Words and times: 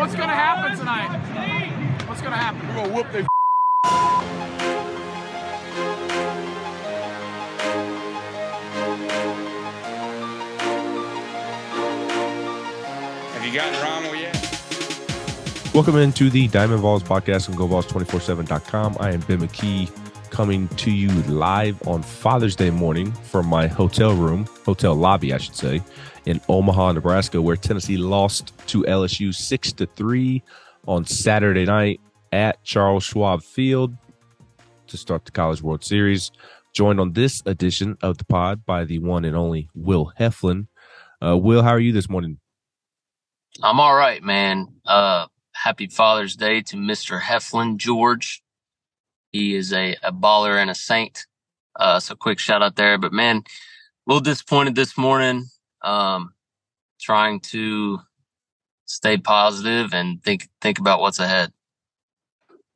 What's 0.00 0.14
gonna 0.16 0.32
happen 0.32 0.78
tonight? 0.78 2.08
What's 2.08 2.22
gonna 2.22 2.34
happen? 2.34 2.66
We're 2.68 2.74
gonna 2.74 2.94
whoop 2.94 3.12
their 3.12 3.26
Have 13.34 13.44
you 13.44 13.52
gotten 13.52 13.78
Rommel 13.82 14.14
yet? 14.16 14.34
Welcome 15.74 15.96
into 15.96 16.30
the 16.30 16.48
Diamond 16.48 16.80
Vols 16.80 17.02
podcast 17.02 17.50
on 17.50 17.56
GoVols247.com. 17.56 18.96
I 19.00 19.12
am 19.12 19.20
Ben 19.20 19.46
McKee 19.46 19.90
coming 20.40 20.68
to 20.68 20.90
you 20.90 21.10
live 21.24 21.86
on 21.86 22.02
Father's 22.02 22.56
Day 22.56 22.70
morning 22.70 23.12
from 23.12 23.44
my 23.44 23.66
hotel 23.66 24.14
room, 24.14 24.46
hotel 24.64 24.94
lobby, 24.94 25.34
I 25.34 25.36
should 25.36 25.54
say, 25.54 25.82
in 26.24 26.40
Omaha, 26.48 26.92
Nebraska, 26.92 27.42
where 27.42 27.56
Tennessee 27.56 27.98
lost 27.98 28.54
to 28.68 28.82
LSU 28.84 29.34
six 29.34 29.70
to 29.72 29.84
three 29.84 30.42
on 30.88 31.04
Saturday 31.04 31.66
night 31.66 32.00
at 32.32 32.64
Charles 32.64 33.04
Schwab 33.04 33.42
Field 33.42 33.94
to 34.86 34.96
start 34.96 35.26
the 35.26 35.30
College 35.30 35.60
World 35.60 35.84
Series. 35.84 36.30
Joined 36.72 37.00
on 37.00 37.12
this 37.12 37.42
edition 37.44 37.98
of 38.00 38.16
the 38.16 38.24
pod 38.24 38.64
by 38.64 38.86
the 38.86 38.98
one 38.98 39.26
and 39.26 39.36
only 39.36 39.68
Will 39.74 40.10
Heflin. 40.18 40.68
Uh, 41.22 41.36
Will, 41.36 41.62
how 41.62 41.72
are 41.72 41.78
you 41.78 41.92
this 41.92 42.08
morning? 42.08 42.38
I'm 43.62 43.78
all 43.78 43.94
right, 43.94 44.22
man. 44.22 44.68
Uh, 44.86 45.26
happy 45.52 45.88
Father's 45.88 46.34
Day 46.34 46.62
to 46.62 46.78
Mr. 46.78 47.20
Heflin 47.20 47.76
George. 47.76 48.42
He 49.32 49.54
is 49.54 49.72
a, 49.72 49.96
a 50.02 50.12
baller 50.12 50.60
and 50.60 50.70
a 50.70 50.74
saint. 50.74 51.26
Uh, 51.76 52.00
so 52.00 52.14
quick 52.14 52.38
shout 52.38 52.62
out 52.62 52.76
there. 52.76 52.98
But 52.98 53.12
man, 53.12 53.38
a 53.38 53.42
little 54.06 54.20
disappointed 54.20 54.74
this 54.74 54.98
morning. 54.98 55.46
Um, 55.82 56.34
trying 57.00 57.40
to 57.40 58.00
stay 58.84 59.16
positive 59.16 59.94
and 59.94 60.22
think 60.22 60.48
think 60.60 60.78
about 60.78 61.00
what's 61.00 61.20
ahead. 61.20 61.52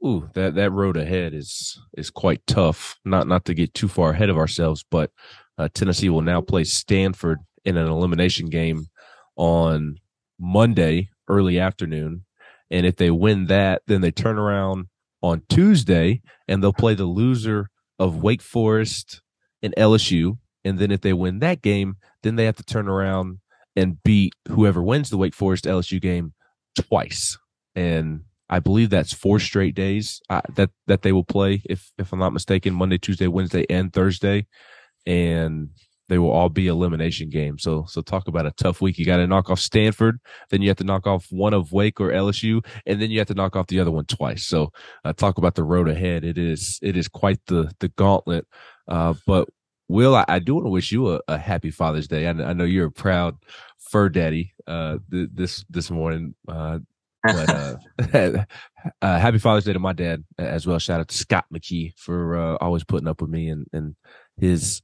Ooh, 0.04 0.28
that 0.34 0.54
that 0.54 0.70
road 0.70 0.96
ahead 0.96 1.34
is 1.34 1.78
is 1.96 2.10
quite 2.10 2.46
tough. 2.46 2.98
Not 3.04 3.26
not 3.26 3.44
to 3.46 3.54
get 3.54 3.74
too 3.74 3.88
far 3.88 4.10
ahead 4.10 4.30
of 4.30 4.38
ourselves, 4.38 4.84
but 4.90 5.10
uh, 5.58 5.68
Tennessee 5.74 6.08
will 6.08 6.22
now 6.22 6.40
play 6.40 6.64
Stanford 6.64 7.40
in 7.64 7.76
an 7.76 7.86
elimination 7.86 8.48
game 8.48 8.86
on 9.36 9.96
Monday 10.38 11.08
early 11.28 11.58
afternoon, 11.58 12.24
and 12.70 12.86
if 12.86 12.96
they 12.96 13.10
win 13.10 13.46
that, 13.46 13.82
then 13.86 14.00
they 14.00 14.10
turn 14.10 14.38
around 14.38 14.86
on 15.24 15.42
Tuesday 15.48 16.20
and 16.46 16.62
they'll 16.62 16.72
play 16.72 16.94
the 16.94 17.06
loser 17.06 17.70
of 17.98 18.22
Wake 18.22 18.42
Forest 18.42 19.22
and 19.62 19.74
LSU, 19.78 20.36
and 20.64 20.78
then 20.78 20.90
if 20.90 21.00
they 21.00 21.14
win 21.14 21.38
that 21.38 21.62
game, 21.62 21.96
then 22.22 22.36
they 22.36 22.44
have 22.44 22.56
to 22.56 22.62
turn 22.62 22.88
around 22.88 23.38
and 23.74 24.02
beat 24.02 24.34
whoever 24.48 24.82
wins 24.82 25.08
the 25.08 25.16
Wake 25.16 25.34
Forest 25.34 25.64
LSU 25.64 26.00
game 26.00 26.34
twice, 26.78 27.38
and 27.74 28.20
I 28.50 28.60
believe 28.60 28.90
that's 28.90 29.14
four 29.14 29.40
straight 29.40 29.74
days 29.74 30.20
uh, 30.28 30.42
that 30.56 30.70
that 30.86 31.00
they 31.00 31.12
will 31.12 31.24
play, 31.24 31.62
if 31.64 31.90
if 31.96 32.12
I'm 32.12 32.18
not 32.18 32.34
mistaken, 32.34 32.74
Monday, 32.74 32.98
Tuesday, 32.98 33.26
Wednesday, 33.26 33.64
and 33.70 33.92
Thursday, 33.92 34.46
and 35.06 35.70
they 36.08 36.18
will 36.18 36.30
all 36.30 36.48
be 36.48 36.66
elimination 36.66 37.28
games. 37.30 37.62
So 37.62 37.84
so 37.88 38.02
talk 38.02 38.28
about 38.28 38.46
a 38.46 38.52
tough 38.52 38.80
week. 38.80 38.98
You 38.98 39.06
got 39.06 39.18
to 39.18 39.26
knock 39.26 39.50
off 39.50 39.60
Stanford, 39.60 40.20
then 40.50 40.62
you 40.62 40.68
have 40.68 40.76
to 40.78 40.84
knock 40.84 41.06
off 41.06 41.26
one 41.30 41.54
of 41.54 41.72
Wake 41.72 42.00
or 42.00 42.10
LSU, 42.10 42.64
and 42.86 43.00
then 43.00 43.10
you 43.10 43.18
have 43.18 43.28
to 43.28 43.34
knock 43.34 43.56
off 43.56 43.68
the 43.68 43.80
other 43.80 43.90
one 43.90 44.06
twice. 44.06 44.46
So 44.46 44.72
uh, 45.04 45.12
talk 45.12 45.38
about 45.38 45.54
the 45.54 45.64
road 45.64 45.88
ahead. 45.88 46.24
It 46.24 46.38
is 46.38 46.78
it 46.82 46.96
is 46.96 47.08
quite 47.08 47.40
the 47.46 47.72
the 47.80 47.88
gauntlet. 47.88 48.46
Uh, 48.88 49.14
but 49.26 49.48
Will, 49.88 50.14
I, 50.14 50.24
I 50.28 50.38
do 50.38 50.54
want 50.54 50.66
to 50.66 50.70
wish 50.70 50.92
you 50.92 51.14
a, 51.14 51.20
a 51.28 51.38
happy 51.38 51.70
Father's 51.70 52.08
Day. 52.08 52.26
I, 52.26 52.30
I 52.30 52.52
know 52.52 52.64
you're 52.64 52.86
a 52.86 52.92
proud 52.92 53.36
fur 53.78 54.08
daddy 54.08 54.54
uh, 54.66 54.98
th- 55.10 55.28
this 55.32 55.64
this 55.68 55.90
morning. 55.90 56.34
Uh, 56.48 56.78
but 57.22 57.50
uh, 57.50 57.76
uh, 59.02 59.18
happy 59.18 59.38
Father's 59.38 59.64
Day 59.64 59.72
to 59.72 59.78
my 59.78 59.92
dad 59.92 60.24
as 60.38 60.66
well. 60.66 60.78
Shout 60.78 61.00
out 61.00 61.08
to 61.08 61.16
Scott 61.16 61.46
McKee 61.52 61.92
for 61.96 62.36
uh, 62.36 62.56
always 62.60 62.84
putting 62.84 63.08
up 63.08 63.20
with 63.20 63.30
me 63.30 63.48
and, 63.48 63.66
and 63.72 63.96
his 64.36 64.82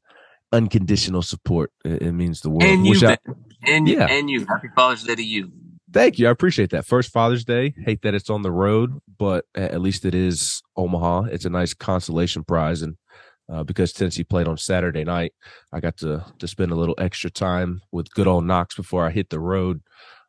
unconditional 0.52 1.22
support. 1.22 1.72
It, 1.84 2.02
it 2.02 2.12
means 2.12 2.40
the 2.40 2.50
world. 2.50 2.62
And 2.64 2.86
you, 2.86 3.06
I- 3.06 3.18
and 3.66 3.88
Yeah. 3.88 4.06
and 4.08 4.30
you. 4.30 4.46
Happy 4.46 4.68
Father's 4.74 5.04
Day 5.04 5.14
to 5.14 5.22
you. 5.22 5.52
Thank 5.92 6.18
you. 6.18 6.28
I 6.28 6.30
appreciate 6.30 6.70
that. 6.70 6.86
First 6.86 7.10
Father's 7.12 7.44
Day. 7.44 7.74
Hate 7.84 8.02
that 8.02 8.14
it's 8.14 8.30
on 8.30 8.42
the 8.42 8.52
road, 8.52 9.00
but 9.18 9.44
at 9.56 9.80
least 9.80 10.04
it 10.04 10.14
is 10.14 10.62
Omaha. 10.76 11.24
It's 11.32 11.44
a 11.44 11.50
nice 11.50 11.74
consolation 11.74 12.44
prize, 12.44 12.80
and 12.82 12.96
uh, 13.52 13.64
because 13.64 13.92
Tennessee 13.92 14.22
played 14.22 14.46
on 14.46 14.56
Saturday 14.56 15.02
night, 15.02 15.32
I 15.72 15.80
got 15.80 15.96
to 15.98 16.24
to 16.38 16.46
spend 16.46 16.70
a 16.70 16.76
little 16.76 16.94
extra 16.98 17.28
time 17.28 17.80
with 17.90 18.08
good 18.14 18.28
old 18.28 18.44
Knox 18.44 18.76
before 18.76 19.04
I 19.04 19.10
hit 19.10 19.30
the 19.30 19.40
road. 19.40 19.82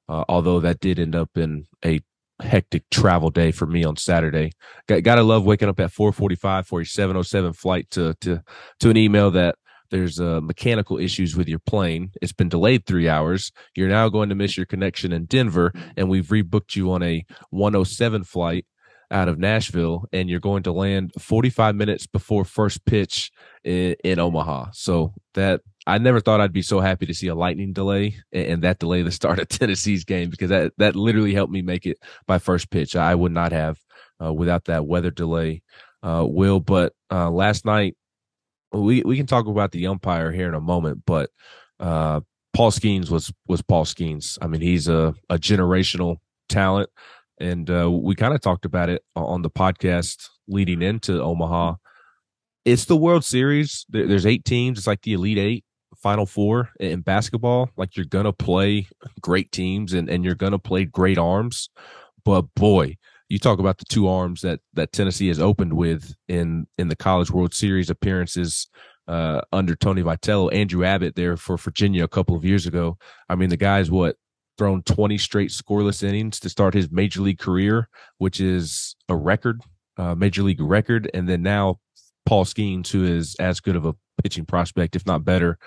Uh, 0.09 0.25
although 0.27 0.59
that 0.59 0.79
did 0.79 0.97
end 0.99 1.15
up 1.15 1.29
in 1.37 1.67
a 1.85 1.99
hectic 2.41 2.89
travel 2.89 3.29
day 3.29 3.51
for 3.51 3.67
me 3.67 3.83
on 3.83 3.95
Saturday. 3.95 4.51
Got 4.87 5.03
gotta 5.03 5.21
love 5.21 5.45
waking 5.45 5.69
up 5.69 5.79
at 5.79 5.91
4:45 5.91 6.65
for 6.65 6.81
a 6.81 6.85
707 6.85 7.53
flight 7.53 7.87
to 7.91 8.15
to 8.21 8.41
to 8.79 8.89
an 8.89 8.97
email 8.97 9.29
that 9.31 9.55
there's 9.91 10.19
uh, 10.19 10.41
mechanical 10.41 10.97
issues 10.97 11.35
with 11.35 11.47
your 11.47 11.59
plane. 11.59 12.11
It's 12.21 12.33
been 12.33 12.49
delayed 12.49 12.85
three 12.85 13.07
hours. 13.07 13.51
You're 13.75 13.89
now 13.89 14.09
going 14.09 14.29
to 14.29 14.35
miss 14.35 14.57
your 14.57 14.65
connection 14.65 15.11
in 15.11 15.25
Denver, 15.25 15.73
and 15.95 16.09
we've 16.09 16.27
rebooked 16.27 16.75
you 16.75 16.91
on 16.91 17.03
a 17.03 17.25
107 17.51 18.23
flight 18.23 18.65
out 19.11 19.27
of 19.27 19.37
Nashville, 19.37 20.05
and 20.13 20.29
you're 20.29 20.39
going 20.39 20.63
to 20.63 20.71
land 20.71 21.11
45 21.19 21.75
minutes 21.75 22.07
before 22.07 22.45
first 22.45 22.85
pitch 22.85 23.31
in, 23.63 23.95
in 24.03 24.19
Omaha. 24.19 24.67
So 24.71 25.13
that 25.33 25.61
I 25.85 25.97
never 25.97 26.21
thought 26.21 26.39
I'd 26.39 26.53
be 26.53 26.61
so 26.61 26.79
happy 26.79 27.05
to 27.05 27.13
see 27.13 27.27
a 27.27 27.35
lightning 27.35 27.73
delay 27.73 28.15
and, 28.31 28.61
that 28.63 28.79
delay 28.79 29.01
the 29.01 29.11
start 29.11 29.39
of 29.39 29.47
Tennessee's 29.49 30.05
game 30.05 30.29
because 30.29 30.49
that 30.49 30.71
that 30.77 30.95
literally 30.95 31.33
helped 31.33 31.51
me 31.51 31.61
make 31.61 31.85
it 31.85 31.97
by 32.25 32.39
first 32.39 32.69
pitch. 32.69 32.95
I 32.95 33.13
would 33.13 33.33
not 33.33 33.51
have 33.51 33.77
uh, 34.23 34.33
without 34.33 34.65
that 34.65 34.85
weather 34.85 35.11
delay. 35.11 35.61
Uh, 36.03 36.25
will, 36.27 36.59
but 36.59 36.93
uh, 37.11 37.29
last 37.29 37.63
night 37.63 37.95
we 38.71 39.01
we 39.03 39.17
can 39.17 39.27
talk 39.27 39.47
about 39.47 39.71
the 39.71 39.87
umpire 39.87 40.31
here 40.31 40.47
in 40.47 40.53
a 40.53 40.61
moment, 40.61 41.03
but 41.05 41.29
uh, 41.79 42.21
Paul 42.53 42.71
Skenes 42.71 43.09
was 43.09 43.31
was 43.47 43.61
Paul 43.61 43.85
Skenes. 43.85 44.37
I 44.41 44.47
mean, 44.47 44.61
he's 44.61 44.87
a 44.87 45.13
a 45.29 45.37
generational 45.37 46.17
talent, 46.49 46.89
and 47.39 47.69
uh, 47.69 47.89
we 47.91 48.15
kind 48.15 48.33
of 48.33 48.41
talked 48.41 48.65
about 48.65 48.89
it 48.89 49.03
on 49.15 49.41
the 49.41 49.49
podcast 49.49 50.27
leading 50.47 50.81
into 50.81 51.21
Omaha. 51.21 51.75
It's 52.65 52.85
the 52.85 52.97
World 52.97 53.25
Series. 53.25 53.85
There's 53.89 54.25
eight 54.25 54.45
teams. 54.45 54.77
It's 54.77 54.87
like 54.87 55.01
the 55.01 55.13
Elite 55.13 55.39
Eight, 55.39 55.65
Final 55.97 56.25
Four 56.25 56.69
in 56.79 57.01
basketball. 57.01 57.69
Like 57.75 57.97
you're 57.97 58.05
gonna 58.05 58.33
play 58.33 58.87
great 59.21 59.51
teams, 59.51 59.93
and 59.93 60.09
and 60.09 60.23
you're 60.23 60.35
gonna 60.35 60.59
play 60.59 60.85
great 60.85 61.17
arms. 61.17 61.69
But 62.23 62.53
boy, 62.55 62.97
you 63.31 63.39
talk 63.39 63.59
about 63.59 63.77
the 63.77 63.85
two 63.85 64.09
arms 64.09 64.41
that 64.41 64.59
that 64.73 64.91
Tennessee 64.91 65.29
has 65.29 65.39
opened 65.39 65.73
with 65.73 66.13
in 66.27 66.67
in 66.77 66.89
the 66.89 66.97
College 66.97 67.31
World 67.31 67.53
Series 67.53 67.89
appearances 67.89 68.67
uh, 69.07 69.39
under 69.53 69.73
Tony 69.73 70.03
Vitello, 70.03 70.53
Andrew 70.53 70.83
Abbott 70.83 71.15
there 71.15 71.37
for 71.37 71.57
Virginia 71.57 72.03
a 72.03 72.09
couple 72.09 72.35
of 72.35 72.43
years 72.43 72.65
ago. 72.67 72.97
I 73.29 73.35
mean, 73.35 73.49
the 73.49 73.57
guy's 73.57 73.89
what 73.89 74.17
thrown 74.57 74.83
20 74.83 75.17
straight 75.17 75.49
scoreless 75.49 76.03
innings 76.03 76.41
to 76.41 76.49
start 76.49 76.73
his 76.73 76.91
major 76.91 77.21
league 77.21 77.39
career, 77.39 77.87
which 78.17 78.41
is 78.41 78.97
a 79.07 79.15
record, 79.15 79.61
uh, 79.97 80.13
major 80.13 80.43
league 80.43 80.61
record, 80.61 81.09
and 81.13 81.27
then 81.27 81.41
now 81.41 81.79
Paul 82.25 82.43
Skenes, 82.43 82.91
who 82.91 83.05
is 83.05 83.35
as 83.39 83.61
good 83.61 83.77
of 83.77 83.85
a 83.85 83.95
pitching 84.21 84.45
prospect, 84.45 84.97
if 84.97 85.05
not 85.05 85.23
better, 85.23 85.57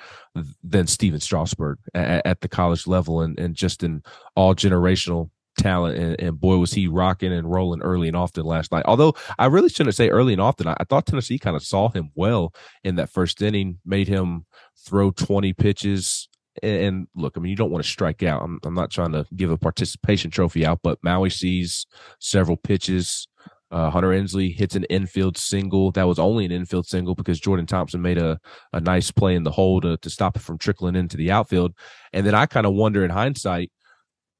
than 0.62 0.86
Stephen 0.86 1.18
Strasburg 1.18 1.78
at, 1.94 2.24
at 2.26 2.40
the 2.42 2.48
college 2.48 2.86
level, 2.86 3.22
and 3.22 3.40
and 3.40 3.54
just 3.54 3.82
an 3.82 4.02
all 4.36 4.54
generational 4.54 5.30
talent 5.58 5.98
and, 5.98 6.20
and 6.20 6.40
boy 6.40 6.56
was 6.56 6.72
he 6.72 6.88
rocking 6.88 7.32
and 7.32 7.50
rolling 7.50 7.82
early 7.82 8.08
and 8.08 8.16
often 8.16 8.44
last 8.44 8.72
night. 8.72 8.84
Although 8.86 9.14
i 9.38 9.46
really 9.46 9.68
shouldn't 9.68 9.94
say 9.94 10.08
early 10.08 10.32
and 10.32 10.42
often. 10.42 10.66
I, 10.66 10.76
I 10.78 10.84
thought 10.84 11.06
tennessee 11.06 11.38
kind 11.38 11.56
of 11.56 11.62
saw 11.62 11.88
him 11.88 12.10
well 12.14 12.54
in 12.82 12.96
that 12.96 13.10
first 13.10 13.40
inning 13.42 13.78
made 13.84 14.08
him 14.08 14.46
throw 14.86 15.10
20 15.10 15.52
pitches. 15.54 16.28
And, 16.62 16.82
and 16.82 17.06
look 17.16 17.36
i 17.36 17.40
mean 17.40 17.50
you 17.50 17.56
don't 17.56 17.70
want 17.70 17.84
to 17.84 17.90
strike 17.90 18.22
out. 18.22 18.42
I'm, 18.42 18.60
I'm 18.64 18.74
not 18.74 18.90
trying 18.90 19.12
to 19.12 19.26
give 19.34 19.50
a 19.50 19.58
participation 19.58 20.30
trophy 20.30 20.64
out 20.64 20.80
but 20.82 20.98
maui 21.02 21.30
sees 21.30 21.86
several 22.18 22.56
pitches. 22.56 23.26
Uh, 23.70 23.90
Hunter 23.90 24.12
Ensley 24.12 24.50
hits 24.50 24.76
an 24.76 24.84
infield 24.84 25.36
single. 25.36 25.90
That 25.90 26.06
was 26.06 26.20
only 26.20 26.44
an 26.44 26.52
infield 26.52 26.86
single 26.86 27.16
because 27.16 27.40
Jordan 27.40 27.66
Thompson 27.66 28.00
made 28.00 28.18
a, 28.18 28.38
a 28.72 28.80
nice 28.80 29.10
play 29.10 29.34
in 29.34 29.42
the 29.42 29.50
hole 29.50 29.80
to, 29.80 29.96
to 29.96 30.10
stop 30.10 30.36
it 30.36 30.42
from 30.42 30.58
trickling 30.58 30.94
into 30.94 31.16
the 31.16 31.32
outfield. 31.32 31.72
And 32.12 32.24
then 32.24 32.36
I 32.36 32.46
kind 32.46 32.66
of 32.66 32.74
wonder 32.74 33.04
in 33.04 33.10
hindsight, 33.10 33.72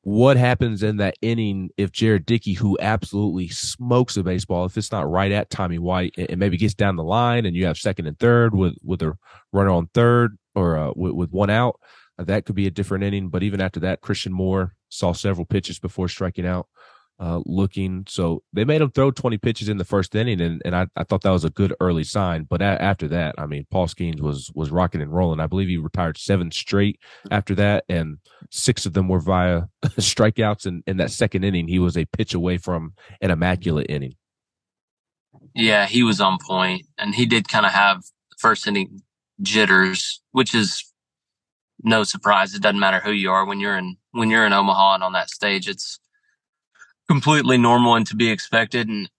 what 0.04 0.36
happens 0.36 0.82
in 0.82 0.98
that 0.98 1.16
inning 1.22 1.70
if 1.78 1.90
Jared 1.90 2.26
Dickey, 2.26 2.52
who 2.52 2.76
absolutely 2.78 3.48
smokes 3.48 4.18
a 4.18 4.22
baseball, 4.22 4.66
if 4.66 4.76
it's 4.76 4.92
not 4.92 5.10
right 5.10 5.32
at 5.32 5.48
Tommy 5.48 5.78
White 5.78 6.14
and 6.18 6.38
maybe 6.38 6.58
gets 6.58 6.74
down 6.74 6.96
the 6.96 7.02
line 7.02 7.46
and 7.46 7.56
you 7.56 7.64
have 7.64 7.78
second 7.78 8.06
and 8.06 8.18
third 8.18 8.54
with 8.54 8.74
with 8.82 9.00
a 9.00 9.16
runner 9.50 9.70
on 9.70 9.88
third 9.94 10.36
or 10.54 10.76
uh, 10.76 10.92
with, 10.94 11.12
with 11.12 11.30
one 11.30 11.48
out, 11.48 11.80
that 12.18 12.44
could 12.44 12.54
be 12.54 12.66
a 12.66 12.70
different 12.70 13.02
inning. 13.02 13.30
But 13.30 13.42
even 13.42 13.62
after 13.62 13.80
that, 13.80 14.02
Christian 14.02 14.32
Moore 14.32 14.74
saw 14.90 15.14
several 15.14 15.46
pitches 15.46 15.78
before 15.78 16.08
striking 16.08 16.46
out. 16.46 16.68
Uh, 17.20 17.40
looking 17.46 18.04
so 18.08 18.42
they 18.52 18.64
made 18.64 18.80
him 18.80 18.90
throw 18.90 19.08
20 19.08 19.38
pitches 19.38 19.68
in 19.68 19.76
the 19.76 19.84
first 19.84 20.16
inning 20.16 20.40
and, 20.40 20.60
and 20.64 20.74
I, 20.74 20.88
I 20.96 21.04
thought 21.04 21.22
that 21.22 21.30
was 21.30 21.44
a 21.44 21.50
good 21.50 21.72
early 21.78 22.02
sign 22.02 22.42
but 22.42 22.60
a- 22.60 22.82
after 22.82 23.06
that 23.06 23.36
i 23.38 23.46
mean 23.46 23.68
paul 23.70 23.86
skenes 23.86 24.20
was 24.20 24.50
was 24.52 24.72
rocking 24.72 25.00
and 25.00 25.14
rolling 25.14 25.38
i 25.38 25.46
believe 25.46 25.68
he 25.68 25.76
retired 25.76 26.18
seven 26.18 26.50
straight 26.50 26.98
after 27.30 27.54
that 27.54 27.84
and 27.88 28.18
six 28.50 28.86
of 28.86 28.92
them 28.92 29.08
were 29.08 29.20
via 29.20 29.62
strikeouts. 29.84 30.66
And 30.66 30.82
in 30.86 30.96
that 30.98 31.10
second 31.10 31.44
inning, 31.44 31.68
he 31.68 31.78
was 31.78 31.96
a 31.96 32.04
pitch 32.04 32.34
away 32.34 32.58
from 32.58 32.94
an 33.20 33.30
immaculate 33.30 33.86
inning. 33.88 34.14
Yeah, 35.54 35.86
he 35.86 36.02
was 36.02 36.20
on 36.20 36.38
point, 36.44 36.86
and 36.98 37.14
he 37.14 37.26
did 37.26 37.48
kind 37.48 37.66
of 37.66 37.72
have 37.72 38.02
first 38.38 38.66
inning 38.66 39.02
jitters, 39.42 40.20
which 40.32 40.54
is 40.54 40.84
no 41.82 42.04
surprise. 42.04 42.54
It 42.54 42.62
doesn't 42.62 42.80
matter 42.80 43.00
who 43.00 43.12
you 43.12 43.30
are 43.30 43.44
when 43.44 43.60
you're 43.60 43.76
in 43.76 43.96
when 44.12 44.30
you're 44.30 44.46
in 44.46 44.52
Omaha 44.52 44.94
and 44.94 45.04
on 45.04 45.12
that 45.12 45.30
stage. 45.30 45.68
It's 45.68 45.98
completely 47.08 47.58
normal 47.58 47.94
and 47.94 48.06
to 48.06 48.16
be 48.16 48.30
expected. 48.30 48.88
And 48.88 49.10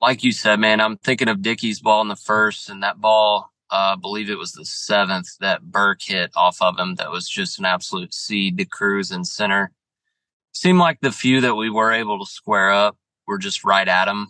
like 0.00 0.22
you 0.24 0.32
said, 0.32 0.60
man, 0.60 0.80
I'm 0.80 0.96
thinking 0.98 1.28
of 1.28 1.42
Dickey's 1.42 1.80
ball 1.80 2.02
in 2.02 2.08
the 2.08 2.16
first, 2.16 2.68
and 2.68 2.82
that 2.82 3.00
ball, 3.00 3.52
uh, 3.70 3.94
I 3.94 4.00
believe 4.00 4.30
it 4.30 4.38
was 4.38 4.52
the 4.52 4.64
seventh 4.64 5.28
that 5.40 5.62
Burke 5.62 6.02
hit 6.02 6.30
off 6.36 6.60
of 6.60 6.78
him. 6.78 6.94
That 6.96 7.10
was 7.10 7.28
just 7.28 7.58
an 7.58 7.64
absolute 7.64 8.14
seed 8.14 8.58
to 8.58 8.64
Crews 8.64 9.10
in 9.10 9.24
center. 9.24 9.72
Seemed 10.52 10.78
like 10.78 11.00
the 11.00 11.12
few 11.12 11.40
that 11.42 11.54
we 11.54 11.70
were 11.70 11.92
able 11.92 12.18
to 12.18 12.30
square 12.30 12.70
up 12.70 12.96
were 13.26 13.38
just 13.38 13.64
right 13.64 13.88
at 13.88 14.08
him. 14.08 14.28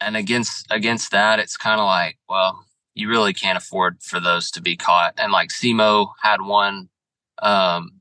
And 0.00 0.16
against 0.16 0.66
against 0.70 1.10
that, 1.10 1.40
it's 1.40 1.56
kind 1.56 1.80
of 1.80 1.86
like, 1.86 2.18
well, 2.28 2.64
you 2.94 3.08
really 3.08 3.32
can't 3.32 3.58
afford 3.58 4.02
for 4.02 4.20
those 4.20 4.50
to 4.52 4.62
be 4.62 4.76
caught. 4.76 5.14
And 5.18 5.32
like 5.32 5.48
Simo 5.48 6.10
had 6.22 6.42
one, 6.42 6.88
um, 7.42 7.97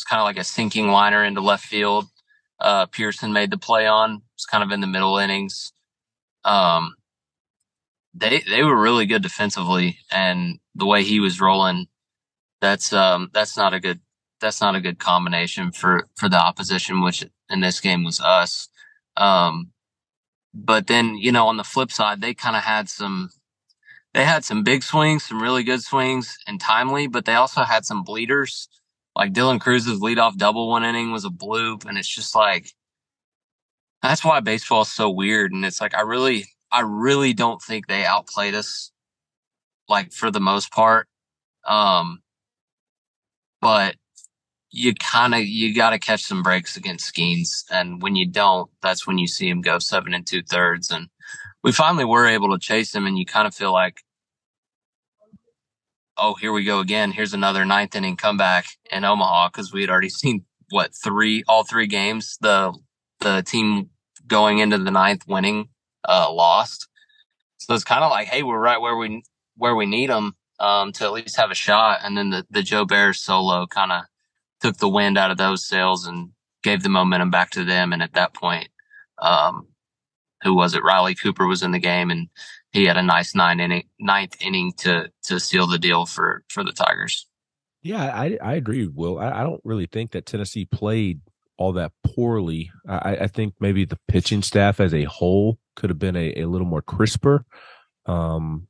it's 0.00 0.04
kind 0.08 0.18
of 0.20 0.24
like 0.24 0.38
a 0.38 0.44
sinking 0.44 0.88
liner 0.88 1.22
into 1.22 1.42
left 1.42 1.66
field. 1.66 2.06
Uh, 2.58 2.86
Pearson 2.86 3.34
made 3.34 3.50
the 3.50 3.58
play 3.58 3.86
on. 3.86 4.22
It's 4.34 4.46
kind 4.46 4.64
of 4.64 4.70
in 4.70 4.80
the 4.80 4.86
middle 4.86 5.18
innings. 5.18 5.74
Um, 6.42 6.94
they 8.14 8.40
they 8.48 8.62
were 8.62 8.80
really 8.80 9.04
good 9.04 9.22
defensively, 9.22 9.98
and 10.10 10.58
the 10.74 10.86
way 10.86 11.02
he 11.02 11.20
was 11.20 11.38
rolling, 11.38 11.86
that's 12.62 12.94
um 12.94 13.30
that's 13.34 13.58
not 13.58 13.74
a 13.74 13.80
good 13.80 14.00
that's 14.40 14.62
not 14.62 14.74
a 14.74 14.80
good 14.80 14.98
combination 14.98 15.70
for 15.70 16.08
for 16.16 16.30
the 16.30 16.38
opposition, 16.40 17.02
which 17.02 17.22
in 17.50 17.60
this 17.60 17.78
game 17.78 18.02
was 18.02 18.20
us. 18.22 18.68
Um, 19.18 19.72
but 20.54 20.86
then 20.86 21.16
you 21.16 21.30
know 21.30 21.46
on 21.46 21.58
the 21.58 21.64
flip 21.64 21.92
side, 21.92 22.22
they 22.22 22.32
kind 22.32 22.56
of 22.56 22.62
had 22.62 22.88
some 22.88 23.28
they 24.14 24.24
had 24.24 24.46
some 24.46 24.64
big 24.64 24.82
swings, 24.82 25.24
some 25.24 25.42
really 25.42 25.62
good 25.62 25.82
swings 25.82 26.38
and 26.46 26.58
timely, 26.58 27.06
but 27.06 27.26
they 27.26 27.34
also 27.34 27.64
had 27.64 27.84
some 27.84 28.02
bleeders. 28.02 28.66
Like 29.20 29.34
Dylan 29.34 29.60
Crews's 29.60 30.00
leadoff 30.00 30.38
double 30.38 30.70
one 30.70 30.82
inning 30.82 31.12
was 31.12 31.26
a 31.26 31.28
bloop, 31.28 31.84
and 31.84 31.98
it's 31.98 32.08
just 32.08 32.34
like 32.34 32.72
that's 34.00 34.24
why 34.24 34.40
baseball 34.40 34.80
is 34.80 34.90
so 34.90 35.10
weird. 35.10 35.52
And 35.52 35.62
it's 35.62 35.78
like 35.78 35.94
I 35.94 36.00
really, 36.00 36.46
I 36.72 36.80
really 36.80 37.34
don't 37.34 37.60
think 37.60 37.86
they 37.86 38.06
outplayed 38.06 38.54
us, 38.54 38.90
like 39.90 40.14
for 40.14 40.30
the 40.30 40.40
most 40.40 40.72
part. 40.72 41.06
Um, 41.66 42.22
but 43.60 43.96
you 44.70 44.94
kind 44.94 45.34
of 45.34 45.42
you 45.44 45.74
got 45.74 45.90
to 45.90 45.98
catch 45.98 46.22
some 46.22 46.42
breaks 46.42 46.78
against 46.78 47.14
Skenes, 47.14 47.64
and 47.70 48.00
when 48.00 48.16
you 48.16 48.26
don't, 48.26 48.70
that's 48.80 49.06
when 49.06 49.18
you 49.18 49.26
see 49.26 49.50
him 49.50 49.60
go 49.60 49.78
seven 49.78 50.14
and 50.14 50.26
two 50.26 50.42
thirds. 50.42 50.90
And 50.90 51.08
we 51.62 51.72
finally 51.72 52.06
were 52.06 52.26
able 52.26 52.52
to 52.52 52.58
chase 52.58 52.94
him, 52.94 53.04
and 53.04 53.18
you 53.18 53.26
kind 53.26 53.46
of 53.46 53.54
feel 53.54 53.74
like, 53.74 54.00
oh, 56.20 56.34
here 56.34 56.52
we 56.52 56.64
go 56.64 56.80
again. 56.80 57.12
Here's 57.12 57.32
another 57.32 57.64
ninth 57.64 57.96
inning 57.96 58.16
comeback 58.16 58.66
in 58.92 59.04
Omaha 59.04 59.48
because 59.48 59.72
we 59.72 59.80
had 59.80 59.90
already 59.90 60.08
seen 60.10 60.44
what 60.68 60.92
three, 60.94 61.42
all 61.48 61.64
three 61.64 61.86
games. 61.86 62.36
The 62.40 62.72
the 63.20 63.42
team 63.42 63.90
going 64.26 64.58
into 64.58 64.78
the 64.78 64.90
ninth 64.90 65.26
winning 65.26 65.68
uh, 66.08 66.32
lost. 66.32 66.88
So 67.58 67.74
it's 67.74 67.84
kind 67.84 68.04
of 68.04 68.10
like, 68.10 68.28
hey, 68.28 68.42
we're 68.42 68.60
right 68.60 68.80
where 68.80 68.96
we 68.96 69.22
where 69.56 69.74
we 69.74 69.86
need 69.86 70.10
them 70.10 70.36
um, 70.58 70.92
to 70.92 71.04
at 71.04 71.12
least 71.12 71.36
have 71.36 71.50
a 71.50 71.54
shot. 71.54 72.00
And 72.02 72.16
then 72.16 72.30
the 72.30 72.46
the 72.50 72.62
Jobert's 72.62 73.20
solo 73.20 73.66
kind 73.66 73.92
of 73.92 74.04
took 74.60 74.76
the 74.76 74.88
wind 74.88 75.18
out 75.18 75.30
of 75.30 75.38
those 75.38 75.66
sails 75.66 76.06
and 76.06 76.30
gave 76.62 76.82
the 76.82 76.88
momentum 76.88 77.30
back 77.30 77.50
to 77.50 77.64
them. 77.64 77.92
And 77.92 78.02
at 78.02 78.12
that 78.12 78.34
point, 78.34 78.68
um, 79.18 79.68
who 80.42 80.54
was 80.54 80.74
it? 80.74 80.84
Riley 80.84 81.14
Cooper 81.14 81.46
was 81.46 81.62
in 81.62 81.72
the 81.72 81.78
game 81.78 82.10
and 82.10 82.28
he 82.72 82.84
had 82.84 82.96
a 82.96 83.02
nice 83.02 83.34
nine 83.34 83.60
inning, 83.60 83.84
ninth 83.98 84.36
inning 84.40 84.72
to, 84.78 85.10
to 85.24 85.40
seal 85.40 85.66
the 85.66 85.78
deal 85.78 86.06
for, 86.06 86.44
for 86.48 86.64
the 86.64 86.72
Tigers. 86.72 87.26
Yeah, 87.82 88.04
I, 88.04 88.38
I 88.42 88.54
agree, 88.54 88.86
Will. 88.86 89.18
I, 89.18 89.40
I 89.40 89.42
don't 89.42 89.60
really 89.64 89.86
think 89.86 90.12
that 90.12 90.26
Tennessee 90.26 90.66
played 90.66 91.20
all 91.56 91.72
that 91.72 91.92
poorly. 92.04 92.70
I, 92.88 93.16
I 93.16 93.26
think 93.26 93.54
maybe 93.60 93.84
the 93.84 93.98
pitching 94.08 94.42
staff 94.42 94.80
as 94.80 94.94
a 94.94 95.04
whole 95.04 95.58
could 95.76 95.90
have 95.90 95.98
been 95.98 96.16
a, 96.16 96.34
a 96.36 96.46
little 96.46 96.66
more 96.66 96.82
crisper. 96.82 97.44
Um, 98.06 98.66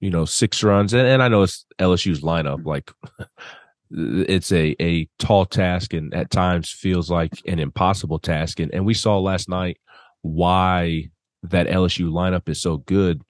you 0.00 0.10
know, 0.10 0.24
six 0.24 0.62
runs, 0.62 0.92
and, 0.92 1.06
and 1.06 1.22
I 1.22 1.28
know 1.28 1.42
it's 1.42 1.64
LSU's 1.78 2.20
lineup. 2.20 2.64
Like 2.64 2.92
it's 3.90 4.52
a 4.52 4.76
a 4.80 5.08
tall 5.18 5.46
task, 5.46 5.92
and 5.92 6.12
at 6.14 6.30
times 6.30 6.70
feels 6.70 7.10
like 7.10 7.32
an 7.46 7.58
impossible 7.58 8.18
task. 8.18 8.60
And 8.60 8.72
and 8.74 8.84
we 8.84 8.94
saw 8.94 9.18
last 9.18 9.48
night 9.48 9.78
why 10.22 11.10
that 11.42 11.66
LSU 11.66 12.10
lineup 12.10 12.48
is 12.48 12.60
so 12.60 12.78
good. 12.78 13.22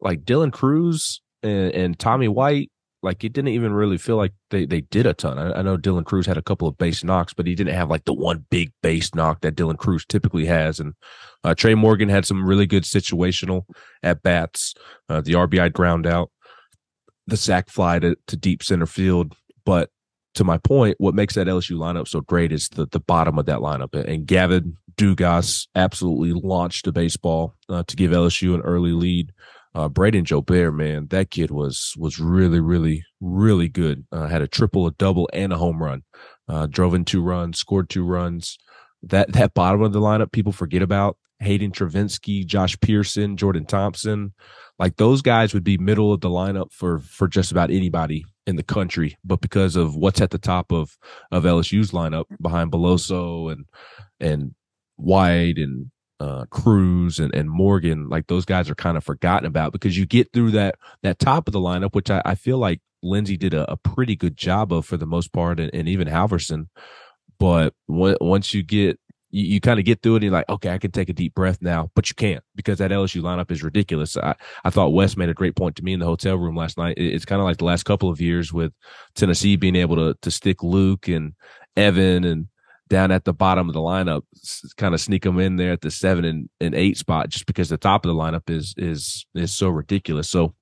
Like 0.00 0.24
Dylan 0.24 0.52
Crews 0.52 1.20
and, 1.42 1.72
and 1.72 1.98
Tommy 1.98 2.28
White, 2.28 2.70
like 3.02 3.24
it 3.24 3.32
didn't 3.32 3.48
even 3.48 3.72
really 3.72 3.98
feel 3.98 4.16
like 4.16 4.32
they, 4.50 4.66
they 4.66 4.82
did 4.82 5.06
a 5.06 5.14
ton. 5.14 5.38
I, 5.38 5.58
I, 5.58 5.62
know 5.62 5.76
Dylan 5.76 6.04
Crews 6.04 6.26
had 6.26 6.36
a 6.36 6.42
couple 6.42 6.68
of 6.68 6.76
base 6.76 7.02
knocks, 7.02 7.32
but 7.32 7.46
he 7.46 7.54
didn't 7.54 7.74
have 7.74 7.88
like 7.88 8.04
the 8.04 8.12
one 8.12 8.44
big 8.50 8.72
base 8.82 9.14
knock 9.14 9.40
that 9.40 9.56
Dylan 9.56 9.78
Crews 9.78 10.04
typically 10.04 10.46
has. 10.46 10.80
And 10.80 10.94
uh, 11.42 11.54
Tre' 11.54 11.74
Morgan 11.74 12.08
had 12.08 12.26
some 12.26 12.44
really 12.44 12.66
good 12.66 12.84
situational 12.84 13.64
at 14.02 14.22
bats, 14.22 14.74
uh, 15.08 15.20
the 15.20 15.32
RBI 15.32 15.72
ground 15.72 16.06
out, 16.06 16.30
the 17.26 17.36
sac 17.36 17.70
fly 17.70 17.98
to, 17.98 18.16
to 18.26 18.36
deep 18.36 18.62
center 18.62 18.86
field. 18.86 19.34
But 19.64 19.90
to 20.34 20.44
my 20.44 20.58
point, 20.58 20.96
what 20.98 21.14
makes 21.14 21.34
that 21.34 21.46
LSU 21.46 21.76
lineup 21.76 22.08
so 22.08 22.20
great 22.20 22.52
is 22.52 22.68
the 22.68 22.86
the 22.86 23.00
bottom 23.00 23.38
of 23.38 23.46
that 23.46 23.58
lineup. 23.58 23.94
And 23.94 24.26
Gavin 24.26 24.76
Dugas 24.96 25.66
absolutely 25.74 26.32
launched 26.32 26.84
the 26.84 26.92
baseball 26.92 27.56
uh, 27.68 27.82
to 27.86 27.96
give 27.96 28.10
LSU 28.10 28.54
an 28.54 28.60
early 28.60 28.92
lead. 28.92 29.32
Uh, 29.74 29.88
Brayden 29.88 30.24
Jobert, 30.24 30.74
man, 30.74 31.06
that 31.08 31.30
kid 31.30 31.50
was 31.50 31.94
was 31.96 32.18
really, 32.18 32.60
really, 32.60 33.04
really 33.20 33.68
good. 33.68 34.04
Uh, 34.10 34.26
had 34.26 34.42
a 34.42 34.48
triple, 34.48 34.86
a 34.86 34.92
double, 34.92 35.28
and 35.32 35.52
a 35.52 35.58
home 35.58 35.82
run. 35.82 36.02
Uh, 36.48 36.66
drove 36.66 36.94
in 36.94 37.04
two 37.04 37.22
runs, 37.22 37.58
scored 37.58 37.88
two 37.88 38.04
runs. 38.04 38.58
That 39.02 39.32
that 39.32 39.54
bottom 39.54 39.82
of 39.82 39.92
the 39.92 40.00
lineup, 40.00 40.32
people 40.32 40.52
forget 40.52 40.82
about. 40.82 41.16
Hayden 41.40 41.72
Travinski, 41.72 42.44
Josh 42.44 42.78
Pearson, 42.80 43.36
Jordan 43.36 43.64
Thompson, 43.64 44.34
like 44.80 44.96
those 44.96 45.20
guys 45.20 45.52
would 45.52 45.62
be 45.62 45.76
middle 45.76 46.10
of 46.10 46.22
the 46.22 46.30
lineup 46.30 46.72
for 46.72 47.00
for 47.00 47.28
just 47.28 47.52
about 47.52 47.70
anybody 47.70 48.24
in 48.46 48.56
the 48.56 48.62
country. 48.62 49.18
But 49.22 49.42
because 49.42 49.76
of 49.76 49.94
what's 49.94 50.22
at 50.22 50.30
the 50.30 50.38
top 50.38 50.72
of 50.72 50.96
of 51.30 51.44
LSU's 51.44 51.90
lineup 51.90 52.24
behind 52.40 52.72
Beloso 52.72 53.52
and 53.52 53.66
and 54.18 54.54
White 54.96 55.58
and 55.58 55.90
uh, 56.18 56.46
Crews 56.46 57.18
and, 57.18 57.34
and 57.34 57.50
Morgan, 57.50 58.08
like 58.08 58.26
those 58.26 58.46
guys 58.46 58.70
are 58.70 58.74
kind 58.74 58.96
of 58.96 59.04
forgotten 59.04 59.46
about 59.46 59.72
because 59.72 59.98
you 59.98 60.06
get 60.06 60.32
through 60.32 60.52
that 60.52 60.76
that 61.02 61.18
top 61.18 61.46
of 61.46 61.52
the 61.52 61.60
lineup, 61.60 61.94
which 61.94 62.10
I, 62.10 62.22
I 62.24 62.34
feel 62.34 62.56
like 62.56 62.80
Lindsey 63.02 63.36
did 63.36 63.54
a, 63.54 63.70
a, 63.70 63.76
pretty 63.76 64.16
good 64.16 64.36
job 64.36 64.72
of 64.72 64.84
for 64.84 64.98
the 64.98 65.06
most 65.06 65.32
part, 65.32 65.60
and, 65.60 65.70
and 65.74 65.88
even 65.88 66.08
Halvorsen. 66.08 66.66
But 67.38 67.74
once 67.88 68.52
you 68.52 68.62
get 68.62 68.98
you, 69.30 69.44
you 69.44 69.60
kind 69.60 69.78
of 69.78 69.84
get 69.84 70.02
through 70.02 70.14
it 70.14 70.16
and 70.16 70.24
you're 70.24 70.32
like, 70.32 70.48
okay, 70.48 70.70
I 70.70 70.78
can 70.78 70.90
take 70.90 71.08
a 71.08 71.14
deep 71.14 71.34
breath 71.34 71.58
now, 71.60 71.90
but 71.94 72.08
you 72.08 72.14
can't 72.14 72.42
because 72.54 72.78
that 72.78 72.90
LSU 72.90 73.22
lineup 73.22 73.50
is 73.50 73.62
ridiculous. 73.62 74.16
I, 74.16 74.34
I 74.64 74.70
thought 74.70 74.92
Wes 74.92 75.16
made 75.16 75.28
a 75.28 75.34
great 75.34 75.56
point 75.56 75.76
to 75.76 75.84
me 75.84 75.92
in 75.92 76.00
the 76.00 76.06
hotel 76.06 76.36
room 76.36 76.56
last 76.56 76.76
night. 76.76 76.98
It, 76.98 77.14
it's 77.14 77.24
kind 77.24 77.40
of 77.40 77.44
like 77.44 77.58
the 77.58 77.64
last 77.64 77.84
couple 77.84 78.10
of 78.10 78.20
years 78.20 78.52
with 78.52 78.72
Tennessee 79.14 79.56
being 79.56 79.76
able 79.76 79.96
to 79.96 80.16
to 80.20 80.30
stick 80.30 80.62
Luke 80.62 81.08
and 81.08 81.34
Evan 81.76 82.24
and 82.24 82.48
down 82.88 83.12
at 83.12 83.24
the 83.24 83.32
bottom 83.32 83.68
of 83.68 83.72
the 83.72 83.80
lineup, 83.80 84.22
kind 84.76 84.94
of 84.94 85.00
sneak 85.00 85.22
them 85.22 85.38
in 85.38 85.56
there 85.56 85.72
at 85.72 85.80
the 85.80 85.90
seven 85.90 86.24
and, 86.24 86.48
and 86.60 86.74
eight 86.74 86.98
spot 86.98 87.28
just 87.28 87.46
because 87.46 87.68
the 87.68 87.78
top 87.78 88.04
of 88.04 88.08
the 88.08 88.20
lineup 88.20 88.50
is 88.50 88.74
is 88.76 89.26
is 89.34 89.54
so 89.54 89.68
ridiculous. 89.68 90.28
So 90.28 90.54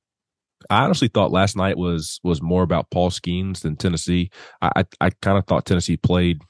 I 0.69 0.85
honestly 0.85 1.09
thought 1.09 1.33
last 1.33 1.57
night 1.57 1.79
was 1.79 2.21
was 2.23 2.43
more 2.43 2.63
about 2.63 2.91
Paul 2.91 3.11
Skenes 3.11 3.63
than 3.63 3.77
Tennessee. 3.77 4.31
I 4.61 4.71
I, 4.77 4.85
I 5.01 5.11
kind 5.23 5.39
of 5.39 5.47
thought 5.47 5.65
Tennessee 5.65 5.97
played 5.97 6.43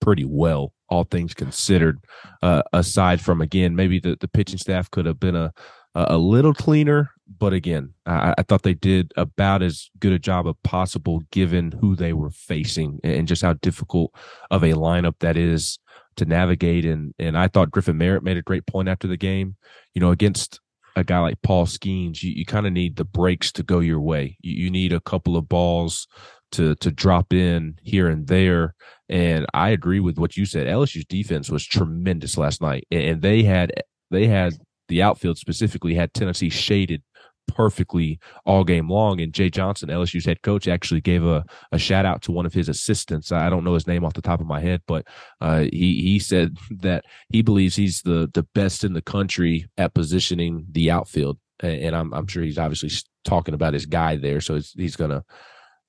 pretty 0.00 0.24
well 0.24 0.72
all 0.94 1.04
things 1.04 1.34
considered. 1.34 2.02
Uh, 2.42 2.62
aside 2.72 3.20
from 3.20 3.40
again, 3.40 3.76
maybe 3.76 3.98
the, 3.98 4.16
the 4.20 4.28
pitching 4.28 4.58
staff 4.58 4.90
could 4.90 5.06
have 5.06 5.20
been 5.20 5.36
a 5.36 5.52
a 5.94 6.18
little 6.18 6.54
cleaner, 6.54 7.10
but 7.38 7.52
again, 7.52 7.94
I, 8.04 8.34
I, 8.36 8.42
thought 8.42 8.64
they 8.64 8.74
did 8.74 9.12
about 9.16 9.62
as 9.62 9.90
good 10.00 10.12
a 10.12 10.18
job 10.18 10.48
as 10.48 10.54
possible 10.64 11.22
given 11.30 11.70
who 11.70 11.94
they 11.94 12.12
were 12.12 12.30
facing 12.30 12.98
and 13.04 13.28
just 13.28 13.42
how 13.42 13.52
difficult 13.54 14.12
of 14.50 14.64
a 14.64 14.72
lineup 14.72 15.14
that 15.20 15.36
is 15.36 15.78
to 16.16 16.24
navigate. 16.24 16.84
And 16.84 17.14
and 17.18 17.38
I 17.38 17.46
thought 17.46 17.70
Griffin 17.70 17.96
Merritt 17.96 18.24
made 18.24 18.36
a 18.36 18.42
great 18.42 18.66
point 18.66 18.88
after 18.88 19.06
the 19.06 19.16
game. 19.16 19.54
You 19.94 20.00
know, 20.00 20.10
against 20.10 20.58
a 20.96 21.04
guy 21.04 21.20
like 21.20 21.42
Paul 21.42 21.66
Skenes, 21.66 22.22
you, 22.22 22.32
you 22.32 22.44
kind 22.44 22.66
of 22.66 22.72
need 22.72 22.96
the 22.96 23.04
breaks 23.04 23.52
to 23.52 23.62
go 23.62 23.78
your 23.78 24.00
way. 24.00 24.36
You, 24.42 24.64
you 24.64 24.70
need 24.70 24.92
a 24.92 25.00
couple 25.00 25.36
of 25.36 25.48
balls 25.48 26.08
to 26.52 26.74
to 26.76 26.90
drop 26.90 27.32
in 27.32 27.78
here 27.82 28.08
and 28.08 28.26
there. 28.26 28.74
And 29.08 29.46
I 29.52 29.70
agree 29.70 30.00
with 30.00 30.18
what 30.18 30.36
you 30.36 30.46
said. 30.46 30.66
LSU's 30.66 31.04
defense 31.04 31.50
was 31.50 31.64
tremendous 31.64 32.38
last 32.38 32.62
night, 32.62 32.86
and 32.90 33.20
they 33.20 33.42
had 33.42 33.72
they 34.10 34.26
had 34.26 34.54
the 34.88 35.02
outfield 35.02 35.38
specifically 35.38 35.94
had 35.94 36.14
Tennessee 36.14 36.50
shaded 36.50 37.02
perfectly 37.46 38.18
all 38.44 38.64
game 38.64 38.88
long. 38.88 39.20
And 39.20 39.32
Jay 39.32 39.50
Johnson, 39.50 39.88
LSU's 39.88 40.24
head 40.24 40.42
coach, 40.42 40.68
actually 40.68 41.00
gave 41.00 41.24
a, 41.24 41.44
a 41.72 41.78
shout 41.78 42.06
out 42.06 42.22
to 42.22 42.32
one 42.32 42.46
of 42.46 42.54
his 42.54 42.68
assistants. 42.68 43.32
I 43.32 43.50
don't 43.50 43.64
know 43.64 43.74
his 43.74 43.86
name 43.86 44.04
off 44.04 44.14
the 44.14 44.22
top 44.22 44.40
of 44.40 44.46
my 44.46 44.60
head, 44.60 44.82
but 44.86 45.06
uh, 45.40 45.60
he 45.72 46.00
he 46.02 46.18
said 46.18 46.56
that 46.70 47.04
he 47.30 47.42
believes 47.42 47.76
he's 47.76 48.02
the 48.02 48.30
the 48.32 48.46
best 48.54 48.84
in 48.84 48.92
the 48.92 49.02
country 49.02 49.66
at 49.76 49.94
positioning 49.94 50.66
the 50.70 50.90
outfield. 50.90 51.38
And 51.60 51.94
I'm 51.94 52.12
I'm 52.12 52.26
sure 52.26 52.42
he's 52.42 52.58
obviously 52.58 52.90
talking 53.24 53.54
about 53.54 53.74
his 53.74 53.86
guy 53.86 54.16
there, 54.16 54.40
so 54.40 54.60
he's 54.76 54.96
gonna 54.96 55.24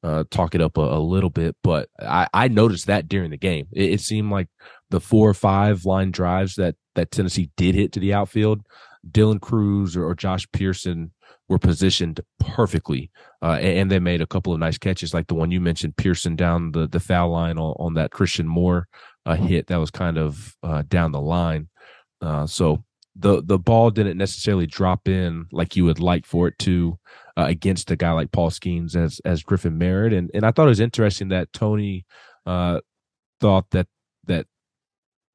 uh, 0.06 0.24
talk 0.30 0.54
it 0.54 0.62
up 0.62 0.78
a, 0.78 0.82
a, 0.82 1.00
little 1.00 1.32
bit. 1.32 1.56
But 1.64 1.90
I, 2.00 2.28
I 2.34 2.48
noticed 2.48 2.86
that 2.88 3.08
during 3.08 3.32
the 3.32 3.38
game, 3.38 3.68
it, 3.72 3.94
it 3.94 4.02
seemed 4.02 4.32
like 4.32 4.48
the 4.92 5.00
four 5.00 5.28
or 5.28 5.34
five 5.34 5.84
line 5.84 6.12
drives 6.12 6.56
that 6.56 6.76
that 6.94 7.12
Tennessee 7.12 7.50
did 7.58 7.76
hit 7.76 7.92
to 7.94 8.00
the 8.00 8.14
outfield 8.14 8.62
Dylan 9.10 9.42
Crews 9.42 9.98
or, 9.98 10.06
or 10.06 10.16
Josh 10.16 10.48
Pearson 10.52 11.12
were 11.48 11.60
positioned 11.60 12.22
perfectly, 12.40 13.12
uh, 13.42 13.58
and, 13.60 13.80
and, 13.80 13.92
they 13.92 14.00
made 14.00 14.22
a 14.22 14.28
couple 14.28 14.54
of 14.54 14.60
nice 14.60 14.78
catches, 14.78 15.14
like 15.14 15.28
the 15.28 15.36
one 15.36 15.52
you 15.52 15.62
mentioned, 15.62 15.96
Pearson 15.98 16.36
down 16.36 16.72
the 16.72 16.88
the 16.88 17.00
foul 17.00 17.32
line 17.32 17.58
on, 17.58 17.76
on 17.80 17.94
that 17.96 18.12
Christian 18.12 18.48
Moore 18.48 18.88
uh, 19.26 19.36
hit 19.36 19.68
that 19.68 19.80
was 19.80 19.92
kind 19.92 20.18
of 20.18 20.56
uh, 20.64 20.84
down 20.88 21.12
the 21.12 21.22
line. 21.22 21.70
Uh, 22.22 22.46
so 22.46 22.84
the 23.16 23.42
the 23.44 23.60
ball 23.60 23.90
didn't 23.92 24.18
necessarily 24.18 24.66
drop 24.68 25.08
in 25.08 25.46
like 25.52 25.76
you 25.76 25.86
would 25.86 26.00
like 26.00 26.26
for 26.26 26.48
it 26.48 26.58
to 26.60 26.98
uh, 27.38 27.46
against 27.48 27.92
a 27.92 27.96
guy 27.96 28.12
like 28.12 28.32
Paul 28.32 28.50
Skenes 28.50 28.96
as 28.96 29.20
as 29.26 29.44
Griffin 29.44 29.78
Merritt, 29.78 30.14
and 30.14 30.32
and 30.34 30.46
I 30.46 30.52
thought 30.52 30.68
it 30.68 30.70
was 30.70 30.80
interesting 30.80 31.30
that 31.30 31.52
Tony 31.54 32.06
uh, 32.46 32.82
thought 33.40 33.70
that 33.72 33.88
that 34.26 34.48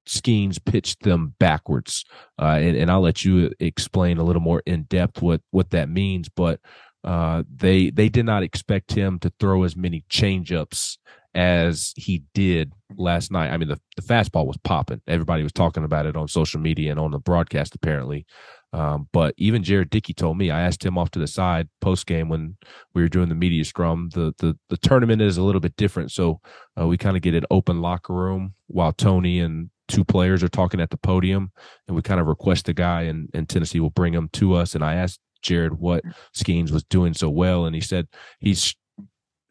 Skenes 0.06 0.62
pitched 0.64 1.02
them 1.02 1.34
backwards. 1.38 2.04
Uh, 2.40 2.58
and, 2.60 2.76
and, 2.76 2.90
I'll 2.90 3.00
let 3.00 3.24
you 3.24 3.52
explain 3.60 4.18
a 4.18 4.24
little 4.24 4.42
more 4.42 4.62
in 4.66 4.84
depth 4.84 5.22
what, 5.22 5.40
what 5.50 5.70
that 5.70 5.88
means. 5.88 6.28
But 6.28 6.60
uh, 7.04 7.44
they 7.54 7.90
they 7.90 8.08
did 8.08 8.26
not 8.26 8.42
expect 8.42 8.92
him 8.92 9.18
to 9.20 9.32
throw 9.38 9.62
as 9.62 9.76
many 9.76 10.04
changeups 10.10 10.98
as 11.34 11.94
he 11.96 12.24
did 12.34 12.72
last 12.96 13.30
night. 13.30 13.50
I 13.52 13.56
mean, 13.56 13.68
the, 13.68 13.80
the 13.96 14.02
fastball 14.02 14.46
was 14.46 14.56
popping. 14.58 15.00
Everybody 15.06 15.42
was 15.42 15.52
talking 15.52 15.84
about 15.84 16.06
it 16.06 16.16
on 16.16 16.28
social 16.28 16.60
media 16.60 16.90
and 16.90 17.00
on 17.00 17.12
the 17.12 17.18
broadcast, 17.18 17.74
apparently. 17.74 18.26
Um, 18.72 19.08
but 19.12 19.34
even 19.36 19.64
Jared 19.64 19.90
Dickey 19.90 20.14
told 20.14 20.38
me, 20.38 20.50
I 20.50 20.60
asked 20.60 20.84
him 20.84 20.96
off 20.96 21.10
to 21.12 21.18
the 21.18 21.26
side 21.26 21.68
post 21.80 22.06
game 22.06 22.28
when 22.28 22.56
we 22.94 23.02
were 23.02 23.08
doing 23.08 23.28
the 23.28 23.34
media 23.34 23.64
scrum. 23.64 24.10
The 24.14 24.32
the 24.38 24.56
the 24.68 24.76
tournament 24.76 25.20
is 25.22 25.36
a 25.36 25.42
little 25.42 25.60
bit 25.60 25.76
different, 25.76 26.12
so 26.12 26.40
uh, 26.80 26.86
we 26.86 26.96
kind 26.96 27.16
of 27.16 27.22
get 27.22 27.34
an 27.34 27.46
open 27.50 27.80
locker 27.80 28.14
room 28.14 28.54
while 28.68 28.92
Tony 28.92 29.40
and 29.40 29.70
two 29.88 30.04
players 30.04 30.42
are 30.42 30.48
talking 30.48 30.80
at 30.80 30.90
the 30.90 30.96
podium, 30.96 31.50
and 31.88 31.96
we 31.96 32.02
kind 32.02 32.20
of 32.20 32.28
request 32.28 32.66
the 32.66 32.72
guy, 32.72 33.02
and, 33.02 33.28
and 33.34 33.48
Tennessee 33.48 33.80
will 33.80 33.90
bring 33.90 34.14
him 34.14 34.28
to 34.34 34.54
us. 34.54 34.74
And 34.74 34.84
I 34.84 34.94
asked 34.94 35.20
Jared 35.42 35.74
what 35.74 36.04
Skenes 36.34 36.70
was 36.70 36.84
doing 36.84 37.12
so 37.12 37.28
well, 37.28 37.66
and 37.66 37.74
he 37.74 37.80
said 37.80 38.06
he's 38.38 38.74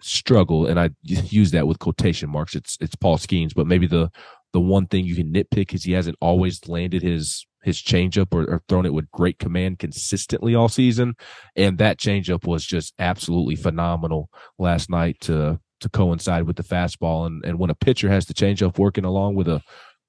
struggled, 0.01 0.69
and 0.69 0.79
I 0.79 0.91
use 1.03 1.51
that 1.51 1.67
with 1.67 1.79
quotation 1.79 2.29
marks. 2.29 2.55
It's 2.55 2.77
it's 2.79 2.95
Paul 2.95 3.17
Skenes, 3.17 3.53
but 3.53 3.67
maybe 3.67 3.85
the 3.85 4.09
the 4.53 4.61
one 4.61 4.87
thing 4.87 5.05
you 5.05 5.15
can 5.15 5.31
nitpick 5.31 5.73
is 5.73 5.83
he 5.83 5.91
hasn't 5.91 6.17
always 6.21 6.67
landed 6.67 7.03
his 7.03 7.45
his 7.61 7.81
changeup 7.81 8.27
or, 8.31 8.49
or 8.49 8.61
thrown 8.67 8.85
it 8.85 8.93
with 8.93 9.11
great 9.11 9.39
command 9.39 9.79
consistently 9.79 10.55
all 10.55 10.69
season, 10.69 11.15
and 11.55 11.77
that 11.77 11.97
changeup 11.97 12.45
was 12.45 12.65
just 12.65 12.93
absolutely 12.99 13.55
phenomenal 13.55 14.29
last 14.57 14.89
night 14.89 15.17
to 15.21 15.59
to 15.81 15.89
coincide 15.89 16.43
with 16.43 16.57
the 16.57 16.63
fastball. 16.63 17.25
And 17.25 17.43
and 17.45 17.59
when 17.59 17.69
a 17.69 17.75
pitcher 17.75 18.09
has 18.09 18.25
the 18.25 18.33
changeup 18.33 18.77
working 18.77 19.05
along 19.05 19.35
with 19.35 19.47
a 19.47 19.61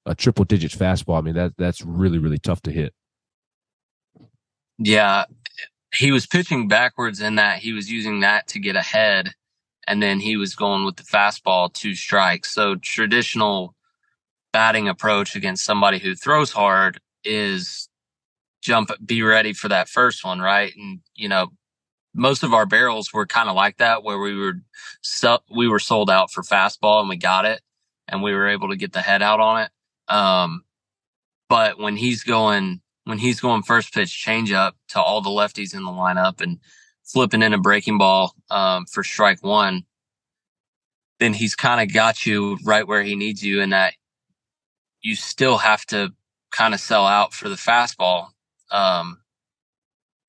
a 0.05 0.15
triple 0.15 0.45
digit 0.45 0.71
fastball. 0.71 1.17
I 1.17 1.21
mean, 1.21 1.35
that 1.35 1.53
that's 1.57 1.81
really, 1.83 2.17
really 2.17 2.37
tough 2.37 2.61
to 2.63 2.71
hit. 2.71 2.93
Yeah. 4.77 5.25
He 5.93 6.11
was 6.11 6.25
pitching 6.25 6.67
backwards 6.67 7.19
in 7.19 7.35
that 7.35 7.59
he 7.59 7.73
was 7.73 7.91
using 7.91 8.21
that 8.21 8.47
to 8.47 8.59
get 8.59 8.75
ahead. 8.75 9.33
And 9.87 10.01
then 10.01 10.19
he 10.19 10.37
was 10.37 10.55
going 10.55 10.85
with 10.85 10.95
the 10.95 11.03
fastball 11.03 11.73
two 11.73 11.95
strikes. 11.95 12.53
So 12.53 12.75
traditional 12.75 13.75
batting 14.53 14.87
approach 14.87 15.35
against 15.35 15.65
somebody 15.65 15.99
who 15.99 16.15
throws 16.15 16.51
hard 16.51 16.99
is 17.23 17.89
jump, 18.61 18.91
be 19.05 19.21
ready 19.23 19.53
for 19.53 19.67
that 19.69 19.89
first 19.89 20.23
one, 20.23 20.39
right? 20.39 20.73
And, 20.75 20.99
you 21.15 21.27
know, 21.27 21.47
most 22.13 22.43
of 22.43 22.53
our 22.53 22.65
barrels 22.65 23.13
were 23.13 23.25
kind 23.25 23.49
of 23.49 23.55
like 23.55 23.77
that 23.77 24.03
where 24.03 24.19
we 24.19 24.35
were, 24.35 24.55
we 25.55 25.67
were 25.67 25.79
sold 25.79 26.09
out 26.09 26.31
for 26.31 26.43
fastball 26.43 26.99
and 26.99 27.09
we 27.09 27.17
got 27.17 27.45
it 27.45 27.61
and 28.07 28.21
we 28.21 28.33
were 28.33 28.47
able 28.47 28.69
to 28.69 28.75
get 28.75 28.93
the 28.93 29.01
head 29.01 29.21
out 29.21 29.39
on 29.39 29.61
it. 29.61 29.71
Um, 30.13 30.63
but 31.49 31.79
when 31.79 31.95
he's 31.95 32.23
going, 32.23 32.81
when 33.05 33.17
he's 33.17 33.39
going 33.39 33.63
first 33.63 33.93
pitch 33.93 34.15
change 34.15 34.51
up 34.51 34.75
to 34.89 35.01
all 35.01 35.21
the 35.21 35.29
lefties 35.29 35.73
in 35.73 35.83
the 35.83 35.91
lineup 35.91 36.41
and 36.41 36.59
flipping 37.03 37.41
in 37.41 37.53
a 37.53 37.57
breaking 37.57 37.97
ball, 37.97 38.35
um, 38.49 38.85
for 38.85 39.03
strike 39.03 39.43
one, 39.43 39.83
then 41.19 41.33
he's 41.33 41.55
kind 41.55 41.81
of 41.81 41.93
got 41.93 42.25
you 42.25 42.57
right 42.65 42.87
where 42.87 43.03
he 43.03 43.15
needs 43.15 43.43
you 43.43 43.61
and 43.61 43.73
that 43.73 43.93
you 45.01 45.15
still 45.15 45.57
have 45.57 45.85
to 45.85 46.13
kind 46.51 46.73
of 46.73 46.79
sell 46.79 47.05
out 47.05 47.33
for 47.33 47.49
the 47.49 47.55
fastball. 47.55 48.27
Um, 48.69 49.19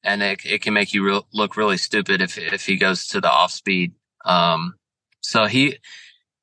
and 0.04 0.22
it, 0.22 0.40
it 0.44 0.62
can 0.62 0.74
make 0.74 0.92
you 0.92 1.04
re- 1.04 1.22
look 1.32 1.56
really 1.56 1.76
stupid 1.76 2.20
if, 2.20 2.38
if 2.38 2.66
he 2.66 2.76
goes 2.76 3.06
to 3.08 3.20
the 3.20 3.30
off 3.30 3.52
speed. 3.52 3.92
Um, 4.24 4.74
so 5.20 5.46
he, 5.46 5.78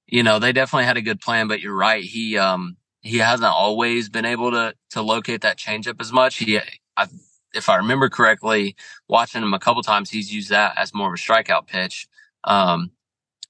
you 0.07 0.23
know, 0.23 0.39
they 0.39 0.53
definitely 0.53 0.85
had 0.85 0.97
a 0.97 1.01
good 1.01 1.19
plan, 1.19 1.47
but 1.47 1.59
you're 1.59 1.75
right. 1.75 2.03
He, 2.03 2.37
um, 2.37 2.77
he 3.01 3.17
hasn't 3.17 3.51
always 3.51 4.09
been 4.09 4.25
able 4.25 4.51
to 4.51 4.73
to 4.91 5.01
locate 5.01 5.41
that 5.41 5.57
changeup 5.57 6.01
as 6.01 6.11
much. 6.11 6.37
He, 6.37 6.59
I, 6.97 7.07
if 7.53 7.69
I 7.69 7.77
remember 7.77 8.09
correctly, 8.09 8.75
watching 9.07 9.41
him 9.41 9.53
a 9.53 9.59
couple 9.59 9.81
times, 9.83 10.09
he's 10.09 10.33
used 10.33 10.49
that 10.49 10.77
as 10.77 10.93
more 10.93 11.07
of 11.07 11.13
a 11.13 11.17
strikeout 11.17 11.67
pitch, 11.67 12.07
um, 12.43 12.91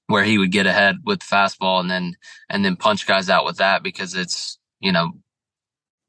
where 0.06 0.24
he 0.24 0.38
would 0.38 0.52
get 0.52 0.66
ahead 0.66 0.96
with 1.04 1.20
fastball 1.20 1.80
and 1.80 1.90
then 1.90 2.16
and 2.48 2.64
then 2.64 2.76
punch 2.76 3.06
guys 3.06 3.28
out 3.28 3.44
with 3.44 3.56
that 3.56 3.82
because 3.82 4.14
it's 4.14 4.58
you 4.80 4.92
know 4.92 5.12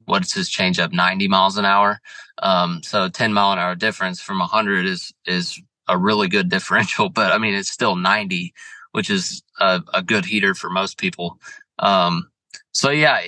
what's 0.06 0.32
his 0.32 0.50
changeup 0.50 0.92
90 0.92 1.28
miles 1.28 1.56
an 1.56 1.64
hour. 1.64 2.00
Um, 2.42 2.82
so 2.82 3.08
10 3.08 3.32
mile 3.32 3.52
an 3.52 3.58
hour 3.58 3.74
difference 3.74 4.20
from 4.20 4.38
100 4.38 4.86
is 4.86 5.12
is 5.26 5.60
a 5.88 5.98
really 5.98 6.28
good 6.28 6.48
differential, 6.50 7.08
but 7.08 7.32
I 7.32 7.38
mean 7.38 7.54
it's 7.54 7.70
still 7.70 7.96
90, 7.96 8.52
which 8.92 9.10
is 9.10 9.42
a, 9.60 9.82
a 9.94 10.02
good 10.02 10.24
heater 10.24 10.54
for 10.54 10.70
most 10.70 10.98
people. 10.98 11.38
Um, 11.78 12.28
so 12.72 12.90
yeah, 12.90 13.20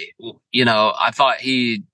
you 0.53 0.65
know, 0.65 0.95
I 0.99 1.11
thought 1.11 1.39
he 1.39 1.85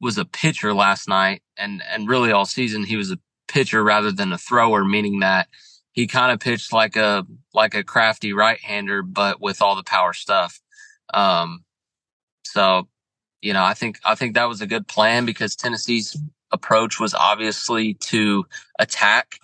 was 0.00 0.18
a 0.18 0.24
pitcher 0.24 0.74
last 0.74 1.08
night 1.08 1.42
and, 1.56 1.82
and 1.88 2.08
really 2.08 2.32
all 2.32 2.44
season 2.44 2.84
he 2.84 2.96
was 2.96 3.12
a 3.12 3.18
pitcher 3.48 3.82
rather 3.84 4.10
than 4.10 4.32
a 4.32 4.38
thrower, 4.38 4.84
meaning 4.84 5.20
that 5.20 5.48
he 5.92 6.06
kind 6.06 6.32
of 6.32 6.40
pitched 6.40 6.72
like 6.72 6.96
a, 6.96 7.24
like 7.54 7.74
a 7.74 7.84
crafty 7.84 8.32
right 8.32 8.58
hander, 8.60 9.02
but 9.02 9.40
with 9.40 9.60
all 9.62 9.76
the 9.76 9.84
power 9.84 10.12
stuff. 10.12 10.60
Um, 11.12 11.64
so, 12.44 12.88
you 13.42 13.52
know, 13.52 13.62
I 13.62 13.74
think, 13.74 13.98
I 14.04 14.14
think 14.14 14.34
that 14.34 14.48
was 14.48 14.60
a 14.60 14.66
good 14.66 14.86
plan 14.86 15.26
because 15.26 15.56
Tennessee's 15.56 16.16
approach 16.52 17.00
was 17.00 17.12
obviously 17.12 17.94
to 17.94 18.46
attack 18.78 19.34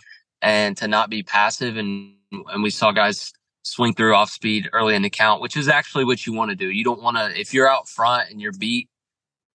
and 0.41 0.77
to 0.77 0.87
not 0.87 1.11
be 1.11 1.23
passive. 1.23 1.77
And, 1.77 2.15
and 2.31 2.63
we 2.63 2.71
saw 2.71 2.93
guys 2.93 3.33
swing 3.63 3.93
through 3.93 4.15
off 4.15 4.31
speed 4.31 4.71
early 4.73 4.95
in 4.95 5.03
the 5.03 5.11
count, 5.11 5.43
which 5.43 5.57
is 5.57 5.69
actually 5.69 6.05
what 6.05 6.27
you 6.27 6.33
want 6.33 6.51
to 6.51 6.57
do. 6.57 6.71
You 6.71 6.85
don't 6.85 7.03
want 7.03 7.17
to, 7.17 7.39
if 7.39 7.53
you're 7.53 7.69
out 7.69 7.89
front 7.89 8.31
and 8.31 8.41
you're 8.41 8.53
beat, 8.53 8.89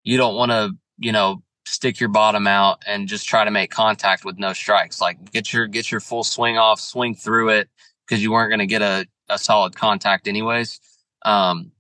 you 0.02 0.18
don't 0.18 0.34
want 0.34 0.50
to, 0.50 0.72
you 0.98 1.12
know, 1.12 1.42
stick 1.64 2.00
your 2.00 2.08
bottom 2.08 2.48
out 2.48 2.82
and 2.86 3.06
just 3.06 3.26
try 3.26 3.44
to 3.44 3.50
make 3.50 3.70
contact 3.70 4.24
with 4.24 4.38
no 4.38 4.52
strikes. 4.52 5.00
Like 5.00 5.30
get 5.30 5.52
your, 5.52 5.68
get 5.68 5.90
your 5.90 6.00
full 6.00 6.24
swing 6.24 6.58
off, 6.58 6.80
swing 6.80 7.14
through 7.14 7.50
it 7.50 7.68
because 8.06 8.20
you 8.20 8.32
weren't 8.32 8.50
going 8.50 8.58
to 8.58 8.66
get 8.66 8.82
a, 8.82 9.06
a 9.28 9.38
solid 9.38 9.76
contact 9.76 10.26
anyways. 10.26 10.80
Um, 11.24 11.70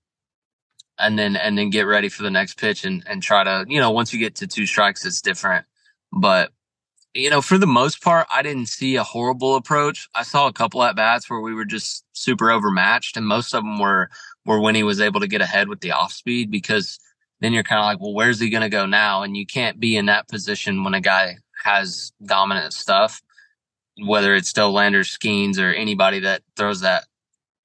and 1.02 1.18
then, 1.18 1.36
and 1.36 1.58
then 1.58 1.70
get 1.70 1.82
ready 1.82 2.08
for 2.08 2.22
the 2.22 2.30
next 2.30 2.58
pitch 2.58 2.84
and, 2.84 3.02
and 3.06 3.22
try 3.22 3.44
to, 3.44 3.66
you 3.68 3.80
know, 3.80 3.90
once 3.90 4.12
you 4.12 4.18
get 4.18 4.36
to 4.36 4.46
two 4.46 4.66
strikes, 4.66 5.04
it's 5.04 5.20
different. 5.20 5.66
But 6.12 6.52
you 7.14 7.28
know, 7.28 7.42
for 7.42 7.58
the 7.58 7.66
most 7.66 8.02
part, 8.02 8.26
I 8.32 8.42
didn't 8.42 8.66
see 8.66 8.96
a 8.96 9.04
horrible 9.04 9.56
approach. 9.56 10.08
I 10.14 10.22
saw 10.22 10.46
a 10.46 10.52
couple 10.52 10.82
at 10.82 10.96
bats 10.96 11.28
where 11.28 11.40
we 11.40 11.54
were 11.54 11.64
just 11.64 12.04
super 12.12 12.50
overmatched, 12.50 13.16
and 13.16 13.26
most 13.26 13.54
of 13.54 13.62
them 13.62 13.78
were 13.78 14.08
were 14.44 14.60
when 14.60 14.74
he 14.74 14.82
was 14.82 15.00
able 15.00 15.20
to 15.20 15.28
get 15.28 15.40
ahead 15.40 15.68
with 15.68 15.80
the 15.80 15.92
off 15.92 16.12
speed 16.12 16.50
because 16.50 16.98
then 17.40 17.52
you're 17.52 17.62
kind 17.62 17.80
of 17.80 17.84
like, 17.84 18.00
well, 18.00 18.14
where's 18.14 18.40
he 18.40 18.50
going 18.50 18.62
to 18.62 18.68
go 18.68 18.86
now? 18.86 19.22
And 19.22 19.36
you 19.36 19.46
can't 19.46 19.78
be 19.78 19.96
in 19.96 20.06
that 20.06 20.28
position 20.28 20.84
when 20.84 20.94
a 20.94 21.00
guy 21.00 21.36
has 21.62 22.12
dominant 22.24 22.72
stuff, 22.72 23.20
whether 24.04 24.34
it's 24.34 24.52
Dollander, 24.52 25.04
Skenes, 25.04 25.58
or 25.58 25.72
anybody 25.72 26.20
that 26.20 26.42
throws 26.56 26.80
that 26.80 27.04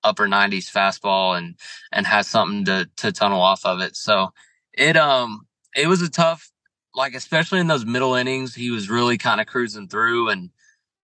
upper 0.04 0.28
90s 0.28 0.72
fastball 0.72 1.38
and 1.38 1.56
and 1.92 2.06
has 2.08 2.28
something 2.28 2.66
to 2.66 2.90
to 2.98 3.12
tunnel 3.12 3.42
off 3.42 3.66
of 3.66 3.82
it. 3.82 3.96
So 3.96 4.30
it 4.74 4.98
um 4.98 5.48
it 5.76 5.88
was 5.88 6.02
a 6.02 6.10
tough 6.10 6.52
like 6.96 7.14
especially 7.14 7.60
in 7.60 7.68
those 7.68 7.86
middle 7.86 8.16
innings, 8.16 8.56
he 8.56 8.72
was 8.72 8.90
really 8.90 9.18
kind 9.18 9.40
of 9.40 9.48
cruising 9.48 9.88
through, 9.88 10.30
and 10.30 10.50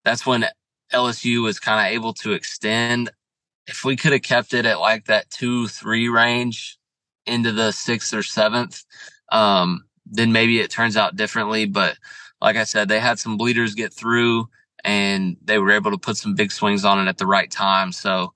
that's 0.05 0.25
when 0.25 0.45
LSU 0.93 1.43
was 1.43 1.59
kind 1.59 1.85
of 1.87 1.93
able 1.93 2.13
to 2.15 2.33
extend. 2.33 3.11
If 3.67 3.85
we 3.85 3.95
could 3.95 4.11
have 4.13 4.23
kept 4.23 4.53
it 4.53 4.65
at 4.65 4.79
like 4.79 5.05
that 5.05 5.29
two 5.29 5.67
three 5.67 6.09
range 6.09 6.77
into 7.25 7.51
the 7.51 7.71
sixth 7.71 8.13
or 8.13 8.23
seventh, 8.23 8.83
um, 9.31 9.85
then 10.05 10.31
maybe 10.31 10.59
it 10.59 10.71
turns 10.71 10.97
out 10.97 11.15
differently. 11.15 11.65
But 11.65 11.97
like 12.41 12.57
I 12.57 12.65
said, 12.65 12.89
they 12.89 12.99
had 12.99 13.19
some 13.19 13.37
bleeders 13.37 13.75
get 13.75 13.93
through. 13.93 14.49
and 14.83 15.37
they 15.43 15.59
were 15.59 15.71
able 15.71 15.91
to 15.91 15.97
put 15.97 16.17
some 16.17 16.35
big 16.35 16.51
swings 16.51 16.83
on 16.85 16.99
it 16.99 17.09
at 17.09 17.17
the 17.17 17.25
right 17.27 17.49
time. 17.51 17.91
So 17.91 18.33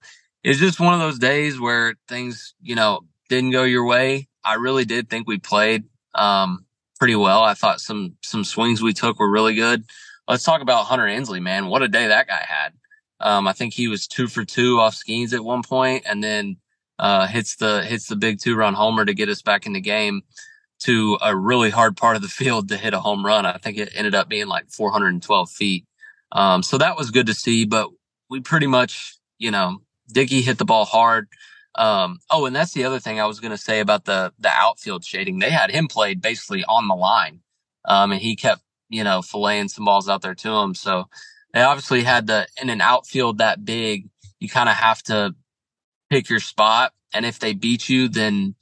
it's 0.47 0.59
just 0.59 0.79
one 0.79 0.93
of 0.93 1.01
those 1.01 1.19
days 1.19 1.59
where 1.59 1.95
things, 2.07 2.53
you 2.61 2.73
know, 2.73 3.01
didn't 3.27 3.51
go 3.51 3.63
your 3.63 3.85
way. 3.85 4.29
I 4.45 4.53
really 4.53 4.85
did 4.85 5.09
think 5.09 5.27
we 5.27 5.39
played 5.39 5.83
um, 6.15 6.65
pretty 6.97 7.17
well. 7.17 7.43
I 7.43 7.53
thought 7.53 7.81
some 7.81 8.15
some 8.23 8.45
swings 8.45 8.81
we 8.81 8.93
took 8.93 9.19
were 9.19 9.29
really 9.29 9.55
good. 9.55 9.83
Let's 10.25 10.45
talk 10.45 10.61
about 10.61 10.85
Hunter 10.85 11.05
Ensley, 11.05 11.41
man. 11.41 11.67
What 11.67 11.81
a 11.81 11.89
day 11.89 12.07
that 12.07 12.27
guy 12.27 12.45
had. 12.47 12.71
Um, 13.19 13.45
I 13.45 13.51
think 13.51 13.73
he 13.73 13.89
was 13.89 14.07
two 14.07 14.29
for 14.29 14.45
two 14.45 14.79
off 14.79 14.95
Skenes 14.95 15.33
at 15.33 15.43
one 15.43 15.63
point, 15.63 16.05
and 16.07 16.23
then 16.23 16.55
uh, 16.97 17.27
hits 17.27 17.57
the 17.57 17.83
hits 17.83 18.07
the 18.07 18.15
big 18.15 18.39
two 18.39 18.55
run 18.55 18.73
homer 18.73 19.03
to 19.03 19.13
get 19.13 19.27
us 19.27 19.41
back 19.41 19.65
in 19.65 19.73
the 19.73 19.81
game 19.81 20.21
to 20.83 21.17
a 21.21 21.35
really 21.35 21.71
hard 21.71 21.97
part 21.97 22.15
of 22.15 22.21
the 22.21 22.27
field 22.39 22.69
to 22.69 22.77
hit 22.77 22.93
a 22.93 23.01
home 23.01 23.25
run. 23.25 23.45
I 23.45 23.57
think 23.57 23.77
it 23.77 23.91
ended 23.93 24.15
up 24.15 24.29
being 24.29 24.47
like 24.47 24.69
412 24.69 25.49
feet. 25.49 25.85
Um, 26.31 26.63
so 26.63 26.77
that 26.77 26.95
was 26.95 27.11
good 27.11 27.27
to 27.27 27.33
see, 27.33 27.65
but 27.65 27.89
we 28.29 28.39
pretty 28.39 28.67
much, 28.67 29.17
you 29.39 29.51
know, 29.51 29.81
Dickey 30.11 30.41
hit 30.41 30.57
the 30.57 30.65
ball 30.65 30.85
hard. 30.85 31.27
Um, 31.75 32.19
oh, 32.31 32.45
and 32.45 32.55
that's 32.55 32.73
the 32.73 32.85
other 32.85 32.99
thing 32.99 33.19
I 33.19 33.27
was 33.27 33.39
going 33.39 33.51
to 33.51 33.57
say 33.57 33.79
about 33.79 34.05
the, 34.05 34.33
the 34.39 34.49
outfield 34.49 35.05
shading. 35.05 35.39
They 35.39 35.51
had 35.51 35.69
him 35.69 35.87
played 35.87 36.21
basically 36.21 36.63
on 36.63 36.87
the 36.87 36.95
line. 36.95 37.41
Um, 37.85 38.11
and 38.11 38.21
he 38.21 38.35
kept, 38.35 38.61
you 38.89 39.03
know, 39.03 39.19
filleting 39.19 39.69
some 39.69 39.85
balls 39.85 40.09
out 40.09 40.21
there 40.21 40.35
to 40.35 40.49
him. 40.49 40.73
So 40.73 41.05
they 41.53 41.61
obviously 41.61 42.03
had 42.03 42.27
the, 42.27 42.47
in 42.61 42.69
an 42.69 42.81
outfield 42.81 43.37
that 43.37 43.63
big, 43.63 44.09
you 44.39 44.49
kind 44.49 44.69
of 44.69 44.75
have 44.75 45.03
to 45.03 45.35
pick 46.09 46.29
your 46.29 46.39
spot. 46.39 46.93
And 47.13 47.25
if 47.25 47.39
they 47.39 47.53
beat 47.53 47.87
you, 47.87 48.09
then, 48.09 48.55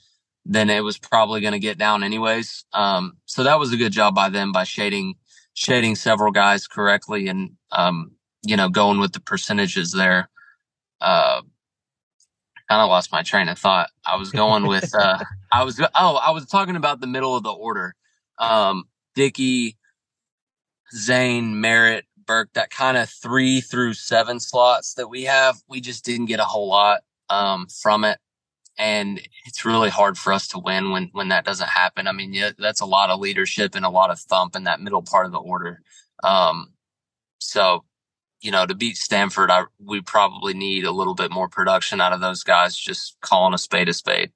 then 0.46 0.70
it 0.70 0.84
was 0.84 0.98
probably 0.98 1.42
going 1.42 1.54
to 1.54 1.60
get 1.60 1.78
down 1.78 2.04
anyways. 2.04 2.66
Um, 2.74 3.18
so 3.26 3.44
that 3.44 3.60
was 3.60 3.72
a 3.72 3.78
good 3.78 3.94
job 3.94 4.14
by 4.14 4.30
them 4.30 4.52
by 4.52 4.66
shading, 4.66 5.16
shading 5.54 5.96
several 5.96 6.32
guys 6.32 6.68
correctly 6.68 7.28
and, 7.28 7.52
um, 7.72 8.12
you 8.44 8.58
know, 8.58 8.70
going 8.70 9.00
with 9.00 9.14
the 9.14 9.22
percentages 9.22 9.92
there. 9.92 10.30
Uh, 11.02 11.42
kind 12.70 12.82
of 12.82 12.90
lost 12.90 13.12
my 13.12 13.24
train 13.24 13.48
of 13.48 13.58
thought. 13.58 13.90
I 14.06 14.16
was 14.16 14.32
going 14.32 14.68
with, 14.68 14.94
uh, 14.96 15.24
I 15.52 15.64
was, 15.64 15.80
oh, 15.80 16.16
I 16.16 16.32
was 16.32 16.46
talking 16.46 16.76
about 16.76 17.00
the 17.00 17.08
middle 17.08 17.36
of 17.36 17.44
the 17.44 17.52
order. 17.52 17.96
Um, 18.38 18.86
Dickey, 19.16 19.78
Zane, 20.94 21.62
Merritt, 21.62 22.06
Burke, 22.26 22.50
that 22.54 22.70
kind 22.70 22.98
of 22.98 23.10
three 23.10 23.62
through 23.62 23.94
seven 23.94 24.40
slots 24.40 24.96
that 24.96 25.08
we 25.08 25.24
have. 25.24 25.58
We 25.70 25.80
just 25.80 26.04
didn't 26.04 26.26
get 26.26 26.40
a 26.40 26.46
whole 26.46 26.68
lot, 26.68 27.02
um, 27.30 27.68
from 27.68 28.04
it. 28.04 28.20
And 28.78 29.22
it's 29.46 29.64
really 29.64 29.90
hard 29.90 30.18
for 30.18 30.34
us 30.34 30.50
to 30.50 30.60
win 30.60 30.92
when, 30.92 31.10
when 31.14 31.30
that 31.30 31.46
doesn't 31.46 31.70
happen. 31.70 32.08
I 32.08 32.12
mean, 32.12 32.34
yeah, 32.34 32.52
that's 32.58 32.82
a 32.82 32.86
lot 32.86 33.10
of 33.10 33.22
leadership 33.22 33.74
and 33.74 33.86
a 33.86 33.90
lot 33.90 34.12
of 34.12 34.20
thump 34.20 34.56
in 34.56 34.66
that 34.66 34.82
middle 34.82 35.02
part 35.02 35.26
of 35.26 35.32
the 35.32 35.38
order. 35.38 35.82
Um, 36.24 36.74
so 37.40 37.86
you 38.46 38.52
know, 38.52 38.64
to 38.64 38.76
beat 38.76 38.96
Stanford, 38.96 39.50
I, 39.50 39.64
we 39.84 40.02
probably 40.02 40.54
need 40.54 40.84
a 40.84 40.92
little 40.92 41.16
bit 41.16 41.32
more 41.32 41.50
production 41.50 42.00
out 42.00 42.14
of 42.14 42.22
those 42.22 42.44
guys, 42.44 42.78
just 42.78 43.18
calling 43.20 43.56
a 43.56 43.58
spade 43.58 43.90
a 43.90 43.94
spade. 43.94 44.32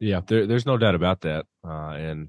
Yeah, 0.00 0.20
there, 0.24 0.46
there's 0.46 0.64
no 0.64 0.78
doubt 0.78 0.94
about 0.94 1.22
that. 1.22 1.46
Uh, 1.66 1.90
and, 1.90 2.28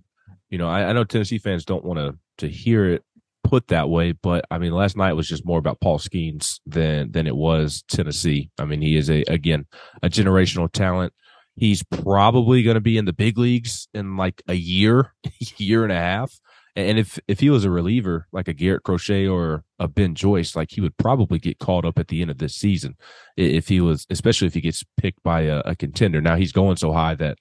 you 0.50 0.58
know, 0.58 0.68
I, 0.68 0.86
I 0.86 0.94
know 0.94 1.04
Tennessee 1.04 1.38
fans 1.38 1.66
don't 1.66 1.86
want 1.86 2.00
to, 2.00 2.18
to 2.40 2.52
hear 2.52 2.86
it 2.86 3.04
put 3.44 3.68
that 3.68 3.90
way, 3.90 4.14
but 4.14 4.46
I 4.50 4.58
mean, 4.58 4.72
last 4.72 4.98
night 4.98 5.14
was 5.14 5.28
just 5.28 5.46
more 5.46 5.60
about 5.60 5.80
Paul 5.80 6.00
Skenes 6.00 6.60
than, 6.66 7.12
than 7.12 7.28
it 7.28 7.36
was 7.36 7.84
Tennessee. 7.88 8.50
I 8.58 8.66
mean, 8.66 8.82
he 8.82 8.98
is 8.98 9.12
a, 9.12 9.24
again, 9.28 9.68
a 10.02 10.10
generational 10.10 10.72
talent. 10.72 11.14
He's 11.56 11.84
probably 11.84 12.64
going 12.64 12.74
to 12.74 12.82
be 12.82 12.98
in 12.98 13.06
the 13.06 13.14
big 13.14 13.38
leagues 13.38 13.88
in 13.94 14.18
like 14.18 14.42
a 14.48 14.56
year, 14.56 15.14
year 15.58 15.84
and 15.84 15.92
a 15.92 16.00
half. 16.00 16.40
And 16.76 16.98
if 16.98 17.20
if 17.28 17.40
he 17.40 17.50
was 17.50 17.66
a 17.66 17.70
reliever 17.70 18.28
like 18.32 18.48
a 18.48 18.54
Garrett 18.54 18.84
Crochet 18.84 19.28
or 19.28 19.64
a 19.78 19.88
Ben 19.88 20.16
Joyce, 20.16 20.56
like 20.56 20.72
he 20.72 20.82
would 20.82 20.98
probably 20.98 21.38
get 21.38 21.60
called 21.60 21.86
up 21.86 22.00
at 22.00 22.08
the 22.08 22.22
end 22.22 22.32
of 22.32 22.40
this 22.40 22.56
season 22.56 22.96
if 23.38 23.68
he 23.68 23.80
was, 23.80 24.08
especially 24.10 24.48
if 24.48 24.56
he 24.56 24.62
gets 24.62 24.84
picked 24.98 25.22
by 25.22 25.42
a, 25.42 25.60
a 25.66 25.76
contender. 25.76 26.20
Now 26.20 26.36
he's 26.36 26.52
going 26.52 26.78
so 26.78 26.92
high 26.92 27.16
that 27.16 27.38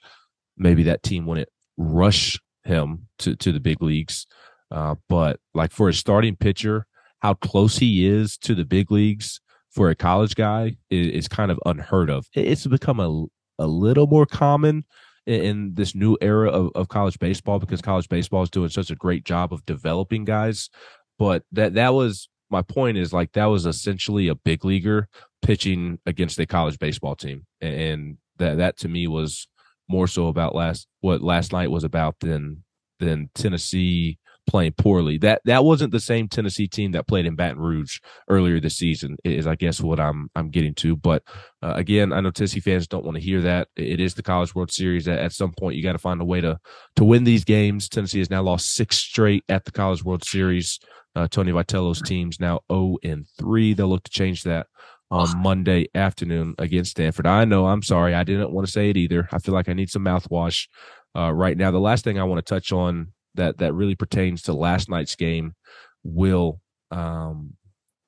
maybe 0.58 0.82
that 0.84 1.02
team 1.02 1.24
wouldn't 1.24 1.48
rush 1.78 2.38
him 2.64 3.08
to 3.20 3.34
to 3.36 3.52
the 3.52 3.60
big 3.60 3.82
leagues. 3.82 4.26
Uh, 4.70 4.96
but 5.08 5.40
like 5.54 5.72
for 5.72 5.88
a 5.88 5.94
starting 5.94 6.36
pitcher, 6.36 6.86
how 7.20 7.34
close 7.34 7.78
he 7.78 8.06
is 8.06 8.36
to 8.38 8.54
the 8.54 8.64
big 8.64 8.90
leagues 8.90 9.40
for 9.70 9.88
a 9.88 9.94
college 9.94 10.34
guy 10.34 10.76
is, 10.90 11.08
is 11.08 11.28
kind 11.28 11.50
of 11.50 11.58
unheard 11.64 12.10
of. 12.10 12.26
It's 12.34 12.66
become 12.66 13.00
a 13.00 13.26
a 13.58 13.66
little 13.66 14.06
more 14.06 14.26
common 14.26 14.84
in, 15.26 15.74
this 15.74 15.94
new 15.94 16.16
era 16.20 16.50
of, 16.50 16.70
of 16.74 16.88
college 16.88 17.18
baseball 17.18 17.58
because 17.58 17.80
college 17.80 18.08
baseball 18.08 18.42
is 18.42 18.50
doing 18.50 18.68
such 18.68 18.90
a 18.90 18.96
great 18.96 19.24
job 19.24 19.52
of 19.52 19.64
developing 19.66 20.24
guys. 20.24 20.70
But 21.18 21.44
that 21.52 21.74
that 21.74 21.94
was 21.94 22.28
my 22.50 22.62
point 22.62 22.98
is 22.98 23.12
like 23.12 23.32
that 23.32 23.46
was 23.46 23.66
essentially 23.66 24.28
a 24.28 24.34
big 24.34 24.64
leaguer 24.64 25.08
pitching 25.40 25.98
against 26.06 26.38
a 26.38 26.46
college 26.46 26.78
baseball 26.78 27.16
team, 27.16 27.46
and 27.60 28.16
that 28.38 28.58
that 28.58 28.76
to 28.78 28.88
me 28.88 29.06
was 29.06 29.46
more 29.88 30.06
so 30.06 30.28
about 30.28 30.54
last 30.54 30.86
what 31.00 31.22
last 31.22 31.52
night 31.52 31.70
was 31.70 31.84
about 31.84 32.16
than 32.20 32.64
than 32.98 33.30
Tennessee 33.34 34.18
playing 34.46 34.72
poorly. 34.72 35.18
That 35.18 35.40
that 35.44 35.64
wasn't 35.64 35.92
the 35.92 36.00
same 36.00 36.28
Tennessee 36.28 36.68
team 36.68 36.92
that 36.92 37.06
played 37.06 37.26
in 37.26 37.36
Baton 37.36 37.60
Rouge 37.60 37.98
earlier 38.28 38.60
this 38.60 38.76
season. 38.76 39.16
Is 39.24 39.46
I 39.46 39.54
guess 39.54 39.80
what 39.80 40.00
I'm 40.00 40.30
I'm 40.34 40.50
getting 40.50 40.74
to. 40.76 40.96
But 40.96 41.22
uh, 41.62 41.74
again, 41.74 42.12
I 42.12 42.20
know 42.20 42.30
Tennessee 42.30 42.60
fans 42.60 42.86
don't 42.86 43.04
want 43.04 43.16
to 43.16 43.22
hear 43.22 43.40
that. 43.42 43.68
It 43.76 44.00
is 44.00 44.14
the 44.14 44.22
College 44.22 44.54
World 44.54 44.72
Series. 44.72 45.08
At, 45.08 45.18
at 45.18 45.32
some 45.32 45.52
point, 45.52 45.76
you 45.76 45.82
got 45.82 45.92
to 45.92 45.98
find 45.98 46.20
a 46.20 46.24
way 46.24 46.40
to 46.40 46.58
to 46.96 47.04
win 47.04 47.24
these 47.24 47.44
games. 47.44 47.88
Tennessee 47.88 48.18
has 48.18 48.30
now 48.30 48.42
lost 48.42 48.74
six 48.74 48.98
straight 48.98 49.44
at 49.48 49.64
the 49.64 49.72
College 49.72 50.04
World 50.04 50.24
Series. 50.24 50.78
Uh, 51.14 51.28
Tony 51.28 51.52
Vitello's 51.52 52.00
team's 52.00 52.40
now 52.40 52.60
0 52.72 52.96
and 53.04 53.26
3. 53.38 53.74
They'll 53.74 53.88
look 53.88 54.04
to 54.04 54.10
change 54.10 54.44
that 54.44 54.66
on 55.10 55.42
Monday 55.42 55.86
afternoon 55.94 56.54
against 56.56 56.92
Stanford. 56.92 57.26
I 57.26 57.44
know, 57.44 57.66
I'm 57.66 57.82
sorry. 57.82 58.14
I 58.14 58.24
didn't 58.24 58.50
want 58.50 58.66
to 58.66 58.72
say 58.72 58.88
it 58.88 58.96
either. 58.96 59.28
I 59.30 59.38
feel 59.38 59.54
like 59.54 59.68
I 59.68 59.74
need 59.74 59.90
some 59.90 60.04
mouthwash 60.04 60.68
uh, 61.14 61.30
right 61.30 61.56
now. 61.56 61.70
The 61.70 61.78
last 61.78 62.02
thing 62.02 62.18
I 62.18 62.24
want 62.24 62.44
to 62.44 62.54
touch 62.54 62.72
on 62.72 63.12
that 63.34 63.58
that 63.58 63.72
really 63.72 63.94
pertains 63.94 64.42
to 64.42 64.52
last 64.52 64.88
night's 64.88 65.16
game 65.16 65.54
will 66.02 66.60
um, 66.90 67.54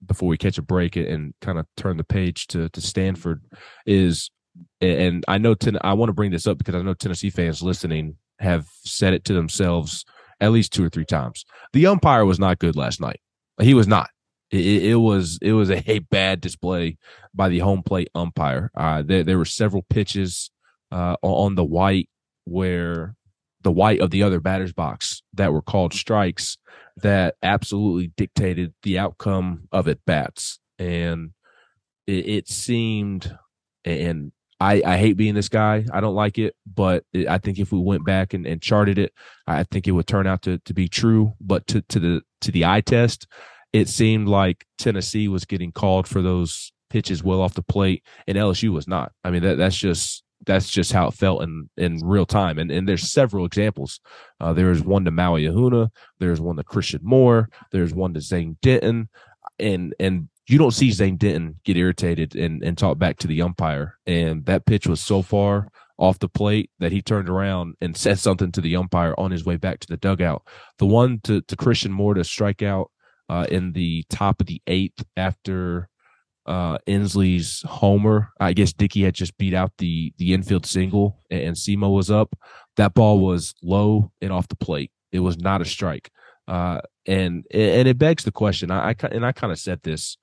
before 0.05 0.29
we 0.29 0.37
catch 0.37 0.59
a 0.59 0.63
break 0.63 0.97
and 0.97 1.35
kind 1.41 1.59
of 1.59 1.67
turn 1.77 1.97
the 1.97 2.05
page 2.05 2.47
to 2.49 2.69
to 2.71 2.81
Stanford 2.81 3.43
is 3.87 4.31
and 4.81 5.25
I 5.27 5.39
know 5.39 5.55
ten, 5.55 5.79
I 5.83 5.95
want 5.95 6.11
to 6.11 6.15
bring 6.15 6.31
this 6.31 6.47
up 6.47 6.59
because 6.59 6.75
I 6.75 6.83
know 6.83 6.95
Tennessee 6.95 7.31
fans 7.31 7.63
listening 7.63 8.17
have 8.39 8.67
said 8.85 9.15
it 9.15 9.25
to 9.25 9.33
themselves 9.33 10.05
at 10.41 10.53
least 10.53 10.73
two 10.73 10.85
or 10.85 10.89
three 10.89 11.05
times. 11.05 11.45
The 11.73 11.87
umpire 11.87 12.25
was 12.25 12.39
not 12.39 12.59
good 12.59 12.77
last 12.77 13.01
night. 13.01 13.21
He 13.61 13.75
was 13.75 13.89
not. 13.89 14.11
It, 14.51 14.85
it 14.85 14.97
was 14.97 15.39
it 15.43 15.53
was 15.53 15.71
a, 15.71 15.99
bad 16.11 16.41
display 16.41 16.99
by 17.35 17.49
the 17.49 17.61
home 17.61 17.83
plate 17.83 18.09
umpire. 18.15 18.71
Uh, 18.77 19.03
there 19.03 19.25
there 19.25 19.39
were 19.39 19.45
several 19.45 19.83
pitches 19.83 20.51
uh, 20.93 21.17
on 21.23 21.55
the 21.55 21.65
white 21.65 22.09
where 22.45 23.17
the 23.65 23.73
white 23.73 24.01
of 24.01 24.11
the 24.11 24.23
other 24.23 24.39
batter's 24.39 24.73
box 24.73 25.23
that 25.33 25.53
were 25.53 25.63
called 25.63 25.93
strikes 25.93 26.57
that 26.99 27.35
absolutely 27.43 28.13
dictated 28.17 28.73
the 28.83 28.99
outcome 28.99 29.67
of 29.73 29.89
at 29.89 30.05
bats. 30.05 30.61
And 30.79 31.31
it, 32.07 32.29
it, 32.29 32.49
seemed, 32.49 33.37
and 33.85 34.33
I, 34.61 34.83
I 34.85 34.97
hate 34.99 35.17
being 35.17 35.35
this 35.35 35.49
guy. 35.49 35.85
I 35.93 36.01
don't 36.01 36.15
like 36.15 36.39
it, 36.39 36.55
but 36.73 37.05
it, 37.13 37.27
I 37.27 37.39
think 37.39 37.59
if 37.59 37.73
we 37.73 37.81
went 37.81 38.05
back 38.05 38.35
and, 38.35 38.47
and 38.47 38.63
charted 38.63 38.99
it, 38.99 39.13
I 39.47 39.65
think 39.65 39.89
it 39.89 39.93
would 39.93 40.07
turn 40.07 40.27
out 40.27 40.43
to, 40.43 40.59
to 40.59 40.75
be 40.75 40.89
true. 40.89 41.33
But 41.41 41.67
to, 41.69 41.83
to 41.83 41.99
the 41.99 42.23
to 42.43 42.53
the 42.53 42.67
eye 42.67 42.83
test, 42.83 43.27
it 43.73 43.89
seemed 43.89 44.29
like 44.29 44.67
Tennessee 44.79 45.29
was 45.29 45.45
getting 45.45 45.73
called 45.73 46.07
for 46.07 46.23
those 46.23 46.73
pitches 46.91 47.25
well 47.25 47.41
off 47.41 47.55
the 47.55 47.63
plate, 47.63 48.05
and 48.27 48.39
LSU 48.39 48.71
was 48.71 48.87
not. 48.87 49.13
I 49.25 49.31
mean, 49.31 49.43
that 49.43 49.57
that's 49.57 49.77
just 49.77 50.24
that's 50.47 50.71
just 50.71 50.93
how 50.93 51.09
it 51.09 51.15
felt 51.15 51.43
in 51.43 51.69
in 51.77 51.99
real 52.05 52.27
time. 52.27 52.59
And 52.59 52.71
and 52.71 52.89
there's 52.89 53.11
several 53.11 53.45
examples. 53.45 54.01
Uh, 54.41 54.53
there's 54.53 54.83
one 54.83 55.05
to 55.05 55.11
Maui 55.11 55.45
Ahuna. 55.45 55.91
There's 56.19 56.41
one 56.41 56.57
to 56.57 56.65
Christian 56.65 57.01
Moore. 57.03 57.49
There's 57.73 57.95
one 57.95 58.15
to 58.15 58.21
Zane 58.21 58.57
Denton. 58.63 59.09
And 59.59 59.95
and 60.01 60.29
you 60.47 60.59
don't 60.59 60.73
see 60.73 60.91
Zane 60.91 61.17
Denton 61.17 61.61
get 61.65 61.77
irritated 61.77 62.35
and 62.37 62.63
and 62.63 62.77
talk 62.77 62.99
back 62.99 63.19
to 63.19 63.27
the 63.27 63.43
umpire. 63.43 63.99
And 64.07 64.45
that 64.47 64.67
pitch 64.67 64.87
was 64.87 65.01
so 65.01 65.23
far 65.23 65.69
off 65.97 66.19
the 66.19 66.29
plate 66.29 66.71
that 66.81 66.93
he 66.93 67.01
turned 67.01 67.29
around 67.29 67.75
and 67.81 67.97
said 67.97 68.19
something 68.19 68.51
to 68.53 68.61
the 68.61 68.77
umpire 68.77 69.15
on 69.17 69.31
his 69.31 69.45
way 69.45 69.57
back 69.57 69.81
to 69.81 69.87
the 69.87 69.97
dugout. 69.97 70.47
The 70.79 70.87
one 70.87 71.21
to 71.25 71.41
to 71.43 71.57
Christian 71.57 71.93
Moore 71.93 72.15
to 72.15 72.25
strike 72.25 72.63
out 72.63 72.91
uh, 73.29 73.47
in 73.51 73.73
the 73.73 74.05
top 74.11 74.41
of 74.41 74.47
the 74.47 74.61
eighth 74.67 75.05
after 75.17 75.89
uh, 76.47 76.79
Ensley's 76.87 77.63
homer. 77.67 78.31
I 78.41 78.53
guess 78.53 78.73
Dickey 78.73 79.03
had 79.03 79.15
just 79.15 79.37
beat 79.39 79.55
out 79.55 79.73
the 79.79 80.13
the 80.19 80.35
infield 80.35 80.67
single, 80.67 81.19
and, 81.31 81.41
and 81.41 81.57
Semo 81.57 81.95
was 81.95 82.11
up. 82.11 82.37
That 82.77 82.95
ball 82.95 83.21
was 83.21 83.55
low 83.63 84.13
and 84.21 84.33
off 84.33 84.49
the 84.49 84.57
plate. 84.57 84.91
It 85.13 85.21
was 85.21 85.39
not 85.39 85.63
a 85.63 85.65
strike. 85.65 86.11
Uh, 86.47 86.81
and 87.07 87.45
and 87.51 87.89
it 87.89 87.99
begs 87.99 88.25
the 88.25 88.33
question. 88.33 88.71
I, 88.71 88.91
I 88.91 88.95
and 89.11 89.25
I 89.25 89.33
kind 89.33 89.53
of 89.53 89.59
said 89.59 89.81
this. 89.83 90.17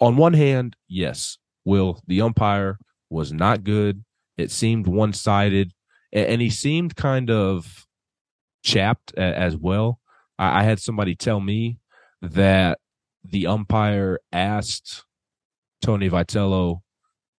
On 0.00 0.16
one 0.16 0.34
hand, 0.34 0.76
yes, 0.88 1.38
Will 1.64 2.00
the 2.06 2.20
umpire 2.20 2.78
was 3.10 3.32
not 3.32 3.64
good. 3.64 4.04
It 4.36 4.50
seemed 4.50 4.86
one 4.86 5.12
sided, 5.12 5.72
and, 6.12 6.26
and, 6.26 6.40
he 6.40 6.50
seemed 6.50 6.96
kind 6.96 7.30
of 7.30 7.86
chapped 8.62 9.12
a, 9.16 9.20
as 9.20 9.56
well. 9.56 10.00
I, 10.38 10.60
I 10.60 10.62
had 10.62 10.80
somebody 10.80 11.14
tell 11.14 11.40
me 11.40 11.78
that 12.22 12.78
the 13.24 13.46
umpire 13.46 14.18
asked 14.32 15.04
Tony 15.82 16.08
Vitello 16.08 16.80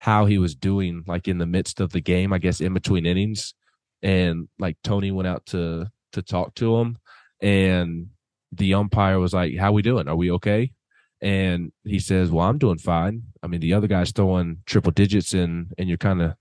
how 0.03 0.25
he 0.25 0.38
was 0.38 0.53
doing, 0.53 1.01
like 1.08 1.29
in 1.29 1.38
the 1.38 1.45
midst 1.45 1.79
of 1.79 1.93
the 1.93 2.01
game, 2.01 2.34
I 2.34 2.38
guess 2.38 2.60
in 2.60 2.73
between 2.73 3.06
innings, 3.06 3.53
and 4.01 4.49
like 4.60 4.75
Tony 4.84 5.12
went 5.12 5.29
out 5.29 5.45
to 5.47 5.88
to 6.12 6.21
talk 6.21 6.56
to 6.56 6.75
him, 6.75 6.97
and 7.41 8.08
the 8.51 8.73
umpire 8.73 9.17
was 9.17 9.34
like, 9.34 9.56
"How 9.58 9.71
we 9.71 9.82
doing? 9.82 10.10
Are 10.10 10.15
we 10.17 10.29
okay?" 10.32 10.73
And 11.21 11.71
he 11.86 11.99
says, 11.99 12.32
"Well, 12.32 12.45
I'm 12.45 12.58
doing 12.58 12.79
fine. 12.79 13.23
I 13.41 13.47
mean, 13.47 13.62
the 13.62 13.73
other 13.73 13.88
guy's 13.88 14.12
throwing 14.12 14.58
triple 14.65 14.91
digits, 14.91 15.34
and 15.34 15.71
and 15.77 15.88
you're 15.88 15.97
kind 15.97 16.21
of 16.21 16.34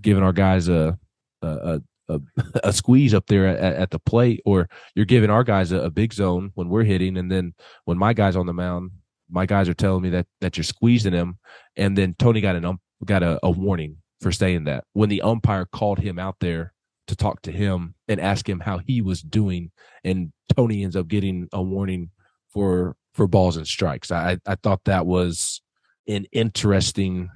giving 0.00 0.22
our 0.22 0.32
guys 0.32 0.68
a 0.68 0.96
a, 1.42 1.80
a, 2.08 2.20
a 2.62 2.72
squeeze 2.72 3.14
up 3.14 3.26
there 3.26 3.48
at, 3.48 3.58
at, 3.58 3.90
the 3.90 3.98
plate, 3.98 4.42
or 4.44 4.68
you're 4.94 5.06
giving 5.06 5.30
our 5.30 5.42
guys 5.42 5.72
a, 5.72 5.80
a, 5.80 5.90
big 5.90 6.12
zone 6.12 6.52
when 6.54 6.68
we're 6.68 6.84
hitting, 6.84 7.16
and 7.16 7.32
then 7.32 7.52
when 7.84 7.98
my 7.98 8.12
guys 8.12 8.36
on 8.36 8.46
the 8.46 8.52
mound, 8.52 8.92
my 9.30 9.46
guys 9.46 9.68
are 9.68 9.74
telling 9.74 10.02
me 10.02 10.10
that 10.10 10.26
that 10.40 10.56
you're 10.56 10.64
squeezing 10.64 11.12
him, 11.12 11.38
and 11.76 11.96
then 11.96 12.14
Tony 12.18 12.40
got 12.40 12.56
an 12.56 12.64
um, 12.64 12.80
got 13.04 13.22
a, 13.22 13.38
a 13.42 13.50
warning 13.50 13.96
for 14.20 14.32
saying 14.32 14.64
that 14.64 14.84
when 14.92 15.08
the 15.08 15.22
umpire 15.22 15.66
called 15.66 15.98
him 15.98 16.18
out 16.18 16.36
there 16.40 16.74
to 17.06 17.16
talk 17.16 17.42
to 17.42 17.52
him 17.52 17.94
and 18.08 18.20
ask 18.20 18.48
him 18.48 18.60
how 18.60 18.78
he 18.78 19.00
was 19.00 19.22
doing, 19.22 19.70
and 20.04 20.32
Tony 20.54 20.84
ends 20.84 20.96
up 20.96 21.08
getting 21.08 21.48
a 21.52 21.62
warning 21.62 22.10
for 22.50 22.96
for 23.14 23.26
balls 23.26 23.56
and 23.56 23.66
strikes. 23.66 24.10
I 24.10 24.38
I 24.46 24.56
thought 24.56 24.84
that 24.84 25.06
was 25.06 25.62
an 26.06 26.26
interesting 26.32 27.28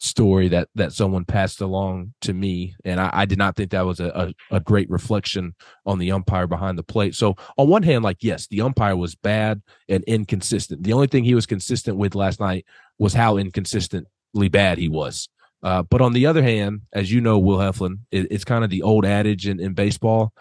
story 0.00 0.48
that 0.48 0.66
that 0.74 0.94
someone 0.94 1.24
passed 1.26 1.60
along 1.60 2.14
to 2.22 2.32
me. 2.32 2.74
And 2.84 2.98
i, 2.98 3.10
I 3.12 3.24
did 3.26 3.38
not 3.38 3.54
think 3.54 3.70
that 3.70 3.84
was 3.84 4.00
a, 4.00 4.34
a, 4.50 4.56
a, 4.56 4.60
great 4.60 4.88
reflection 4.88 5.54
on 5.84 5.98
the 5.98 6.10
umpire 6.10 6.46
behind 6.46 6.78
the 6.78 6.82
plate. 6.82 7.14
So 7.14 7.36
on 7.58 7.68
one 7.68 7.82
hand 7.82 8.02
like 8.02 8.18
yes 8.22 8.46
the 8.46 8.62
umpire 8.62 8.96
was 8.96 9.14
bad 9.14 9.60
and 9.88 10.02
inconsistent. 10.04 10.82
The 10.82 10.94
only 10.94 11.06
thing 11.06 11.24
he 11.24 11.34
was 11.34 11.44
consistent 11.44 11.98
with 11.98 12.14
last 12.14 12.40
night 12.40 12.64
was 12.98 13.12
how 13.12 13.36
inconsistently 13.36 14.48
bad 14.48 14.78
he 14.78 14.88
was. 14.88 15.28
Uh, 15.62 15.82
but 15.82 16.00
on 16.00 16.14
the 16.14 16.24
other 16.24 16.42
hand 16.42 16.80
as 16.94 17.12
you 17.12 17.20
know 17.20 17.38
will 17.38 17.58
heflin 17.58 17.98
it, 18.10 18.26
it's 18.30 18.44
kind 18.44 18.64
of 18.64 18.70
the 18.70 18.82
old 18.82 19.04
adage 19.04 19.46
in, 19.46 19.60
in 19.60 19.74
baseball 19.74 20.32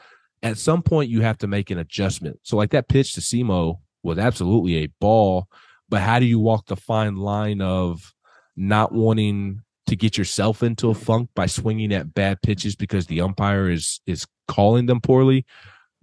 at 0.41 0.57
some 0.57 0.81
point 0.81 1.09
you 1.09 1.19
have 1.19 1.37
to 1.37 1.47
make 1.47 1.69
an 1.69 1.79
adjustment. 1.79 2.39
So 2.43 2.55
like 2.55 2.71
that 2.71 2.87
pitch 2.87 3.13
to 3.13 3.21
Simo 3.21 3.79
was 4.03 4.17
absolutely 4.17 4.77
a 4.77 4.87
ball 5.01 5.49
but 5.89 6.01
how 6.01 6.19
do 6.19 6.25
you 6.25 6.39
walk 6.39 6.67
the 6.67 6.77
fine 6.77 7.17
line 7.17 7.61
of 7.61 8.13
not 8.59 8.91
wanting 8.91 9.61
to 9.87 9.95
get 9.95 10.17
yourself 10.17 10.61
into 10.61 10.89
a 10.89 10.93
funk 10.93 11.29
by 11.33 11.45
swinging 11.45 11.93
at 11.93 12.13
bad 12.13 12.41
pitches 12.41 12.75
because 12.75 13.07
the 13.07 13.21
umpire 13.21 13.69
is 13.69 14.01
is 14.05 14.27
calling 14.47 14.85
them 14.85 15.01
poorly 15.01 15.45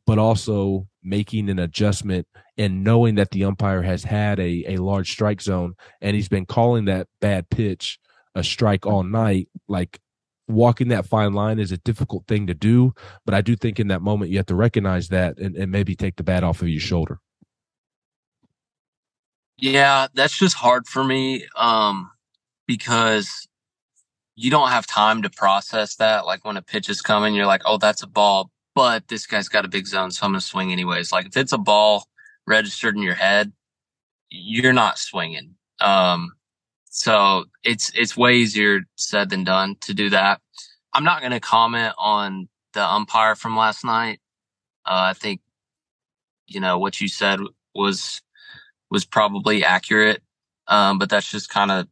but 0.07 0.19
also 0.19 0.87
making 1.03 1.51
an 1.51 1.59
adjustment 1.59 2.27
and 2.57 2.83
knowing 2.83 3.17
that 3.17 3.33
the 3.33 3.45
umpire 3.45 3.83
has 3.83 4.05
had 4.05 4.39
a, 4.41 4.65
a 4.69 4.77
large 4.79 5.11
strike 5.11 5.43
zone 5.43 5.75
and 6.01 6.17
he's 6.17 6.29
been 6.29 6.47
calling 6.47 6.87
that 6.87 7.07
bad 7.21 7.49
pitch 7.51 7.99
a 8.35 8.43
strike 8.43 8.87
all 8.87 9.03
night 9.03 9.49
like 9.69 10.01
walking 10.49 10.89
that 10.89 11.07
fine 11.07 11.33
line 11.33 11.59
is 11.59 11.73
a 11.73 11.79
difficult 11.79 12.27
thing 12.27 12.47
to 12.47 12.55
do 12.55 12.93
but 13.25 13.35
i 13.35 13.41
do 13.41 13.55
think 13.55 13.79
in 13.79 13.89
that 13.89 14.03
moment 14.03 14.31
you 14.31 14.37
have 14.37 14.47
to 14.47 14.55
recognize 14.55 15.09
that 15.09 15.39
and, 15.39 15.57
and 15.57 15.71
maybe 15.71 15.95
take 15.95 16.17
the 16.17 16.25
bat 16.25 16.43
off 16.43 16.63
of 16.63 16.69
your 16.69 16.81
shoulder. 16.81 17.19
Yeah 19.59 20.09
that's 20.15 20.39
just 20.39 20.57
hard 20.57 20.87
for 20.87 21.05
me. 21.05 21.47
Um 21.57 22.11
because 22.67 23.47
you 24.35 24.51
don't 24.51 24.71
have 24.71 24.87
time 24.87 25.23
to 25.23 25.31
process 25.31 25.97
that. 25.97 26.27
Like 26.27 26.45
when 26.45 26.57
a 26.57 26.63
pitch 26.63 26.91
is 26.91 27.01
coming, 27.01 27.35
you're 27.35 27.47
like, 27.47 27.63
oh, 27.65 27.79
that's 27.79 28.03
a 28.03 28.07
ball, 28.07 28.51
but 28.75 29.09
this 29.09 29.27
guy's 29.27 29.49
got 29.49 29.65
a 29.65 29.69
big 29.69 29.87
zone, 29.87 30.11
so 30.11 30.25
I'm 30.27 30.33
going 30.33 30.41
to 30.41 30.47
swing 30.47 30.73
anyways. 30.73 31.11
Like 31.11 31.27
if 31.27 31.37
it's 31.37 31.53
a 31.53 31.59
ball 31.59 32.07
registered 32.47 32.97
in 32.97 33.03
your 33.03 33.15
head, 33.15 33.53
you're 34.29 34.73
not 34.73 34.99
swinging. 34.99 35.55
Um, 35.81 36.33
so 36.85 37.45
it's, 37.63 37.91
it's 37.95 38.17
way 38.17 38.35
easier 38.37 38.81
said 38.97 39.31
than 39.31 39.45
done 39.45 39.77
to 39.83 39.95
do 39.95 40.11
that. 40.11 40.41
I'm 40.93 41.05
not 41.05 41.21
going 41.21 41.33
to 41.33 41.41
comment 41.41 41.95
on 41.99 42.49
the 42.75 42.85
umpire 42.85 43.35
from 43.35 43.57
last 43.57 43.85
night. 43.85 44.21
Uh, 44.85 45.11
I 45.11 45.13
think, 45.15 45.41
you 46.47 46.61
know, 46.61 46.79
what 46.79 47.01
you 47.01 47.09
said 47.09 47.41
was, 47.75 48.21
was 48.91 49.05
probably 49.05 49.65
accurate. 49.65 50.23
Um, 50.69 50.99
but 50.99 51.09
that's 51.09 51.31
just 51.31 51.49
kind 51.49 51.71
of 51.71 51.87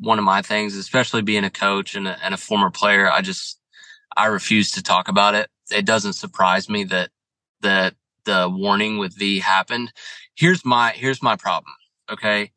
one 0.00 0.18
of 0.18 0.24
my 0.24 0.42
things, 0.42 0.76
especially 0.76 1.22
being 1.22 1.44
a 1.44 1.50
coach 1.50 1.94
and 1.94 2.08
a, 2.08 2.18
and 2.24 2.34
a 2.34 2.38
former 2.38 2.70
player. 2.70 3.10
I 3.10 3.20
just, 3.20 3.60
I 4.16 4.26
refuse 4.26 4.72
to 4.72 4.82
talk 4.82 5.08
about 5.08 5.34
it. 5.34 5.48
It 5.70 5.84
doesn't 5.84 6.14
surprise 6.14 6.68
me 6.68 6.84
that, 6.84 7.10
that 7.60 7.94
the 8.24 8.48
warning 8.50 8.98
with 8.98 9.16
V 9.16 9.38
happened. 9.38 9.92
Here's 10.34 10.64
my, 10.64 10.90
here's 10.90 11.22
my 11.22 11.36
problem. 11.36 11.74
Okay. 12.10 12.50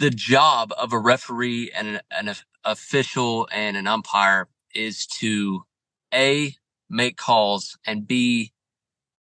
The 0.00 0.10
job 0.10 0.72
of 0.78 0.92
a 0.92 0.98
referee 0.98 1.70
and 1.72 1.88
an, 2.10 2.28
an 2.28 2.34
official 2.64 3.48
and 3.52 3.76
an 3.76 3.86
umpire 3.86 4.48
is 4.74 5.06
to 5.06 5.64
A, 6.12 6.54
make 6.88 7.16
calls 7.16 7.76
and 7.86 8.06
B, 8.06 8.52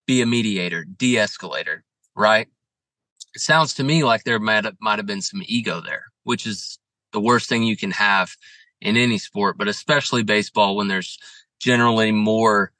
be 0.06 0.22
a 0.22 0.26
mediator, 0.26 0.84
de-escalator, 0.84 1.84
right? 2.16 2.48
It 3.34 3.40
sounds 3.40 3.74
to 3.74 3.84
me 3.84 4.04
like 4.04 4.24
there 4.24 4.38
might 4.38 4.64
have, 4.64 4.76
might 4.80 4.98
have 4.98 5.06
been 5.06 5.22
some 5.22 5.42
ego 5.46 5.80
there, 5.80 6.04
which 6.24 6.46
is 6.46 6.78
the 7.12 7.20
worst 7.20 7.48
thing 7.48 7.62
you 7.62 7.76
can 7.76 7.90
have 7.92 8.36
in 8.80 8.96
any 8.96 9.18
sport, 9.18 9.56
but 9.56 9.68
especially 9.68 10.22
baseball 10.22 10.76
when 10.76 10.88
there's 10.88 11.18
generally 11.60 12.10
more 12.12 12.72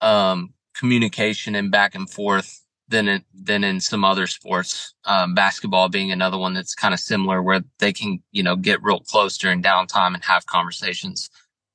um, 0.00 0.54
communication 0.74 1.54
and 1.54 1.70
back 1.70 1.94
and 1.94 2.08
forth 2.08 2.62
than 2.88 3.08
in, 3.08 3.24
than 3.34 3.64
in 3.64 3.80
some 3.80 4.04
other 4.04 4.26
sports. 4.26 4.94
Um, 5.04 5.34
basketball 5.34 5.88
being 5.88 6.10
another 6.10 6.38
one 6.38 6.54
that's 6.54 6.74
kind 6.74 6.94
of 6.94 7.00
similar, 7.00 7.42
where 7.42 7.62
they 7.78 7.92
can 7.92 8.22
you 8.32 8.42
know 8.42 8.56
get 8.56 8.82
real 8.82 9.00
close 9.00 9.36
during 9.36 9.62
downtime 9.62 10.14
and 10.14 10.24
have 10.24 10.46
conversations. 10.46 11.28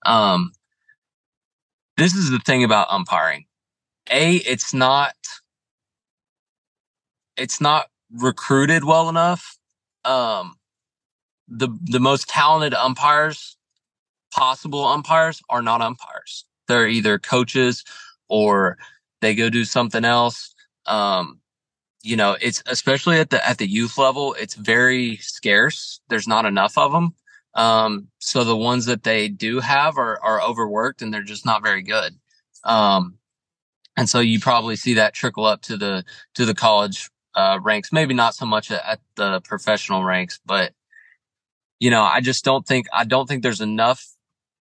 Um, 0.06 0.54
this 1.98 2.16
is 2.16 2.32
the 2.32 2.40
thing 2.40 2.64
about 2.64 2.88
umpiring. 2.90 3.46
A, 4.10 4.38
it's 4.38 4.74
not 4.74 5.14
it's 7.38 7.62
not 7.62 7.88
recruited 8.14 8.84
well 8.84 9.10
enough. 9.10 9.58
Um, 10.06 10.56
the 11.48 11.70
the 11.84 12.00
most 12.00 12.30
talented 12.30 12.74
umpires, 12.74 13.58
possible 14.34 14.86
umpires, 14.86 15.42
are 15.50 15.62
not 15.62 15.82
umpires. 15.82 16.46
They're 16.68 16.88
either 16.88 17.20
coaches 17.20 17.84
or 18.30 18.78
they 19.22 19.36
go 19.36 19.50
do 19.50 19.66
something 19.66 20.06
else. 20.06 20.54
Um, 20.86 21.40
you 22.04 22.16
know, 22.16 22.38
it's 22.42 22.64
especially 22.68 23.20
at 23.20 23.30
the 23.30 23.46
at 23.48 23.58
the 23.58 23.68
youth 23.68 23.98
level, 23.98 24.34
it's 24.34 24.56
very 24.56 25.18
scarce. 25.18 26.02
There's 26.10 26.28
not 26.28 26.46
enough 26.46 26.78
of 26.78 26.92
them. 26.92 27.16
Um, 27.56 28.08
so 28.20 28.44
the 28.44 28.58
ones 28.58 28.86
that 28.86 29.04
they 29.04 29.30
do 29.30 29.60
have 29.60 29.98
are 29.98 30.22
are 30.22 30.42
overworked 30.42 31.02
and 31.02 31.14
they're 31.14 31.24
just 31.24 31.46
not 31.46 31.64
very 31.64 31.84
good. 31.84 32.14
Um, 32.64 33.18
and 33.96 34.10
so 34.10 34.20
you 34.20 34.40
probably 34.40 34.76
see 34.76 34.96
that 34.96 35.14
trickle 35.14 35.46
up 35.46 35.62
to 35.64 35.78
the 35.78 36.04
to 36.36 36.46
the 36.46 36.56
college 36.56 37.10
uh, 37.36 37.60
ranks, 37.62 37.92
maybe 37.92 38.14
not 38.14 38.36
so 38.36 38.46
much 38.46 38.72
at, 38.72 39.00
the 39.16 39.42
professional 39.42 40.04
ranks, 40.04 40.40
but 40.46 40.74
you 41.80 41.90
know, 41.90 42.04
I 42.04 42.22
just 42.22 42.44
don't 42.46 42.66
think, 42.66 42.88
I 42.94 43.04
don't 43.04 43.28
think 43.28 43.44
there's 43.44 43.62
enough 43.62 44.06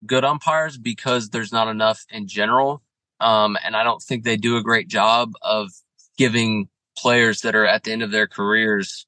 good 0.04 0.24
umpires 0.24 0.76
because 0.76 1.30
there's 1.30 1.52
not 1.52 1.68
enough 1.68 2.04
in 2.10 2.26
general. 2.26 2.82
Um, 3.20 3.56
and 3.64 3.76
I 3.76 3.84
don't 3.84 4.02
think 4.02 4.24
they 4.24 4.36
do 4.36 4.56
a 4.56 4.62
great 4.62 4.88
job 4.88 5.32
of 5.42 5.70
giving 6.18 6.68
players 6.98 7.42
that 7.42 7.54
are 7.54 7.66
at 7.66 7.84
the 7.84 7.92
end 7.92 8.02
of 8.02 8.10
their 8.10 8.26
careers 8.26 9.06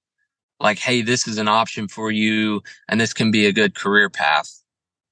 like, 0.61 0.79
Hey, 0.79 1.03
this 1.03 1.27
is 1.27 1.39
an 1.39 1.49
option 1.49 1.89
for 1.89 2.11
you 2.11 2.63
and 2.89 3.01
this 3.01 3.13
can 3.13 3.31
be 3.31 3.47
a 3.47 3.53
good 3.53 3.75
career 3.75 4.09
path. 4.09 4.61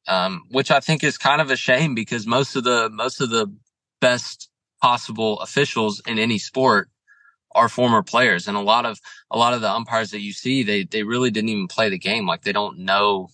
Um, 0.09 0.43
which 0.51 0.73
I 0.73 0.81
think 0.81 1.05
is 1.05 1.17
kind 1.17 1.41
of 1.41 1.51
a 1.51 1.57
shame 1.57 1.95
because 1.95 2.27
most 2.27 2.57
of 2.57 2.65
the, 2.65 2.91
most 2.91 3.21
of 3.21 3.31
the 3.31 3.53
best 4.01 4.49
possible 4.81 5.39
officials 5.41 6.03
in 6.07 6.19
any 6.19 6.39
sport 6.39 6.91
are 7.55 7.69
former 7.69 8.03
players 8.03 8.49
and 8.49 8.57
a 8.57 8.61
lot 8.61 8.87
of 8.87 9.01
a 9.31 9.39
lot 9.39 9.55
of 9.55 9.61
the 9.61 9.71
umpires 9.71 10.11
that 10.11 10.21
you 10.21 10.33
see 10.33 10.63
they 10.63 10.85
they 10.85 11.03
really 11.03 11.31
didn't 11.31 11.51
even 11.51 11.69
play 11.69 11.89
the 11.89 11.99
game 11.99 12.27
like 12.27 12.43
they 12.43 12.53
don't 12.53 12.79
know 12.79 13.29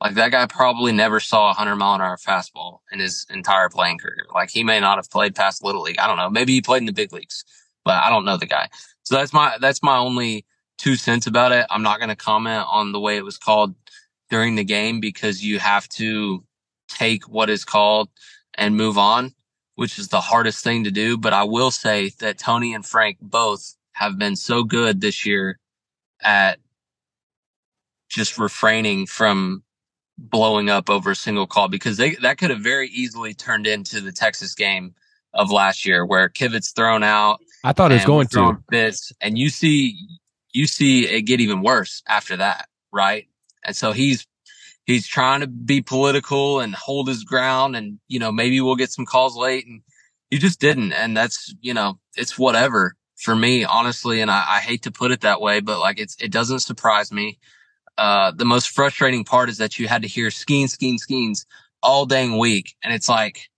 like 0.00 0.14
that 0.14 0.32
guy 0.32 0.46
probably 0.46 0.92
never 0.92 1.20
saw 1.20 1.44
a 1.44 1.54
100 1.54 1.76
mile 1.76 1.94
an 1.94 2.00
hour 2.00 2.16
fastball 2.16 2.78
in 2.90 2.98
his 3.00 3.26
entire 3.30 3.68
playing 3.68 3.98
career 3.98 4.26
like 4.34 4.50
he 4.50 4.64
may 4.64 4.80
not 4.80 4.98
have 4.98 5.10
played 5.10 5.34
past 5.34 5.64
little 5.64 5.82
league 5.82 5.98
i 5.98 6.06
don't 6.06 6.16
know 6.18 6.30
maybe 6.30 6.52
he 6.52 6.60
played 6.60 6.82
in 6.82 6.86
the 6.86 6.92
big 6.92 7.12
leagues 7.12 7.44
but 7.84 8.02
i 8.02 8.10
don't 8.10 8.24
know 8.24 8.36
the 8.36 8.46
guy. 8.46 8.68
So 9.04 9.16
that's 9.16 9.32
my 9.32 9.56
that's 9.60 9.82
my 9.82 9.96
only 9.96 10.46
two 10.78 10.96
cents 10.96 11.26
about 11.26 11.52
it. 11.52 11.66
I'm 11.70 11.82
not 11.82 11.98
going 11.98 12.08
to 12.08 12.16
comment 12.16 12.66
on 12.70 12.92
the 12.92 13.00
way 13.00 13.16
it 13.16 13.24
was 13.24 13.38
called 13.38 13.74
during 14.30 14.54
the 14.54 14.64
game 14.64 15.00
because 15.00 15.44
you 15.44 15.58
have 15.58 15.88
to 15.90 16.44
take 16.88 17.28
what 17.28 17.50
is 17.50 17.64
called 17.64 18.08
and 18.54 18.76
move 18.76 18.98
on 18.98 19.34
which 19.74 19.98
is 19.98 20.08
the 20.08 20.20
hardest 20.20 20.62
thing 20.64 20.84
to 20.84 20.90
do. 20.90 21.16
But 21.16 21.32
I 21.32 21.44
will 21.44 21.70
say 21.70 22.10
that 22.20 22.38
Tony 22.38 22.74
and 22.74 22.84
Frank 22.84 23.18
both 23.20 23.74
have 23.92 24.18
been 24.18 24.36
so 24.36 24.64
good 24.64 25.00
this 25.00 25.26
year 25.26 25.58
at 26.22 26.58
just 28.08 28.38
refraining 28.38 29.06
from 29.06 29.62
blowing 30.18 30.70
up 30.70 30.90
over 30.90 31.12
a 31.12 31.16
single 31.16 31.46
call 31.46 31.68
because 31.68 31.96
they 31.96 32.14
that 32.16 32.38
could 32.38 32.50
have 32.50 32.60
very 32.60 32.88
easily 32.88 33.34
turned 33.34 33.66
into 33.66 34.00
the 34.00 34.12
Texas 34.12 34.54
game 34.54 34.94
of 35.34 35.50
last 35.50 35.86
year 35.86 36.04
where 36.04 36.28
Kivitt's 36.28 36.72
thrown 36.72 37.02
out 37.02 37.40
I 37.64 37.72
thought 37.72 37.92
it 37.92 37.96
was 37.96 38.04
going 38.04 38.26
to. 38.28 38.58
Fits, 38.70 39.12
and 39.20 39.38
you 39.38 39.48
see, 39.48 39.96
you 40.52 40.66
see 40.66 41.06
it 41.06 41.22
get 41.22 41.40
even 41.40 41.62
worse 41.62 42.02
after 42.08 42.36
that, 42.36 42.68
right? 42.92 43.28
And 43.64 43.76
so 43.76 43.92
he's 43.92 44.26
he's 44.86 45.06
trying 45.06 45.40
to 45.40 45.46
be 45.46 45.80
political 45.80 46.60
and 46.60 46.74
hold 46.74 47.08
his 47.08 47.24
ground, 47.24 47.76
and 47.76 47.98
you 48.08 48.18
know 48.18 48.32
maybe 48.32 48.60
we'll 48.60 48.76
get 48.76 48.92
some 48.92 49.06
calls 49.06 49.36
late, 49.36 49.66
and 49.66 49.82
you 50.30 50.38
just 50.38 50.60
didn't, 50.60 50.92
and 50.92 51.16
that's 51.16 51.54
you 51.60 51.74
know 51.74 51.98
it's 52.16 52.38
whatever 52.38 52.94
for 53.16 53.34
me, 53.36 53.64
honestly. 53.64 54.20
And 54.20 54.30
I, 54.30 54.44
I 54.48 54.60
hate 54.60 54.82
to 54.82 54.90
put 54.90 55.12
it 55.12 55.20
that 55.20 55.40
way, 55.40 55.60
but 55.60 55.78
like 55.78 55.98
it's 55.98 56.16
it 56.20 56.32
doesn't 56.32 56.60
surprise 56.60 57.12
me. 57.12 57.38
Uh, 57.98 58.32
the 58.32 58.44
most 58.44 58.70
frustrating 58.70 59.24
part 59.24 59.48
is 59.48 59.58
that 59.58 59.78
you 59.78 59.86
had 59.86 60.02
to 60.02 60.08
hear 60.08 60.28
skeen, 60.28 60.64
skeen, 60.64 60.98
skenes 60.98 61.46
all 61.82 62.06
dang 62.06 62.38
week, 62.38 62.74
and 62.82 62.92
it's 62.92 63.08
like, 63.08 63.48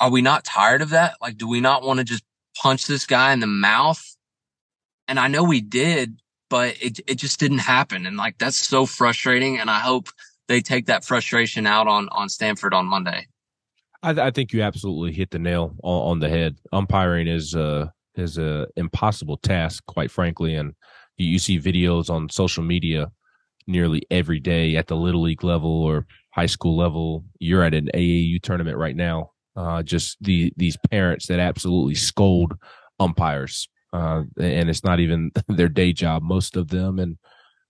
are 0.00 0.10
we 0.10 0.22
not 0.22 0.44
tired 0.44 0.82
of 0.82 0.90
that? 0.90 1.16
Like, 1.20 1.36
do 1.36 1.48
we 1.48 1.60
not 1.60 1.82
want 1.82 1.98
to 1.98 2.04
just 2.04 2.24
punch 2.56 2.86
this 2.86 3.06
guy 3.06 3.32
in 3.32 3.40
the 3.40 3.46
mouth? 3.46 4.02
And 5.06 5.18
I 5.18 5.28
know 5.28 5.44
we 5.44 5.60
did, 5.60 6.20
but 6.48 6.76
it 6.80 7.00
it 7.06 7.16
just 7.16 7.40
didn't 7.40 7.58
happen. 7.58 8.06
And 8.06 8.16
like 8.16 8.38
that's 8.38 8.56
so 8.56 8.86
frustrating. 8.86 9.58
And 9.58 9.70
I 9.70 9.80
hope 9.80 10.08
they 10.48 10.60
take 10.60 10.86
that 10.86 11.04
frustration 11.04 11.66
out 11.66 11.86
on 11.86 12.08
on 12.10 12.28
Stanford 12.28 12.74
on 12.74 12.86
Monday. 12.86 13.26
I, 14.02 14.10
I 14.10 14.30
think 14.30 14.52
you 14.52 14.62
absolutely 14.62 15.12
hit 15.12 15.30
the 15.30 15.38
nail 15.38 15.74
on, 15.82 16.10
on 16.10 16.18
the 16.20 16.28
head. 16.28 16.56
Umpiring 16.72 17.28
is 17.28 17.54
uh 17.54 17.88
is 18.14 18.38
a 18.38 18.66
impossible 18.76 19.36
task, 19.36 19.84
quite 19.86 20.10
frankly, 20.10 20.54
and 20.54 20.74
you, 21.16 21.28
you 21.28 21.38
see 21.38 21.58
videos 21.58 22.10
on 22.10 22.28
social 22.28 22.64
media 22.64 23.10
nearly 23.66 24.02
every 24.10 24.40
day 24.40 24.76
at 24.76 24.86
the 24.86 24.96
little 24.96 25.22
league 25.22 25.44
level 25.44 25.70
or 25.70 26.06
high 26.30 26.46
school 26.46 26.76
level. 26.76 27.24
You're 27.38 27.62
at 27.62 27.74
an 27.74 27.90
AAU 27.94 28.42
tournament 28.42 28.76
right 28.76 28.96
now. 28.96 29.30
Uh, 29.54 29.82
just 29.82 30.16
the 30.20 30.52
these 30.56 30.76
parents 30.90 31.26
that 31.26 31.40
absolutely 31.40 31.94
scold 31.94 32.54
umpires 33.00 33.68
uh, 33.92 34.22
and 34.38 34.68
it's 34.68 34.84
not 34.84 35.00
even 35.00 35.30
their 35.48 35.68
day 35.68 35.92
job, 35.92 36.22
most 36.22 36.56
of 36.56 36.68
them, 36.68 36.98
and 36.98 37.18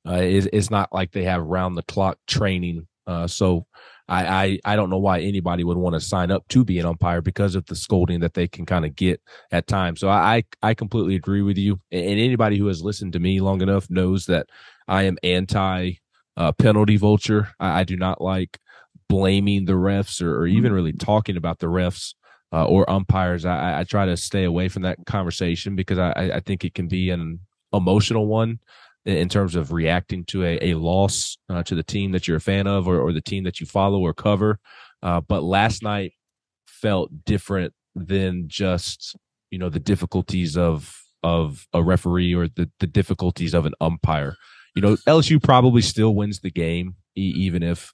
uh, 0.07 0.15
it's, 0.15 0.49
it's 0.53 0.71
not 0.71 0.93
like 0.93 1.13
they 1.13 1.25
have 1.25 1.43
round 1.43 1.77
the 1.77 1.83
clock 1.83 2.19
training. 2.27 2.87
Uh, 3.07 3.27
so 3.27 3.67
I, 4.09 4.27
I, 4.27 4.73
I 4.73 4.77
don't 4.77 4.91
know 4.91 4.99
why 4.99 5.21
anybody 5.21 5.65
would 5.65 5.77
want 5.77 5.95
to 5.95 6.01
sign 6.01 6.31
up 6.31 6.47
to 6.49 6.65
be 6.65 6.79
an 6.79 6.87
umpire 6.87 7.21
because 7.21 7.55
of 7.55 7.67
the 7.67 7.77
scolding 7.77 8.21
that 8.21 8.35
they 8.35 8.49
can 8.49 8.65
kind 8.65 8.85
of 8.85 8.97
get 8.97 9.21
at 9.51 9.67
times. 9.67 10.01
So 10.01 10.09
I 10.09 10.45
I 10.63 10.75
completely 10.75 11.15
agree 11.15 11.43
with 11.43 11.59
you, 11.59 11.81
and 11.91 12.03
anybody 12.03 12.59
who 12.59 12.67
has 12.67 12.83
listened 12.83 13.13
to 13.15 13.21
me 13.21 13.41
long 13.41 13.61
enough 13.61 13.91
knows 13.91 14.27
that 14.27 14.47
I 14.87 15.05
am 15.05 15.19
anti 15.23 15.95
uh, 16.37 16.53
penalty 16.53 16.97
vulture. 16.97 17.49
I, 17.61 17.81
I 17.81 17.85
do 17.85 17.97
not 17.97 18.21
like 18.21 18.59
blaming 19.09 19.65
the 19.65 19.73
refs 19.73 20.23
or, 20.23 20.41
or 20.41 20.47
even 20.47 20.73
really 20.73 20.93
talking 20.93 21.37
about 21.37 21.59
the 21.59 21.67
refs 21.67 22.15
uh, 22.53 22.65
or 22.65 22.89
umpires, 22.91 23.45
I, 23.45 23.81
I, 23.81 23.85
try 23.85 24.07
to 24.07 24.17
stay 24.17 24.45
away 24.45 24.69
from 24.69 24.83
that 24.83 24.99
conversation 25.07 25.77
because 25.77 25.99
I, 25.99 26.13
I 26.35 26.41
think 26.41 26.65
it 26.65 26.75
can 26.75 26.89
be 26.89 27.11
an 27.11 27.41
emotional 27.73 28.27
one 28.27 28.61
in 29.05 29.29
terms 29.29 29.55
of 29.55 29.73
reacting 29.73 30.25
to 30.25 30.45
a, 30.45 30.59
a 30.71 30.75
loss 30.75 31.37
uh, 31.49 31.63
to 31.63 31.75
the 31.75 31.83
team 31.83 32.13
that 32.13 32.27
you're 32.27 32.39
a 32.39 32.41
fan 32.41 32.67
of 32.67 32.89
or, 32.89 33.01
or 33.01 33.13
the 33.13 33.21
team 33.21 33.45
that 33.45 33.61
you 33.61 33.67
follow 33.67 34.01
or 34.01 34.15
cover. 34.15 34.59
Uh, 35.03 35.21
but 35.21 35.43
last 35.43 35.83
night 35.83 36.13
felt 36.67 37.25
different 37.25 37.73
than 37.95 38.45
just 38.47 39.17
you 39.51 39.59
know 39.59 39.69
the 39.69 39.81
difficulties 39.81 40.57
of 40.57 41.03
of 41.23 41.67
a 41.73 41.83
referee 41.83 42.35
or 42.35 42.49
the, 42.49 42.71
the 42.81 42.87
difficulties 42.87 43.55
of 43.55 43.67
an 43.67 43.75
umpire. 43.81 44.37
You 44.75 44.83
know, 44.83 44.97
LSU 45.07 45.43
probably 45.43 45.83
still 45.83 46.15
wins 46.15 46.41
the 46.41 46.51
game 46.51 46.97
even 47.17 47.63
if 47.63 47.93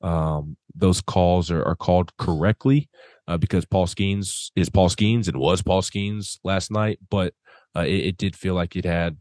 um, 0.00 0.56
those 0.74 1.00
calls 1.00 1.50
are, 1.50 1.62
are 1.62 1.76
called 1.76 2.16
correctly 2.16 2.88
uh, 3.28 3.36
because 3.36 3.64
Paul 3.64 3.86
Skenes 3.86 4.50
is 4.56 4.68
Paul 4.68 4.88
Skenes 4.88 5.28
and 5.28 5.36
was 5.36 5.62
Paul 5.62 5.82
Skenes 5.82 6.38
last 6.44 6.70
night, 6.70 6.98
but 7.10 7.34
uh, 7.76 7.80
it, 7.80 8.06
it, 8.06 8.16
did 8.16 8.36
feel 8.36 8.54
like 8.54 8.76
it 8.76 8.84
had 8.84 9.16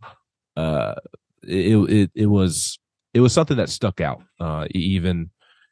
uh, 0.57 0.95
it, 1.43 1.75
it 1.89 2.11
it 2.15 2.25
was 2.25 2.79
it 3.13 3.19
was 3.21 3.33
something 3.33 3.57
that 3.57 3.69
stuck 3.69 4.01
out, 4.01 4.21
uh, 4.39 4.67
even 4.71 5.29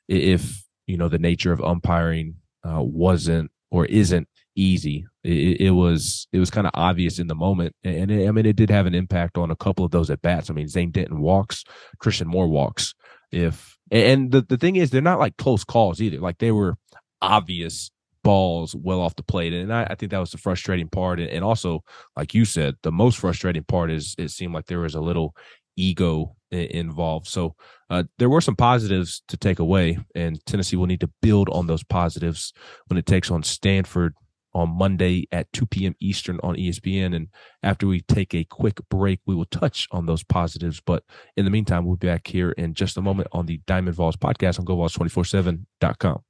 if 0.07 0.63
you 0.87 0.97
know 0.97 1.09
the 1.09 1.19
nature 1.19 1.51
of 1.51 1.61
umpiring 1.61 2.35
uh, 2.63 2.81
wasn't 2.81 3.51
or 3.71 3.85
isn't 3.85 4.27
easy. 4.55 5.05
It, 5.23 5.61
it 5.61 5.71
was 5.71 6.27
it 6.31 6.39
was 6.39 6.49
kind 6.49 6.67
of 6.67 6.71
obvious 6.73 7.19
in 7.19 7.27
the 7.27 7.35
moment, 7.35 7.75
and 7.83 8.11
it, 8.11 8.27
I 8.27 8.31
mean 8.31 8.45
it 8.45 8.55
did 8.55 8.69
have 8.69 8.85
an 8.85 8.95
impact 8.95 9.37
on 9.37 9.51
a 9.51 9.55
couple 9.55 9.85
of 9.85 9.91
those 9.91 10.09
at 10.09 10.21
bats. 10.21 10.49
I 10.49 10.53
mean 10.53 10.67
Zane 10.67 10.91
Denton 10.91 11.19
walks, 11.19 11.63
Christian 11.99 12.27
Moore 12.27 12.47
walks. 12.47 12.93
If 13.31 13.77
and 13.91 14.31
the 14.31 14.41
the 14.41 14.57
thing 14.57 14.75
is, 14.75 14.89
they're 14.89 15.01
not 15.01 15.19
like 15.19 15.37
close 15.37 15.63
calls 15.63 16.01
either. 16.01 16.19
Like 16.19 16.37
they 16.37 16.51
were 16.51 16.77
obvious 17.21 17.91
balls 18.29 18.75
well 18.75 19.01
off 19.01 19.15
the 19.15 19.23
plate. 19.23 19.53
And 19.53 19.73
I, 19.73 19.85
I 19.89 19.95
think 19.95 20.11
that 20.11 20.19
was 20.19 20.29
the 20.29 20.37
frustrating 20.37 20.87
part. 20.87 21.19
And, 21.19 21.43
also, 21.43 21.83
like 22.15 22.35
you 22.35 22.45
said, 22.45 22.75
the 22.83 22.91
most 22.91 23.17
frustrating 23.17 23.63
part 23.63 23.89
is 23.89 24.13
it 24.19 24.29
seemed 24.29 24.53
like 24.53 24.67
there 24.67 24.81
was 24.81 24.93
a 24.93 25.01
little 25.01 25.35
ego 25.75 26.35
involved. 26.51 27.27
So 27.27 27.55
uh, 27.89 28.03
there 28.19 28.29
were 28.29 28.41
some 28.41 28.55
positives 28.55 29.23
to 29.29 29.37
take 29.37 29.57
away, 29.57 29.97
and 30.13 30.45
Tennessee 30.45 30.75
will 30.75 30.85
need 30.85 30.99
to 30.99 31.09
build 31.23 31.49
on 31.49 31.65
those 31.65 31.83
positives 31.83 32.53
when 32.85 32.99
it 32.99 33.07
takes 33.07 33.31
on 33.31 33.41
Stanford 33.41 34.13
on 34.53 34.77
Monday 34.77 35.27
at 35.31 35.51
2 35.53 35.65
p.m. 35.65 35.95
Eastern 35.99 36.39
on 36.43 36.55
ESPN. 36.55 37.15
And 37.15 37.29
after 37.63 37.87
we 37.87 38.01
take 38.01 38.35
a 38.35 38.43
quick 38.43 38.79
break, 38.89 39.21
we 39.25 39.33
will 39.33 39.45
touch 39.45 39.87
on 39.89 40.05
those 40.05 40.23
positives. 40.23 40.79
But 40.85 41.03
in 41.35 41.45
the 41.45 41.51
meantime, 41.51 41.83
we'll 41.83 41.95
be 41.95 42.05
back 42.05 42.27
here 42.27 42.51
in 42.51 42.75
just 42.75 42.95
a 42.97 43.01
moment 43.01 43.29
on 43.31 43.47
the 43.47 43.59
Diamond 43.65 43.95
Vols 43.95 44.17
podcast 44.17 44.59
on 44.59 44.65
GoVols247.com. 44.67 46.28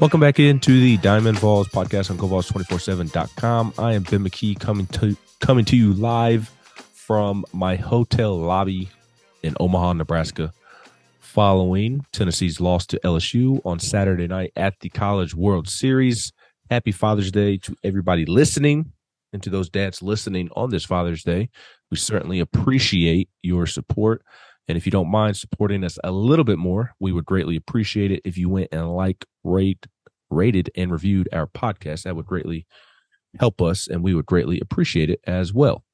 Welcome 0.00 0.18
back 0.18 0.40
into 0.40 0.80
the 0.80 0.96
Diamond 0.98 1.38
Vols 1.38 1.68
podcast 1.68 2.10
on 2.10 2.18
GoVols247.com. 2.18 3.74
I 3.78 3.92
am 3.92 4.02
Ben 4.02 4.24
McKee 4.24 4.58
coming 4.58 4.86
to 4.88 5.16
coming 5.38 5.64
to 5.66 5.76
you 5.76 5.92
live 5.92 6.50
from 6.94 7.44
my 7.52 7.76
hotel 7.76 8.36
lobby 8.36 8.90
in 9.44 9.54
Omaha, 9.60 9.92
Nebraska, 9.92 10.52
following 11.20 12.04
Tennessee's 12.12 12.60
loss 12.60 12.86
to 12.86 13.00
LSU 13.04 13.64
on 13.64 13.78
Saturday 13.78 14.26
night 14.26 14.52
at 14.56 14.80
the 14.80 14.88
College 14.88 15.32
World 15.32 15.68
Series. 15.68 16.32
Happy 16.70 16.90
Father's 16.90 17.30
Day 17.30 17.56
to 17.58 17.76
everybody 17.84 18.26
listening 18.26 18.92
and 19.32 19.42
to 19.44 19.50
those 19.50 19.68
dads 19.68 20.02
listening 20.02 20.50
on 20.56 20.70
this 20.70 20.84
Father's 20.84 21.22
Day. 21.22 21.50
We 21.92 21.98
certainly 21.98 22.40
appreciate 22.40 23.28
your 23.42 23.66
support. 23.66 24.22
And 24.68 24.78
if 24.78 24.86
you 24.86 24.92
don't 24.92 25.10
mind 25.10 25.36
supporting 25.36 25.84
us 25.84 25.98
a 26.04 26.10
little 26.10 26.44
bit 26.44 26.58
more, 26.58 26.92
we 26.98 27.12
would 27.12 27.24
greatly 27.24 27.56
appreciate 27.56 28.10
it 28.10 28.22
if 28.24 28.38
you 28.38 28.48
went 28.48 28.68
and 28.72 28.94
like, 28.94 29.26
rate, 29.42 29.86
rated, 30.30 30.70
and 30.74 30.90
reviewed 30.90 31.28
our 31.32 31.46
podcast. 31.46 32.02
That 32.04 32.16
would 32.16 32.26
greatly 32.26 32.66
help 33.38 33.60
us, 33.60 33.88
and 33.88 34.02
we 34.02 34.14
would 34.14 34.26
greatly 34.26 34.60
appreciate 34.60 35.10
it 35.10 35.20
as 35.24 35.52
well. 35.52 35.84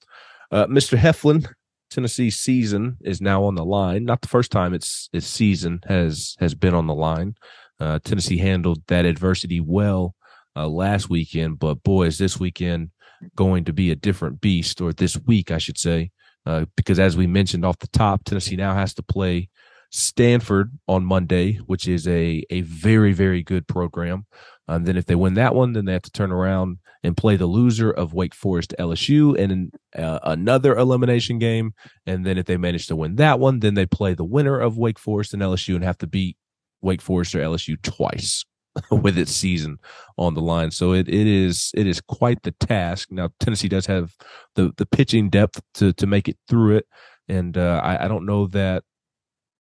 Uh, 0.53 0.67
Mr. 0.67 0.97
Heflin, 0.99 1.53
Tennessee 1.91 2.31
season 2.31 2.97
is 3.01 3.21
now 3.21 3.45
on 3.45 3.57
the 3.57 3.65
line. 3.65 4.05
Not 4.05 4.21
the 4.21 4.29
first 4.29 4.53
time 4.53 4.73
its 4.75 5.09
its 5.13 5.27
season 5.27 5.81
has 5.87 6.37
has 6.39 6.55
been 6.55 6.75
on 6.75 6.87
the 6.87 6.95
line. 6.95 7.35
Uh, 7.81 7.99
Tennessee 8.05 8.39
handled 8.39 8.83
that 8.89 9.05
adversity 9.05 9.61
well 9.61 10.15
uh, 10.55 10.69
last 10.69 11.09
weekend, 11.11 11.59
but 11.59 11.83
boy, 11.83 12.07
is 12.07 12.19
this 12.19 12.39
weekend 12.39 12.91
going 13.35 13.65
to 13.65 13.73
be 13.73 13.91
a 13.91 13.97
different 13.97 14.41
beast, 14.41 14.81
or 14.81 14.93
this 14.93 15.19
week, 15.27 15.51
I 15.51 15.59
should 15.59 15.79
say. 15.79 16.11
Uh, 16.47 16.65
because 16.77 16.99
as 16.99 17.17
we 17.17 17.27
mentioned 17.27 17.65
off 17.65 17.79
the 17.79 17.89
top, 17.89 18.25
Tennessee 18.25 18.57
now 18.57 18.75
has 18.75 18.95
to 18.95 19.03
play 19.03 19.49
Stanford 19.91 20.73
on 20.89 21.05
Monday, 21.05 21.55
which 21.67 21.89
is 21.89 22.07
a 22.07 22.45
a 22.51 22.63
very 22.63 23.13
very 23.13 23.43
good 23.43 23.67
program. 23.67 24.27
And 24.69 24.87
then 24.87 24.97
if 24.97 25.07
they 25.07 25.17
win 25.17 25.35
that 25.35 25.55
one, 25.55 25.73
then 25.73 25.85
they 25.85 25.93
have 25.93 26.03
to 26.03 26.13
turn 26.13 26.31
around 26.31 26.79
and 27.03 27.17
play 27.17 27.37
the 27.37 27.47
loser 27.47 27.91
of 27.91 28.15
Wake 28.15 28.35
Forest 28.35 28.75
LSU 28.79 29.37
and 29.37 29.75
uh, 29.99 30.21
another 30.23 30.77
elimination 30.77 31.39
game. 31.41 31.75
And 32.07 32.25
then 32.25 32.39
if 32.39 32.47
they 32.47 32.57
manage 32.57 32.87
to 32.87 32.97
win 32.97 33.17
that 33.17 33.41
one, 33.41 33.61
then 33.61 33.75
they 33.75 33.87
play 33.87 34.15
the 34.15 34.25
winner 34.25 34.59
of 34.59 34.79
Wake 34.79 34.99
Forest 34.99 35.35
and 35.35 35.43
LSU 35.43 35.75
and 35.75 35.83
have 35.83 35.99
to 35.99 36.07
beat 36.07 36.37
Wake 36.83 37.03
Forest 37.03 37.35
or 37.35 37.41
LSU 37.41 37.81
twice. 37.83 38.45
with 38.91 39.19
its 39.19 39.33
season 39.33 39.79
on 40.17 40.35
the 40.35 40.41
line. 40.41 40.71
So 40.71 40.93
it, 40.93 41.09
it 41.09 41.27
is 41.27 41.71
it 41.75 41.87
is 41.87 42.01
quite 42.01 42.43
the 42.43 42.53
task. 42.53 43.11
Now 43.11 43.31
Tennessee 43.41 43.69
does 43.69 43.87
have 43.87 44.15
the 44.55 44.73
the 44.77 44.87
pitching 44.87 45.31
depth 45.31 45.61
to 45.75 45.93
to 45.95 46.07
make 46.07 46.29
it 46.29 46.37
through 46.49 46.77
it, 46.77 46.87
and 47.29 47.57
uh, 47.57 47.81
I, 47.83 48.05
I 48.05 48.09
don't 48.09 48.27
know 48.27 48.47
that. 48.49 48.85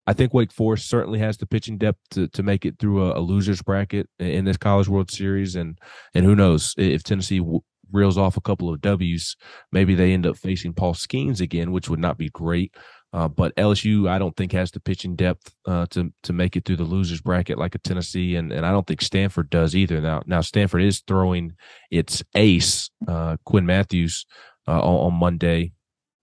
I 0.08 0.12
think 0.12 0.32
Wake 0.32 0.52
Forest 0.52 0.88
certainly 0.88 1.18
has 1.18 1.36
the 1.36 1.46
pitching 1.46 1.78
depth 1.78 1.98
to, 2.12 2.28
to 2.28 2.44
make 2.44 2.64
it 2.64 2.78
through 2.78 3.02
a, 3.02 3.18
a 3.18 3.20
losers 3.20 3.60
bracket 3.60 4.08
in 4.20 4.44
this 4.44 4.56
College 4.56 4.88
World 4.88 5.10
Series, 5.10 5.56
and 5.56 5.78
and 6.14 6.24
who 6.24 6.36
knows 6.36 6.74
if 6.78 7.02
Tennessee 7.02 7.38
w- 7.38 7.60
reels 7.90 8.18
off 8.18 8.36
a 8.36 8.40
couple 8.40 8.72
of 8.72 8.80
W's, 8.80 9.36
maybe 9.72 9.94
they 9.94 10.12
end 10.12 10.26
up 10.26 10.36
facing 10.36 10.74
Paul 10.74 10.94
Skenes 10.94 11.40
again, 11.40 11.72
which 11.72 11.88
would 11.88 11.98
not 11.98 12.18
be 12.18 12.28
great. 12.28 12.74
Uh, 13.16 13.28
but 13.28 13.56
LSU, 13.56 14.10
I 14.10 14.18
don't 14.18 14.36
think 14.36 14.52
has 14.52 14.70
the 14.70 14.78
pitching 14.78 15.16
depth 15.16 15.50
uh, 15.64 15.86
to 15.86 16.12
to 16.24 16.34
make 16.34 16.54
it 16.54 16.66
through 16.66 16.76
the 16.76 16.84
losers 16.84 17.22
bracket 17.22 17.56
like 17.56 17.74
a 17.74 17.78
Tennessee, 17.78 18.36
and, 18.36 18.52
and 18.52 18.66
I 18.66 18.70
don't 18.70 18.86
think 18.86 19.00
Stanford 19.00 19.48
does 19.48 19.74
either. 19.74 20.02
Now, 20.02 20.22
now 20.26 20.42
Stanford 20.42 20.82
is 20.82 21.00
throwing 21.00 21.54
its 21.90 22.22
ace, 22.34 22.90
uh, 23.08 23.38
Quinn 23.46 23.64
Mathews, 23.64 24.26
uh, 24.68 24.82
on, 24.82 25.12
on, 25.12 25.14
Monday, 25.14 25.72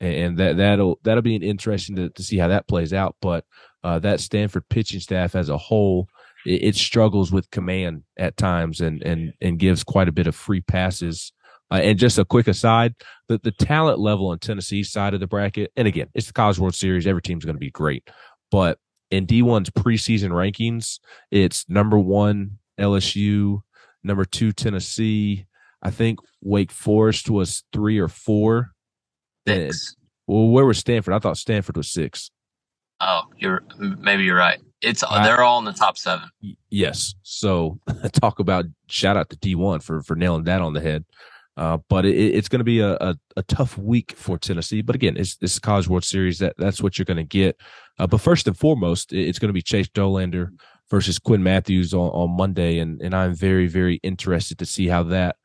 and 0.02 0.38
that 0.38 0.58
that'll 0.58 1.00
that'll 1.04 1.24
be 1.24 1.36
an 1.36 1.42
interesting 1.42 1.96
to, 1.96 2.10
to 2.10 2.22
see 2.22 2.38
how 2.38 2.50
that 2.50 2.68
plays 2.68 2.94
out. 2.94 3.16
But 3.24 3.44
uh, 3.84 3.98
that 4.00 4.20
Stanford 4.20 4.70
pitching 4.70 5.00
staff 5.00 5.34
as 5.34 5.50
a 5.50 5.58
whole, 5.58 6.08
it, 6.46 6.62
it, 6.62 6.76
struggles 6.76 7.32
with 7.32 7.50
command 7.50 8.04
at 8.18 8.38
times 8.38 8.82
and 8.82 9.02
and 9.02 9.34
and 9.42 9.58
gives 9.58 9.84
quite 9.84 10.10
a 10.10 10.14
bit 10.14 10.28
of 10.28 10.36
free 10.36 10.62
passes. 10.62 11.34
Uh, 11.74 11.78
and 11.78 11.98
just 11.98 12.20
a 12.20 12.26
quick 12.26 12.48
aside, 12.48 12.94
the 13.28 13.40
the 13.40 13.52
talent 13.52 13.98
level 13.98 14.28
on 14.28 14.38
Tennessee's 14.38 14.92
side 14.92 15.16
of 15.16 15.20
the 15.20 15.28
bracket, 15.28 15.72
and 15.76 15.88
again, 15.88 16.08
it's 16.14 16.28
the 16.28 16.34
College 16.34 16.60
World 16.60 16.76
Series. 16.76 17.08
Every 17.08 17.22
team's 17.22 17.46
going 17.46 17.56
to 17.56 17.60
be 17.60 17.72
great, 17.72 18.08
but 18.52 18.78
in 19.10 19.26
D1's 19.26 19.72
preseason 19.72 20.30
rankings, 20.30 21.00
it's 21.32 21.68
number 21.68 21.98
one 21.98 22.60
LSU, 22.80 23.62
number 24.04 24.24
two 24.24 24.52
Tennessee. 24.52 25.48
I 25.82 25.90
think 25.90 26.20
Wake 26.42 26.72
Forest 26.72 27.32
was 27.32 27.64
three 27.74 27.98
or 27.98 28.08
four. 28.08 28.72
Six. 29.48 29.96
well, 30.28 30.50
where 30.50 30.66
was 30.66 30.78
Stanford? 30.78 31.14
I 31.14 31.20
thought 31.20 31.38
Stanford 31.38 31.76
was 31.76 31.90
six. 31.90 32.30
Oh, 33.00 33.24
you're 33.38 33.64
maybe 33.80 34.24
you're 34.24 34.38
right. 34.38 34.60
It's 34.82 35.04
uh, 35.04 35.24
they're 35.24 35.42
all 35.42 35.60
in 35.60 35.66
the 35.66 35.74
top 35.74 35.98
seven. 35.98 36.30
Yes. 36.70 37.16
So 37.24 37.80
talk 38.14 38.40
about 38.40 38.66
shout 38.88 39.18
out 39.18 39.32
to 39.32 39.38
D 39.38 39.56
one 39.56 39.80
for 39.80 40.04
for 40.04 40.16
nailing 40.16 40.44
that 40.44 40.62
on 40.62 40.74
the 40.74 40.82
head. 40.82 41.04
Uh, 41.56 41.78
but 41.88 42.06
it, 42.06 42.16
it's 42.16 42.50
going 42.50 42.60
to 42.60 42.66
be 42.66 42.80
a, 42.80 42.94
a, 42.94 43.16
a, 43.38 43.44
tough 43.44 43.78
week 43.78 44.14
for 44.16 44.40
Tennessee. 44.40 44.82
But 44.82 44.96
again, 44.96 45.16
it's 45.18 45.36
this 45.36 45.60
College 45.60 45.88
World 45.88 46.04
Series. 46.04 46.40
That 46.40 46.56
that's 46.58 46.82
what 46.82 46.98
you're 46.98 47.06
going 47.06 47.18
to 47.18 47.24
get. 47.24 47.60
Uh, 48.00 48.08
but 48.08 48.22
first 48.22 48.48
and 48.48 48.58
foremost, 48.58 49.14
it's 49.14 49.38
going 49.38 49.50
to 49.50 49.54
be 49.54 49.62
Chase 49.62 49.88
Dolander 49.90 50.50
versus 50.90 51.20
Quinn 51.20 51.44
Mathews 51.44 51.94
on, 51.94 52.10
on 52.10 52.36
Monday, 52.36 52.80
and 52.80 53.00
and 53.02 53.14
I'm 53.14 53.36
very 53.36 53.68
very 53.68 54.00
interested 54.02 54.58
to 54.60 54.66
see 54.66 54.88
how 54.88 55.04
that 55.04 55.36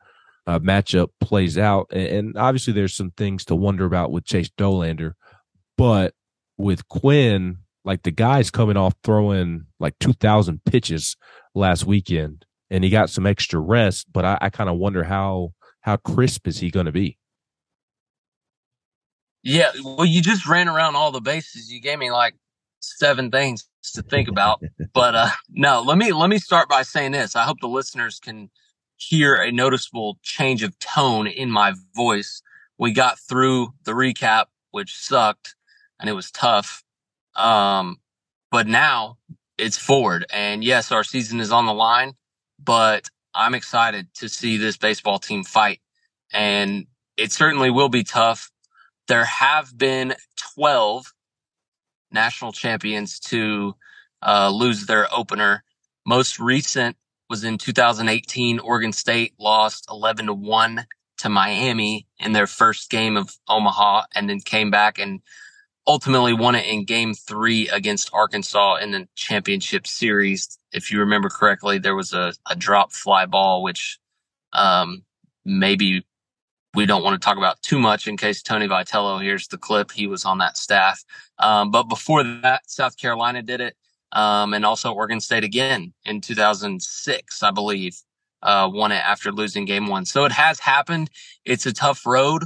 uh, 0.47 0.59
matchup 0.59 1.09
plays 1.21 1.59
out. 1.59 1.89
And, 1.93 2.07
and, 2.07 2.39
obviously, 2.39 2.73
there's 2.73 2.95
some 2.95 3.11
things 3.11 3.45
to 3.47 3.55
wonder 3.55 3.85
about 3.85 4.11
with 4.11 4.25
Chase 4.25 4.49
Dolander, 4.57 5.13
but 5.77 6.15
with 6.57 6.89
Quinn, 6.89 7.59
like 7.85 8.03
the 8.03 8.11
guy's 8.11 8.51
coming 8.51 8.79
off 8.79 8.95
throwing 9.05 9.67
like 9.79 9.95
2,000 10.01 10.65
pitches 10.65 11.17
last 11.55 11.85
weekend, 11.85 12.47
and 12.71 12.83
he 12.83 12.89
got 12.89 13.11
some 13.11 13.27
extra 13.27 13.61
rest. 13.61 14.07
But 14.11 14.25
I, 14.25 14.39
I 14.41 14.49
kind 14.49 14.71
of 14.71 14.79
wonder 14.79 15.05
how 15.05 15.53
how 15.81 15.97
crisp 15.97 16.47
is 16.47 16.59
he 16.59 16.71
going 16.71 16.87
to 16.87 16.93
be? 16.93 17.19
Yeah, 19.43 19.71
well, 19.83 20.05
you 20.05 20.21
just 20.21 20.47
ran 20.47 20.69
around 20.69 20.97
all 20.97 21.13
the 21.13 21.21
bases. 21.21 21.73
You 21.73 21.81
gave 21.81 21.99
me 21.99 22.11
like 22.11 22.35
seven 22.81 23.31
things 23.31 23.69
to 23.95 24.03
think 24.03 24.29
about. 24.29 24.63
but 24.93 25.15
uh 25.15 25.31
no, 25.51 25.81
let 25.81 25.97
me 25.99 26.13
let 26.13 26.29
me 26.29 26.39
start 26.39 26.69
by 26.69 26.83
saying 26.83 27.13
this. 27.13 27.37
I 27.37 27.45
hope 27.45 27.61
the 27.61 27.69
listeners 27.69 28.19
can 28.21 28.51
hear 28.97 29.35
a 29.37 29.53
noticeable 29.53 30.19
change 30.23 30.63
of 30.63 30.79
tone 30.79 31.27
in 31.27 31.51
my 31.51 31.75
voice. 31.95 32.43
We 32.79 32.93
got 32.93 33.19
through 33.19 33.69
the 33.85 33.93
recap, 33.93 34.47
which 34.71 34.97
sucked 34.97 35.55
and 36.01 36.09
it 36.11 36.15
was 36.15 36.31
tough. 36.31 36.85
Um, 37.35 37.99
but 38.51 38.67
now 38.67 39.19
it's 39.57 39.79
forward. 39.79 40.27
And 40.33 40.65
yes, 40.65 40.93
our 40.93 41.05
season 41.05 41.41
is 41.41 41.53
on 41.53 41.67
the 41.67 41.75
line, 41.75 42.15
but 42.63 43.09
I'm 43.39 43.55
excited 43.55 44.13
to 44.15 44.29
see 44.29 44.57
this 44.57 44.77
baseball 44.77 45.21
team 45.21 45.45
fight. 45.45 45.81
And 46.33 46.87
it 47.17 47.33
certainly 47.33 47.71
will 47.71 47.89
be 47.89 48.03
tough. 48.03 48.51
There 49.07 49.25
have 49.25 49.79
been 49.79 50.15
12 50.55 51.15
national 52.11 52.53
champions 52.53 53.21
to 53.21 53.75
uh, 54.21 54.51
lose 54.51 54.87
their 54.87 55.07
opener. 55.15 55.63
Most 56.05 56.41
recent 56.41 56.97
was 57.31 57.45
in 57.45 57.59
2018. 57.59 58.59
Oregon 58.59 58.93
State 58.93 59.35
lost 59.39 59.87
11 59.89 60.27
to 60.27 60.35
1 60.35 60.87
to 61.19 61.29
Miami 61.29 62.07
in 62.19 62.33
their 62.33 62.47
first 62.47 62.91
game 62.91 63.17
of 63.17 63.37
Omaha 63.49 64.03
and 64.15 64.29
then 64.29 64.41
came 64.41 64.71
back 64.71 64.99
and 64.99 65.21
ultimately 65.89 66.35
won 66.35 66.55
it 66.55 66.67
in 66.67 66.85
game 66.85 67.15
three 67.15 67.67
against 67.71 68.11
Arkansas 68.13 68.77
in 68.77 68.91
the 68.91 69.09
championship 69.17 69.87
series. 69.87 70.59
If 70.71 70.93
you 70.93 71.01
remember 71.01 71.31
correctly, 71.31 71.79
there 71.79 71.97
was 71.97 72.13
a, 72.13 72.35
a 72.49 72.55
drop 72.55 72.93
fly 72.93 73.25
ball, 73.25 73.63
which 73.63 73.99
um, 74.53 75.03
maybe 75.47 76.07
we 76.75 76.85
don't 76.85 77.03
want 77.03 77.21
to 77.21 77.25
talk 77.25 77.39
about 77.39 77.63
too 77.63 77.79
much 77.79 78.07
in 78.07 78.19
case 78.19 78.43
Tony 78.43 78.69
Vitello 78.69 79.21
hears 79.21 79.49
the 79.49 79.57
clip. 79.57 79.91
He 79.91 80.07
was 80.07 80.27
on 80.27 80.39
that 80.39 80.59
staff. 80.59 81.03
Um, 81.39 81.71
but 81.71 81.85
before 81.85 82.23
that, 82.23 82.71
South 82.71 82.99
Carolina 82.99 83.43
did 83.43 83.63
it. 83.63 83.75
Um, 84.13 84.53
and 84.55 84.65
also 84.65 84.93
Oregon 84.93 85.21
State 85.21 85.45
again 85.45 85.93
in 86.05 86.21
2006, 86.21 87.43
I 87.43 87.51
believe, 87.51 87.97
uh, 88.43 88.71
won 88.73 88.93
it 88.93 88.97
after 89.05 89.33
losing 89.33 89.65
game 89.65 89.87
one. 89.87 90.05
So 90.05 90.25
it 90.25 90.33
has 90.33 90.61
happened. 90.61 91.11
It's 91.45 91.67
a 91.67 91.73
tough 91.73 92.07
road 92.07 92.45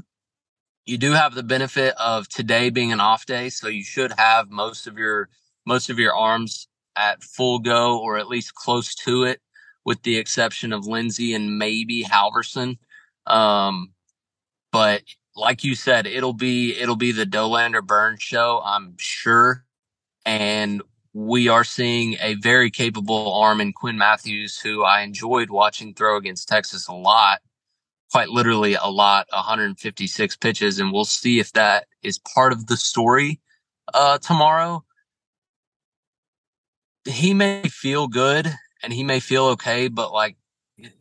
you 0.84 0.98
do 0.98 1.12
have 1.12 1.34
the 1.34 1.42
benefit 1.42 1.94
of 1.98 2.28
today 2.28 2.70
being 2.70 2.92
an 2.92 3.00
off 3.00 3.26
day, 3.26 3.50
so 3.50 3.68
you 3.68 3.84
should 3.84 4.12
have 4.12 4.50
most 4.50 4.86
of 4.86 4.98
your 4.98 5.28
most 5.64 5.90
of 5.90 5.98
your 5.98 6.14
arms 6.14 6.68
at 6.96 7.22
full 7.22 7.58
go 7.60 8.00
or 8.00 8.18
at 8.18 8.28
least 8.28 8.54
close 8.54 8.94
to 8.94 9.24
it, 9.24 9.40
with 9.84 10.02
the 10.02 10.18
exception 10.18 10.72
of 10.72 10.86
Lindsey 10.86 11.34
and 11.34 11.58
maybe 11.58 12.02
Halvorsen. 12.02 12.78
Um, 13.26 13.92
but 14.72 15.02
like 15.36 15.62
you 15.62 15.74
said, 15.74 16.06
it'll 16.06 16.32
be 16.32 16.76
it'll 16.76 16.96
be 16.96 17.12
the 17.12 17.26
Dolander 17.26 17.84
Burn 17.84 18.16
show, 18.18 18.60
I'm 18.64 18.96
sure, 18.98 19.64
and 20.26 20.82
we 21.14 21.48
are 21.48 21.64
seeing 21.64 22.16
a 22.20 22.34
very 22.34 22.70
capable 22.70 23.34
arm 23.34 23.60
in 23.60 23.72
Quinn 23.72 23.98
Mathews, 23.98 24.58
who 24.58 24.82
I 24.82 25.02
enjoyed 25.02 25.50
watching 25.50 25.94
throw 25.94 26.16
against 26.16 26.48
Texas 26.48 26.88
a 26.88 26.94
lot 26.94 27.40
quite 28.12 28.28
literally 28.28 28.74
a 28.74 28.88
lot, 28.88 29.26
156 29.32 30.36
pitches, 30.36 30.78
and 30.78 30.92
we'll 30.92 31.06
see 31.06 31.40
if 31.40 31.50
that 31.54 31.86
is 32.02 32.18
part 32.18 32.52
of 32.52 32.66
the 32.66 32.76
story 32.76 33.40
uh, 33.94 34.18
tomorrow. 34.18 34.84
He 37.06 37.32
may 37.32 37.62
feel 37.62 38.08
good 38.08 38.52
and 38.82 38.92
he 38.92 39.02
may 39.02 39.18
feel 39.18 39.46
okay, 39.46 39.88
but 39.88 40.12
like 40.12 40.36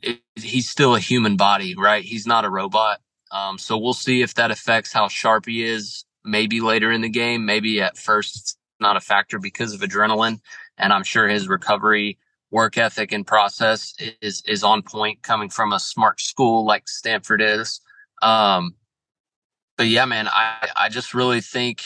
it, 0.01 0.21
he's 0.35 0.69
still 0.69 0.95
a 0.95 0.99
human 0.99 1.35
body, 1.35 1.75
right? 1.75 2.03
He's 2.03 2.25
not 2.25 2.45
a 2.45 2.49
robot. 2.49 3.01
Um, 3.29 3.57
so 3.57 3.77
we'll 3.77 3.93
see 3.93 4.21
if 4.21 4.35
that 4.35 4.49
affects 4.49 4.93
how 4.93 5.09
sharp 5.09 5.45
he 5.45 5.63
is. 5.63 6.05
Maybe 6.23 6.61
later 6.61 6.91
in 6.91 7.01
the 7.01 7.09
game, 7.09 7.45
maybe 7.45 7.81
at 7.81 7.97
first 7.97 8.37
it's 8.37 8.57
not 8.79 8.95
a 8.95 9.01
factor 9.01 9.37
because 9.37 9.73
of 9.73 9.81
adrenaline, 9.81 10.39
and 10.77 10.93
I'm 10.93 11.03
sure 11.03 11.27
his 11.27 11.47
recovery 11.47 12.19
work 12.51 12.77
ethic 12.77 13.11
and 13.11 13.25
process 13.25 13.95
is 14.21 14.43
is 14.45 14.63
on 14.63 14.81
point 14.83 15.23
coming 15.23 15.49
from 15.49 15.73
a 15.73 15.79
smart 15.79 16.19
school 16.19 16.65
like 16.65 16.87
Stanford 16.87 17.41
is. 17.41 17.81
Um, 18.21 18.75
but 19.77 19.87
yeah, 19.87 20.05
man, 20.05 20.27
I 20.27 20.67
I 20.75 20.89
just 20.89 21.13
really 21.13 21.41
think 21.41 21.83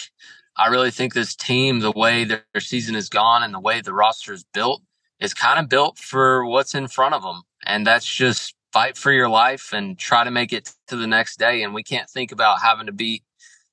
I 0.58 0.68
really 0.68 0.92
think 0.92 1.14
this 1.14 1.36
team, 1.36 1.80
the 1.80 1.92
way 1.92 2.24
their 2.24 2.44
season 2.60 2.96
is 2.96 3.10
gone 3.10 3.44
and 3.44 3.54
the 3.54 3.60
way 3.60 3.82
the 3.82 3.94
roster 3.94 4.34
is 4.34 4.46
built, 4.54 4.82
is 5.20 5.34
kind 5.34 5.60
of 5.60 5.70
built 5.70 5.98
for 5.98 6.46
what's 6.46 6.76
in 6.76 6.88
front 6.88 7.14
of 7.14 7.24
them, 7.24 7.44
and 7.66 7.86
that's 7.86 8.06
just 8.06 8.56
fight 8.74 8.98
for 8.98 9.12
your 9.12 9.30
life 9.30 9.72
and 9.72 9.98
try 9.98 10.26
to 10.26 10.32
make 10.32 10.52
it 10.52 10.74
to 10.88 10.98
the 10.98 11.08
next 11.08 11.40
day. 11.40 11.64
And 11.64 11.74
we 11.74 11.84
can't 11.84 12.10
think 12.10 12.34
about 12.34 12.62
having 12.62 12.88
to 12.88 12.92
beat 12.92 13.24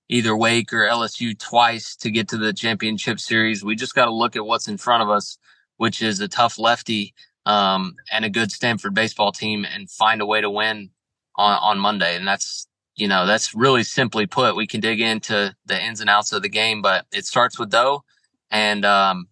either 0.08 0.36
Wake 0.36 0.72
or 0.72 0.86
LSU 0.86 1.36
twice 1.36 1.96
to 1.96 2.10
get 2.10 2.28
to 2.28 2.36
the 2.36 2.52
championship 2.52 3.18
series. 3.18 3.64
We 3.64 3.74
just 3.74 3.94
got 3.94 4.04
to 4.04 4.12
look 4.12 4.36
at 4.36 4.46
what's 4.46 4.68
in 4.68 4.76
front 4.76 5.02
of 5.02 5.10
us 5.10 5.38
which 5.76 6.02
is 6.02 6.20
a 6.20 6.28
tough 6.28 6.58
lefty 6.58 7.14
um, 7.46 7.96
and 8.10 8.24
a 8.24 8.30
good 8.30 8.52
Stanford 8.52 8.94
baseball 8.94 9.32
team, 9.32 9.64
and 9.64 9.90
find 9.90 10.20
a 10.20 10.26
way 10.26 10.40
to 10.40 10.50
win 10.50 10.90
on 11.36 11.58
on 11.58 11.78
Monday. 11.78 12.16
And 12.16 12.26
that's 12.26 12.66
you 12.96 13.08
know 13.08 13.26
that's 13.26 13.54
really 13.54 13.82
simply 13.82 14.26
put. 14.26 14.56
We 14.56 14.66
can 14.66 14.80
dig 14.80 15.00
into 15.00 15.54
the 15.66 15.82
ins 15.82 16.00
and 16.00 16.10
outs 16.10 16.32
of 16.32 16.42
the 16.42 16.48
game, 16.48 16.82
but 16.82 17.06
it 17.12 17.24
starts 17.24 17.58
with 17.58 17.70
Doe, 17.70 18.04
and 18.50 18.84
um, 18.84 19.28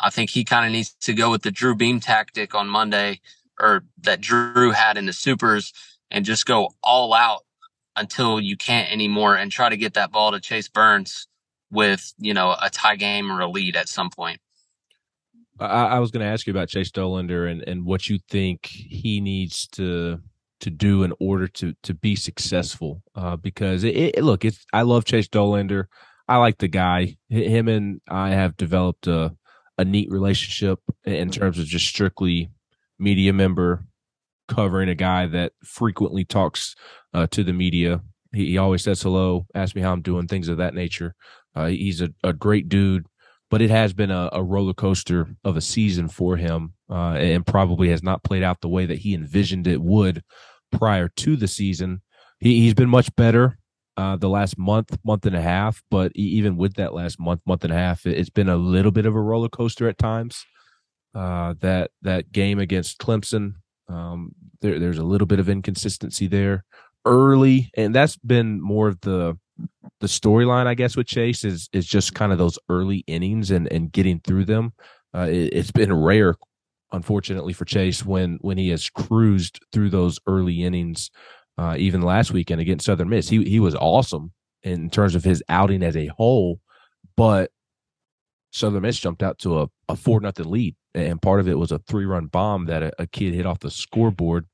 I 0.00 0.10
think 0.10 0.30
he 0.30 0.44
kind 0.44 0.66
of 0.66 0.72
needs 0.72 0.94
to 1.02 1.12
go 1.12 1.30
with 1.30 1.42
the 1.42 1.50
Drew 1.50 1.74
Beam 1.74 2.00
tactic 2.00 2.54
on 2.54 2.68
Monday, 2.68 3.20
or 3.60 3.84
that 4.02 4.20
Drew 4.20 4.70
had 4.72 4.96
in 4.96 5.06
the 5.06 5.12
supers, 5.12 5.72
and 6.10 6.24
just 6.24 6.46
go 6.46 6.70
all 6.82 7.14
out 7.14 7.42
until 7.96 8.40
you 8.40 8.56
can't 8.56 8.90
anymore, 8.90 9.36
and 9.36 9.52
try 9.52 9.68
to 9.68 9.76
get 9.76 9.94
that 9.94 10.10
ball 10.10 10.32
to 10.32 10.40
Chase 10.40 10.68
Burns 10.68 11.26
with 11.70 12.12
you 12.18 12.34
know 12.34 12.56
a 12.60 12.70
tie 12.70 12.96
game 12.96 13.30
or 13.30 13.40
a 13.40 13.48
lead 13.48 13.76
at 13.76 13.88
some 13.88 14.10
point. 14.10 14.40
I, 15.60 15.86
I 15.86 15.98
was 15.98 16.10
going 16.10 16.24
to 16.24 16.30
ask 16.32 16.46
you 16.46 16.52
about 16.52 16.68
Chase 16.68 16.90
Dolander 16.90 17.50
and, 17.50 17.62
and 17.62 17.84
what 17.84 18.08
you 18.08 18.18
think 18.28 18.66
he 18.66 19.20
needs 19.20 19.66
to 19.68 20.20
to 20.60 20.70
do 20.70 21.02
in 21.02 21.12
order 21.20 21.46
to 21.46 21.74
to 21.82 21.94
be 21.94 22.16
successful. 22.16 23.02
Uh, 23.14 23.36
because 23.36 23.84
it, 23.84 23.96
it, 23.96 24.24
look, 24.24 24.44
it's 24.44 24.64
I 24.72 24.82
love 24.82 25.04
Chase 25.04 25.28
Dolander. 25.28 25.86
I 26.26 26.38
like 26.38 26.58
the 26.58 26.68
guy. 26.68 27.16
Him 27.28 27.68
and 27.68 28.00
I 28.08 28.30
have 28.30 28.56
developed 28.56 29.06
a 29.06 29.36
a 29.76 29.84
neat 29.84 30.10
relationship 30.10 30.78
in 31.04 31.30
terms 31.30 31.58
of 31.58 31.66
just 31.66 31.86
strictly 31.86 32.50
media 32.98 33.32
member 33.32 33.84
covering 34.48 34.88
a 34.88 34.94
guy 34.94 35.26
that 35.26 35.52
frequently 35.64 36.24
talks 36.24 36.76
uh, 37.12 37.26
to 37.28 37.42
the 37.42 37.52
media. 37.52 38.00
He, 38.32 38.50
he, 38.50 38.58
always 38.58 38.84
says 38.84 39.02
hello, 39.02 39.46
asks 39.54 39.74
me 39.74 39.82
how 39.82 39.92
I'm 39.92 40.02
doing, 40.02 40.28
things 40.28 40.48
of 40.48 40.58
that 40.58 40.74
nature. 40.74 41.14
Uh, 41.56 41.66
he's 41.66 42.00
a, 42.00 42.10
a 42.22 42.32
great 42.32 42.68
dude 42.68 43.06
but 43.54 43.62
it 43.62 43.70
has 43.70 43.92
been 43.92 44.10
a, 44.10 44.28
a 44.32 44.42
roller 44.42 44.74
coaster 44.74 45.28
of 45.44 45.56
a 45.56 45.60
season 45.60 46.08
for 46.08 46.36
him, 46.36 46.72
uh, 46.90 47.12
and 47.12 47.46
probably 47.46 47.88
has 47.88 48.02
not 48.02 48.24
played 48.24 48.42
out 48.42 48.60
the 48.60 48.68
way 48.68 48.84
that 48.84 48.98
he 48.98 49.14
envisioned 49.14 49.68
it 49.68 49.80
would 49.80 50.24
prior 50.72 51.06
to 51.06 51.36
the 51.36 51.46
season. 51.46 52.02
He, 52.40 52.62
he's 52.62 52.74
been 52.74 52.88
much 52.88 53.14
better 53.14 53.56
uh, 53.96 54.16
the 54.16 54.28
last 54.28 54.58
month, 54.58 54.98
month 55.04 55.24
and 55.24 55.36
a 55.36 55.40
half. 55.40 55.80
But 55.88 56.10
even 56.16 56.56
with 56.56 56.74
that 56.74 56.94
last 56.94 57.20
month, 57.20 57.42
month 57.46 57.62
and 57.62 57.72
a 57.72 57.76
half, 57.76 58.04
it's 58.06 58.28
been 58.28 58.48
a 58.48 58.56
little 58.56 58.90
bit 58.90 59.06
of 59.06 59.14
a 59.14 59.20
roller 59.20 59.48
coaster 59.48 59.88
at 59.88 59.98
times. 59.98 60.44
Uh, 61.14 61.54
that 61.60 61.92
that 62.02 62.32
game 62.32 62.58
against 62.58 62.98
Clemson, 62.98 63.52
um, 63.88 64.32
there, 64.62 64.80
there's 64.80 64.98
a 64.98 65.04
little 65.04 65.28
bit 65.28 65.38
of 65.38 65.48
inconsistency 65.48 66.26
there 66.26 66.64
early, 67.04 67.70
and 67.76 67.94
that's 67.94 68.16
been 68.16 68.60
more 68.60 68.88
of 68.88 69.00
the 69.02 69.38
the 70.00 70.06
storyline, 70.06 70.66
I 70.66 70.74
guess, 70.74 70.96
with 70.96 71.06
Chase 71.06 71.44
is 71.44 71.68
is 71.72 71.86
just 71.86 72.14
kind 72.14 72.32
of 72.32 72.38
those 72.38 72.58
early 72.68 73.04
innings 73.06 73.50
and 73.50 73.70
and 73.72 73.92
getting 73.92 74.20
through 74.20 74.44
them. 74.44 74.72
Uh, 75.14 75.28
it, 75.30 75.54
has 75.54 75.70
been 75.70 75.92
rare, 75.92 76.34
unfortunately, 76.92 77.52
for 77.52 77.64
Chase 77.64 78.04
when 78.04 78.38
when 78.40 78.58
he 78.58 78.68
has 78.70 78.90
cruised 78.90 79.60
through 79.72 79.90
those 79.90 80.18
early 80.26 80.62
innings. 80.62 81.10
Uh, 81.56 81.76
even 81.78 82.02
last 82.02 82.32
weekend 82.32 82.60
against 82.60 82.84
Southern 82.84 83.08
Miss, 83.08 83.28
he 83.28 83.44
he 83.44 83.60
was 83.60 83.76
awesome 83.76 84.32
in 84.64 84.90
terms 84.90 85.14
of 85.14 85.22
his 85.22 85.42
outing 85.48 85.82
as 85.82 85.96
a 85.96 86.06
whole, 86.08 86.58
but 87.16 87.50
Southern 88.50 88.82
Miss 88.82 88.98
jumped 88.98 89.22
out 89.22 89.38
to 89.40 89.60
a, 89.60 89.68
a 89.88 89.96
four 89.96 90.20
nothing 90.20 90.50
lead, 90.50 90.74
and 90.94 91.22
part 91.22 91.40
of 91.40 91.48
it 91.48 91.58
was 91.58 91.70
a 91.70 91.78
three 91.78 92.06
run 92.06 92.26
bomb 92.26 92.66
that 92.66 92.82
a, 92.82 92.92
a 92.98 93.06
kid 93.06 93.34
hit 93.34 93.46
off 93.46 93.60
the 93.60 93.70
scoreboard, 93.70 94.46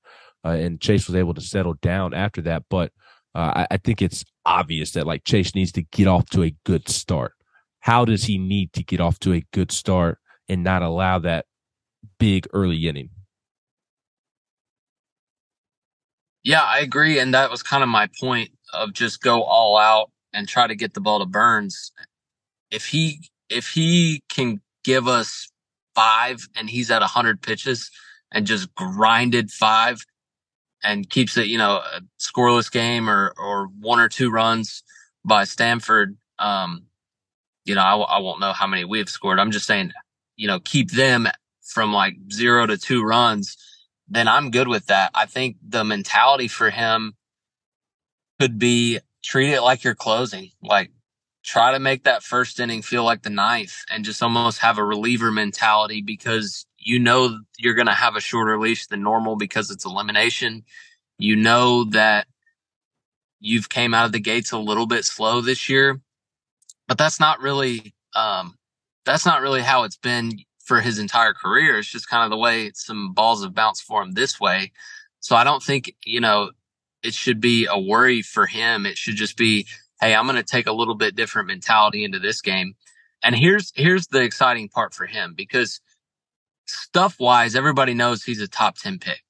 uh, 0.44 0.51
and 0.51 0.80
Chase 0.80 1.07
was 1.07 1.16
able 1.16 1.34
to 1.34 1.40
settle 1.40 1.74
down 1.74 2.12
after 2.12 2.42
that. 2.42 2.64
But 2.68 2.92
uh, 3.35 3.53
I, 3.57 3.66
I, 3.72 3.76
think 3.76 4.03
it's 4.03 4.24
obvious 4.45 4.93
that 4.93 5.07
like 5.07 5.24
Chase 5.24 5.55
needs 5.55 5.72
to 5.72 5.83
get 5.83 6.09
off 6.09 6.28
to 6.31 6.43
a 6.43 6.55
good 6.64 6.89
start. 6.89 7.33
How 7.81 8.05
does 8.05 8.24
he 8.24 8.39
need 8.39 8.72
to 8.74 8.83
get 8.83 9.01
off 9.01 9.18
to 9.20 9.33
a 9.33 9.45
good 9.53 9.70
start 9.70 10.18
and 10.49 10.64
not 10.64 10.83
allow 10.83 11.18
that 11.20 11.47
big 12.18 12.47
early 12.53 12.89
inning? 12.89 13.11
Yeah, 16.43 16.62
I 16.62 16.81
agree. 16.81 17.18
And 17.18 17.35
that 17.35 17.51
was 17.51 17.62
kind 17.62 17.83
of 17.83 17.89
my 17.89 18.09
point 18.20 18.51
of 18.72 18.93
just 18.93 19.20
go 19.20 19.43
all 19.43 19.76
out 19.76 20.11
and 20.33 20.49
try 20.49 20.66
to 20.66 20.74
get 20.74 20.95
the 20.95 21.01
ball 21.01 21.20
to 21.20 21.26
Burns. 21.26 21.93
If 22.70 22.87
he, 22.87 23.28
if 23.49 23.68
he 23.68 24.22
can 24.28 24.61
give 24.85 25.07
us 25.07 25.49
five 25.95 26.49
and 26.57 26.70
he's 26.70 26.91
at 26.91 27.03
a 27.03 27.07
hundred 27.07 27.43
pitches 27.43 27.91
and 28.33 28.47
just 28.47 28.74
grinded 28.74 29.51
five, 29.51 29.99
and 30.83 31.09
keeps 31.09 31.37
it, 31.37 31.47
you 31.47 31.59
know, 31.59 31.76
a 31.76 32.01
scoreless 32.18 32.70
game 32.70 33.09
or, 33.09 33.35
or 33.39 33.66
one 33.78 34.01
or 34.01 34.09
two 34.09 34.31
runs 34.31 34.83
by 35.24 35.45
Stanford, 35.45 36.16
um, 36.39 36.87
you 37.64 37.74
know, 37.74 37.83
I, 37.83 37.97
I 37.97 38.18
won't 38.20 38.41
know 38.41 38.53
how 38.53 38.66
many 38.66 38.85
we've 38.85 39.09
scored. 39.09 39.39
I'm 39.39 39.51
just 39.51 39.66
saying, 39.66 39.93
you 40.37 40.47
know, 40.49 40.61
keep 40.61 40.91
them 40.93 41.28
from 41.62 41.93
like 41.93 42.16
zero 42.33 42.66
to 42.66 42.76
two 42.78 43.03
runs, 43.03 43.57
then 44.09 44.26
I'm 44.26 44.51
good 44.51 44.68
with 44.68 44.87
that. 44.87 45.11
I 45.14 45.26
think 45.26 45.57
the 45.66 45.85
mentality 45.85 46.49
for 46.49 46.70
him 46.70 47.14
could 48.41 48.59
be 48.59 48.99
treat 49.22 49.53
it 49.53 49.61
like 49.61 49.85
you're 49.85 49.95
closing, 49.95 50.51
like 50.62 50.91
try 51.45 51.72
to 51.72 51.78
make 51.78 52.05
that 52.05 52.22
first 52.22 52.59
inning 52.59 52.83
feel 52.83 53.05
like 53.05 53.22
the 53.22 53.31
ninth 53.31 53.85
and 53.91 54.05
just 54.05 54.22
almost 54.22 54.59
have 54.59 54.78
a 54.78 54.85
reliever 54.85 55.31
mentality 55.31 56.03
because 56.03 56.66
you 56.81 56.99
know 56.99 57.39
you're 57.59 57.74
going 57.74 57.87
to 57.87 57.93
have 57.93 58.16
a 58.16 58.20
shorter 58.20 58.59
leash 58.59 58.87
than 58.87 59.03
normal 59.03 59.37
because 59.37 59.70
it's 59.70 59.85
elimination. 59.85 60.64
You 61.18 61.37
know 61.37 61.85
that 61.91 62.26
you've 63.39 63.68
came 63.68 63.95
out 63.95 64.07
of 64.07 64.12
the 64.12 64.20
gates 64.20 64.53
a 64.53 64.59
little 64.59 64.87
bit 64.87 65.05
slow 65.05 65.41
this 65.41 65.68
year, 65.68 66.01
but 66.89 66.99
that's 66.99 67.20
not 67.20 67.41
really 67.41 67.95
um, 68.14 68.57
that's 69.05 69.26
not 69.26 69.43
really 69.43 69.61
how 69.61 69.85
it's 69.85 69.99
been 69.99 70.33
for 70.64 70.81
his 70.81 70.99
entire 70.99 71.35
career. 71.35 71.78
It's 71.78 71.89
just 71.89 72.09
kind 72.09 72.24
of 72.24 72.31
the 72.31 72.37
way 72.37 72.70
some 72.74 73.12
balls 73.12 73.43
have 73.43 73.55
bounced 73.55 73.83
for 73.83 74.03
him 74.03 74.12
this 74.12 74.41
way. 74.41 74.72
So 75.20 75.37
I 75.37 75.45
don't 75.45 75.62
think 75.62 75.95
you 76.05 76.20
know 76.20 76.51
it 77.03 77.14
should 77.14 77.41
be 77.41 77.66
a 77.66 77.78
worry 77.78 78.22
for 78.22 78.47
him. 78.47 78.87
It 78.87 78.99
should 78.99 79.16
just 79.16 79.37
be, 79.37 79.66
hey, 80.01 80.14
I'm 80.14 80.26
going 80.26 80.37
to 80.37 80.43
take 80.43 80.66
a 80.66 80.72
little 80.72 80.95
bit 80.95 81.16
different 81.16 81.49
mentality 81.49 82.05
into 82.05 82.18
this 82.18 82.41
game. 82.41 82.74
And 83.22 83.35
here's 83.35 83.70
here's 83.74 84.07
the 84.07 84.22
exciting 84.22 84.68
part 84.70 84.95
for 84.95 85.07
him 85.07 85.35
because 85.37 85.81
stuff 86.71 87.16
wise, 87.18 87.55
everybody 87.55 87.95
knows 87.95 88.23
he's 88.23 88.41
a 88.41 88.49
top 88.49 88.77
10 88.79 88.99
pick. 88.99 89.23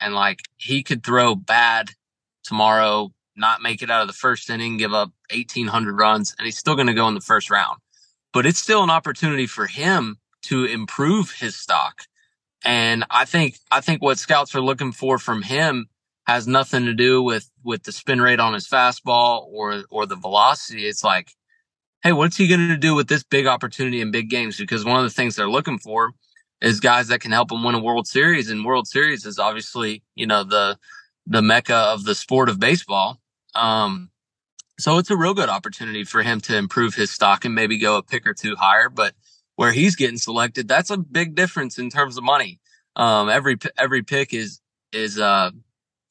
And 0.00 0.14
like 0.14 0.40
he 0.56 0.82
could 0.82 1.04
throw 1.04 1.34
bad 1.34 1.90
tomorrow, 2.44 3.12
not 3.34 3.62
make 3.62 3.82
it 3.82 3.90
out 3.90 4.02
of 4.02 4.06
the 4.06 4.12
first 4.12 4.48
inning, 4.50 4.76
give 4.76 4.92
up 4.92 5.10
1800 5.30 5.98
runs, 5.98 6.34
and 6.38 6.44
he's 6.44 6.58
still 6.58 6.74
going 6.74 6.86
to 6.86 6.94
go 6.94 7.08
in 7.08 7.14
the 7.14 7.20
first 7.20 7.50
round. 7.50 7.78
But 8.32 8.46
it's 8.46 8.58
still 8.58 8.82
an 8.82 8.90
opportunity 8.90 9.46
for 9.46 9.66
him 9.66 10.18
to 10.42 10.64
improve 10.64 11.32
his 11.32 11.56
stock. 11.56 12.02
And 12.64 13.04
I 13.10 13.24
think, 13.24 13.58
I 13.70 13.80
think 13.80 14.02
what 14.02 14.18
scouts 14.18 14.54
are 14.54 14.60
looking 14.60 14.92
for 14.92 15.18
from 15.18 15.42
him 15.42 15.86
has 16.26 16.46
nothing 16.48 16.84
to 16.86 16.94
do 16.94 17.22
with, 17.22 17.50
with 17.62 17.84
the 17.84 17.92
spin 17.92 18.20
rate 18.20 18.40
on 18.40 18.54
his 18.54 18.66
fastball 18.66 19.46
or, 19.50 19.84
or 19.90 20.06
the 20.06 20.16
velocity. 20.16 20.86
It's 20.86 21.04
like, 21.04 21.30
Hey, 22.02 22.12
what's 22.12 22.36
he 22.36 22.46
going 22.46 22.68
to 22.68 22.76
do 22.76 22.94
with 22.94 23.08
this 23.08 23.24
big 23.24 23.46
opportunity 23.46 24.00
in 24.00 24.12
big 24.12 24.30
games? 24.30 24.58
Because 24.58 24.84
one 24.84 24.96
of 24.96 25.02
the 25.02 25.10
things 25.10 25.34
they're 25.34 25.48
looking 25.48 25.78
for 25.78 26.12
is 26.66 26.80
guys 26.80 27.08
that 27.08 27.20
can 27.20 27.30
help 27.30 27.48
them 27.48 27.62
win 27.62 27.76
a 27.76 27.80
World 27.80 28.08
Series. 28.08 28.50
And 28.50 28.64
World 28.64 28.88
Series 28.88 29.24
is 29.24 29.38
obviously, 29.38 30.02
you 30.16 30.26
know, 30.26 30.42
the 30.42 30.78
the 31.26 31.42
mecca 31.42 31.76
of 31.76 32.04
the 32.04 32.14
sport 32.14 32.48
of 32.48 32.58
baseball. 32.58 33.20
Um, 33.54 34.10
so 34.78 34.98
it's 34.98 35.10
a 35.10 35.16
real 35.16 35.32
good 35.32 35.48
opportunity 35.48 36.04
for 36.04 36.22
him 36.22 36.40
to 36.42 36.56
improve 36.56 36.94
his 36.94 37.10
stock 37.10 37.44
and 37.44 37.54
maybe 37.54 37.78
go 37.78 37.96
a 37.96 38.02
pick 38.02 38.26
or 38.26 38.34
two 38.34 38.56
higher. 38.56 38.88
But 38.88 39.14
where 39.54 39.72
he's 39.72 39.96
getting 39.96 40.18
selected, 40.18 40.68
that's 40.68 40.90
a 40.90 40.98
big 40.98 41.34
difference 41.36 41.78
in 41.78 41.88
terms 41.88 42.18
of 42.18 42.24
money. 42.24 42.60
Um, 42.96 43.28
every 43.28 43.56
every 43.78 44.02
pick 44.02 44.34
is 44.34 44.60
is 44.92 45.20
uh 45.20 45.52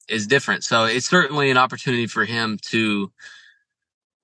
is 0.08 0.26
different. 0.26 0.64
So 0.64 0.84
it's 0.84 1.08
certainly 1.08 1.50
an 1.50 1.58
opportunity 1.58 2.06
for 2.06 2.24
him 2.24 2.58
to 2.68 3.12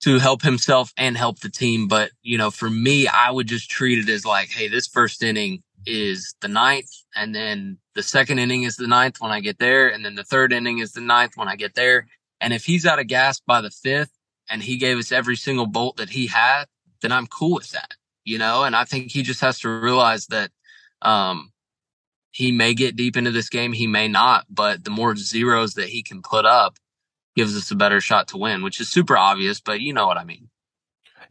to 0.04 0.18
help 0.18 0.42
himself 0.42 0.94
and 0.96 1.14
help 1.16 1.40
the 1.40 1.50
team. 1.50 1.88
But 1.88 2.10
you 2.22 2.38
know, 2.38 2.50
for 2.50 2.70
me, 2.70 3.06
I 3.06 3.30
would 3.30 3.48
just 3.48 3.70
treat 3.70 3.98
it 3.98 4.10
as 4.10 4.24
like, 4.24 4.48
hey, 4.48 4.68
this 4.68 4.86
first 4.86 5.22
inning 5.22 5.62
is 5.86 6.34
the 6.40 6.48
ninth, 6.48 6.90
and 7.14 7.34
then 7.34 7.78
the 7.94 8.02
second 8.02 8.38
inning 8.38 8.62
is 8.62 8.76
the 8.76 8.86
ninth 8.86 9.20
when 9.20 9.32
I 9.32 9.40
get 9.40 9.58
there, 9.58 9.88
and 9.88 10.04
then 10.04 10.14
the 10.14 10.24
third 10.24 10.52
inning 10.52 10.78
is 10.78 10.92
the 10.92 11.00
ninth 11.00 11.32
when 11.36 11.48
I 11.48 11.56
get 11.56 11.74
there. 11.74 12.06
And 12.40 12.52
if 12.52 12.64
he's 12.64 12.86
out 12.86 12.98
of 12.98 13.06
gas 13.06 13.40
by 13.40 13.60
the 13.60 13.70
fifth 13.70 14.10
and 14.50 14.62
he 14.62 14.76
gave 14.76 14.98
us 14.98 15.12
every 15.12 15.36
single 15.36 15.66
bolt 15.66 15.98
that 15.98 16.10
he 16.10 16.26
had, 16.26 16.64
then 17.00 17.12
I'm 17.12 17.26
cool 17.26 17.54
with 17.54 17.70
that, 17.70 17.94
you 18.24 18.38
know? 18.38 18.64
And 18.64 18.74
I 18.74 18.84
think 18.84 19.12
he 19.12 19.22
just 19.22 19.40
has 19.42 19.60
to 19.60 19.68
realize 19.68 20.26
that, 20.26 20.50
um, 21.02 21.52
he 22.32 22.50
may 22.50 22.74
get 22.74 22.96
deep 22.96 23.16
into 23.16 23.30
this 23.30 23.50
game. 23.50 23.72
He 23.72 23.86
may 23.86 24.08
not, 24.08 24.46
but 24.48 24.84
the 24.84 24.90
more 24.90 25.14
zeros 25.14 25.74
that 25.74 25.90
he 25.90 26.02
can 26.02 26.22
put 26.22 26.46
up 26.46 26.78
gives 27.36 27.56
us 27.56 27.70
a 27.70 27.76
better 27.76 28.00
shot 28.00 28.28
to 28.28 28.38
win, 28.38 28.62
which 28.62 28.80
is 28.80 28.88
super 28.88 29.16
obvious, 29.16 29.60
but 29.60 29.80
you 29.80 29.92
know 29.92 30.06
what 30.06 30.18
I 30.18 30.24
mean. 30.24 30.48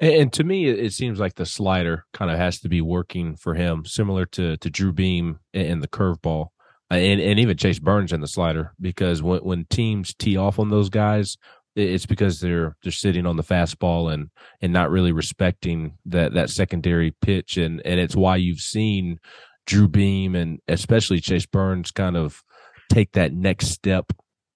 And, 0.02 0.14
and 0.14 0.34
to 0.34 0.44
me, 0.44 0.68
it, 0.68 0.92
seems 0.92 1.20
like 1.20 1.36
the 1.36 1.46
slider 1.46 2.06
kind 2.12 2.32
of 2.32 2.38
has 2.38 2.60
to 2.62 2.70
be 2.70 2.82
working 2.82 3.36
for 3.38 3.54
him, 3.54 3.86
similar 3.86 4.26
to 4.28 4.58
to 4.58 4.70
Drew 4.70 4.92
Beam 4.92 5.40
and, 5.54 5.82
the 5.82 5.88
curveball, 5.88 6.48
uh, 6.92 6.96
and 6.96 7.22
and 7.22 7.40
even 7.40 7.56
Chase 7.56 7.80
Burns 7.80 8.12
and 8.12 8.22
the 8.22 8.28
slider. 8.28 8.74
Because 8.82 9.22
when 9.22 9.40
when 9.42 9.66
teams 9.70 10.14
tee 10.14 10.36
off 10.36 10.60
on 10.60 10.70
those 10.70 10.90
guys, 10.90 11.38
it's 11.76 12.08
because 12.08 12.42
they're 12.42 12.76
they're 12.84 12.92
sitting 12.92 13.26
on 13.26 13.38
the 13.38 13.44
fastball 13.44 14.12
and 14.12 14.32
and 14.62 14.74
not 14.74 14.90
really 14.90 15.12
respecting 15.12 15.98
that 16.06 16.34
that 16.34 16.50
secondary 16.50 17.12
pitch, 17.22 17.58
and 17.58 17.82
and 17.86 18.00
it's 18.00 18.16
why 18.16 18.36
you've 18.36 18.60
seen 18.60 19.20
Drew 19.68 19.88
Beam 19.88 20.36
and 20.36 20.60
especially 20.68 21.22
Chase 21.22 21.46
Burns 21.46 21.92
kind 21.92 22.18
of 22.18 22.42
take 22.90 23.14
that 23.14 23.34
next 23.34 23.68
step 23.68 24.12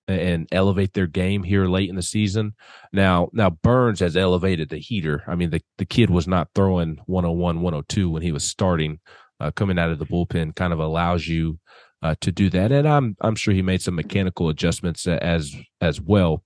and 0.08 0.48
elevate 0.52 0.94
their 0.94 1.08
game 1.08 1.44
here 1.44 1.68
late 1.68 1.90
in 1.90 1.96
the 1.96 2.02
season. 2.02 2.54
Now, 2.94 3.30
now 3.34 3.50
Burns 3.50 4.00
has 4.02 4.16
elevated 4.16 4.70
the 4.70 4.78
heater. 4.78 5.24
I 5.28 5.36
mean, 5.36 5.50
the, 5.50 5.62
the 5.78 5.86
kid 5.86 6.10
was 6.10 6.28
not 6.28 6.50
throwing 6.54 7.00
101, 7.06 7.62
102 7.62 8.10
when 8.10 8.22
he 8.22 8.32
was 8.32 8.44
starting, 8.44 9.00
uh, 9.40 9.52
coming 9.52 9.80
out 9.80 9.90
of 9.90 10.00
the 10.00 10.06
bullpen 10.06 10.56
kind 10.56 10.74
of 10.74 10.80
allows 10.80 11.28
you 11.28 11.60
uh, 12.02 12.16
to 12.22 12.32
do 12.32 12.50
that. 12.52 12.72
And 12.72 12.88
I'm, 12.88 13.16
I'm 13.22 13.36
sure 13.36 13.54
he 13.54 13.62
made 13.62 13.82
some 13.82 13.96
mechanical 13.96 14.50
adjustments 14.50 15.08
as, 15.08 15.56
as 15.82 16.00
well, 16.00 16.44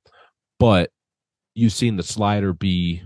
but 0.58 0.92
you've 1.54 1.74
seen 1.74 1.98
the 1.98 2.04
slider 2.04 2.54
be 2.54 3.04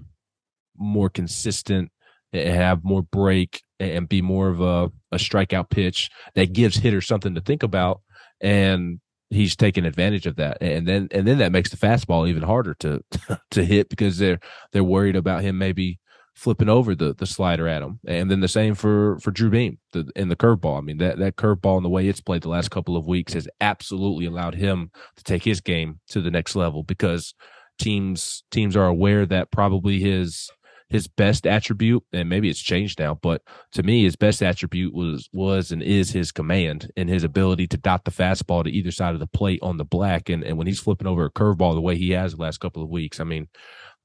more 0.77 1.09
consistent 1.09 1.91
and 2.31 2.55
have 2.55 2.83
more 2.83 3.01
break 3.01 3.61
and 3.79 4.07
be 4.07 4.21
more 4.21 4.49
of 4.49 4.61
a, 4.61 4.91
a 5.11 5.17
strikeout 5.17 5.69
pitch 5.69 6.09
that 6.35 6.53
gives 6.53 6.75
hitters 6.75 7.07
something 7.07 7.35
to 7.35 7.41
think 7.41 7.63
about. 7.63 8.01
And 8.41 8.99
he's 9.35 9.55
taking 9.55 9.85
advantage 9.85 10.25
of 10.25 10.35
that, 10.37 10.57
and 10.61 10.87
then 10.87 11.07
and 11.11 11.27
then 11.27 11.37
that 11.39 11.51
makes 11.51 11.69
the 11.69 11.77
fastball 11.77 12.27
even 12.27 12.43
harder 12.43 12.73
to 12.75 13.03
to 13.51 13.63
hit 13.63 13.89
because 13.89 14.17
they're 14.17 14.39
they're 14.71 14.83
worried 14.83 15.15
about 15.15 15.41
him 15.41 15.57
maybe 15.57 15.99
flipping 16.35 16.69
over 16.69 16.95
the 16.95 17.13
the 17.13 17.25
slider 17.25 17.67
at 17.67 17.81
him, 17.81 17.99
and 18.07 18.29
then 18.29 18.39
the 18.39 18.47
same 18.47 18.75
for 18.75 19.19
for 19.19 19.31
Drew 19.31 19.49
Beam 19.49 19.77
the, 19.91 20.09
in 20.15 20.29
the 20.29 20.35
curveball. 20.35 20.77
I 20.77 20.81
mean 20.81 20.97
that 20.97 21.19
that 21.19 21.35
curveball 21.35 21.77
and 21.77 21.85
the 21.85 21.89
way 21.89 22.07
it's 22.07 22.21
played 22.21 22.41
the 22.41 22.49
last 22.49 22.71
couple 22.71 22.97
of 22.97 23.07
weeks 23.07 23.33
has 23.33 23.47
absolutely 23.61 24.25
allowed 24.25 24.55
him 24.55 24.91
to 25.15 25.23
take 25.23 25.43
his 25.43 25.61
game 25.61 25.99
to 26.09 26.21
the 26.21 26.31
next 26.31 26.55
level 26.55 26.83
because 26.83 27.33
teams 27.79 28.43
teams 28.51 28.75
are 28.75 28.87
aware 28.87 29.25
that 29.25 29.51
probably 29.51 29.99
his 29.99 30.49
his 30.93 31.07
best 31.07 31.47
attribute, 31.47 32.03
and 32.13 32.29
maybe 32.29 32.51
it's 32.51 32.61
changed 32.61 32.99
now, 32.99 33.15
but 33.15 33.41
to 33.71 33.81
me, 33.81 34.03
his 34.03 34.15
best 34.15 34.43
attribute 34.43 34.93
was 34.93 35.27
was 35.33 35.71
and 35.71 35.81
is 35.81 36.11
his 36.11 36.31
command 36.31 36.91
and 36.95 37.09
his 37.09 37.23
ability 37.23 37.65
to 37.65 37.77
dot 37.77 38.05
the 38.05 38.11
fastball 38.11 38.63
to 38.63 38.69
either 38.69 38.91
side 38.91 39.15
of 39.15 39.19
the 39.19 39.25
plate 39.25 39.59
on 39.63 39.77
the 39.77 39.83
black. 39.83 40.29
And 40.29 40.43
and 40.43 40.55
when 40.55 40.67
he's 40.67 40.79
flipping 40.79 41.07
over 41.07 41.25
a 41.25 41.31
curveball 41.31 41.73
the 41.73 41.81
way 41.81 41.97
he 41.97 42.11
has 42.11 42.35
the 42.35 42.41
last 42.43 42.59
couple 42.59 42.83
of 42.83 42.89
weeks, 42.89 43.19
I 43.19 43.23
mean, 43.23 43.47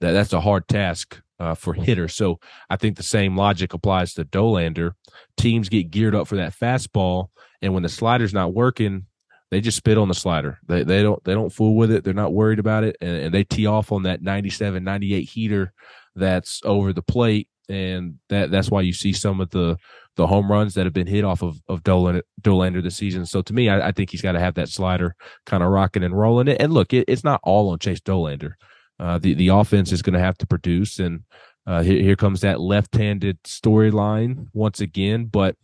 that 0.01 0.13
that's 0.13 0.33
a 0.33 0.41
hard 0.41 0.67
task 0.67 1.21
uh, 1.39 1.55
for 1.55 1.75
hitters. 1.75 2.15
So 2.15 2.41
I 2.71 2.77
think 2.77 2.97
the 2.97 3.03
same 3.03 3.37
logic 3.37 3.75
applies 3.75 4.15
to 4.15 4.25
Dolander. 4.25 4.93
Teams 5.37 5.69
get 5.69 5.91
geared 5.91 6.15
up 6.15 6.27
for 6.27 6.37
that 6.37 6.59
fastball, 6.59 7.27
and 7.61 7.75
when 7.75 7.83
the 7.83 7.91
slider's 7.91 8.33
not 8.33 8.55
working, 8.55 9.05
they 9.51 9.61
just 9.61 9.77
spit 9.77 9.99
on 9.99 10.09
the 10.09 10.15
slider. 10.15 10.59
They 10.67 10.85
they 10.85 11.03
don't 11.03 11.23
they 11.25 11.35
don't 11.35 11.53
fool 11.53 11.77
with 11.77 11.91
it. 11.91 12.03
They're 12.03 12.15
not 12.15 12.33
worried 12.33 12.59
about 12.59 12.85
it, 12.85 12.97
and, 13.03 13.15
and 13.25 13.35
they 13.35 13.45
tee 13.45 13.67
off 13.67 13.93
on 13.93 14.05
that 14.05 14.23
97, 14.23 14.83
98 14.83 15.29
heater 15.29 15.75
that's 16.15 16.61
over 16.65 16.93
the 16.93 17.03
plate, 17.03 17.49
and 17.69 18.17
that 18.29 18.51
that's 18.51 18.71
why 18.71 18.81
you 18.81 18.93
see 18.93 19.13
some 19.13 19.41
of 19.41 19.51
the 19.51 19.77
the 20.17 20.27
home 20.27 20.51
runs 20.51 20.75
that 20.75 20.85
have 20.85 20.93
been 20.93 21.07
hit 21.07 21.25
off 21.25 21.43
of 21.43 21.61
of 21.69 21.83
Dolan, 21.85 22.23
Dolander 22.41 22.83
this 22.83 22.97
season. 22.97 23.25
So 23.25 23.43
to 23.43 23.53
me, 23.53 23.69
I, 23.69 23.89
I 23.89 23.93
think 23.93 24.11
he's 24.11 24.23
got 24.23 24.33
to 24.33 24.41
have 24.41 24.55
that 24.55 24.69
slider 24.69 25.15
kind 25.47 25.63
of 25.63 25.71
rocking 25.71 26.03
and 26.03 26.19
rolling 26.19 26.49
it. 26.49 26.61
And 26.61 26.73
look, 26.73 26.93
it, 26.93 27.05
it's 27.09 27.25
not 27.25 27.41
all 27.45 27.71
on 27.71 27.79
Chase 27.79 28.01
Dolander. 28.01 28.55
Uh, 28.99 29.19
the 29.19 29.35
the 29.35 29.49
offense 29.49 29.93
is 29.93 30.03
going 30.03 30.15
to 30.15 30.21
have 30.21 30.37
to 30.39 30.47
produce, 30.47 30.99
and 30.99 31.23
uh, 31.67 31.83
here, 31.83 32.03
here 32.03 32.17
comes 32.17 32.41
that 32.41 32.61
left-handed 32.61 33.43
storyline 33.45 34.47
once 34.53 34.81
again. 34.81 35.27
But 35.27 35.55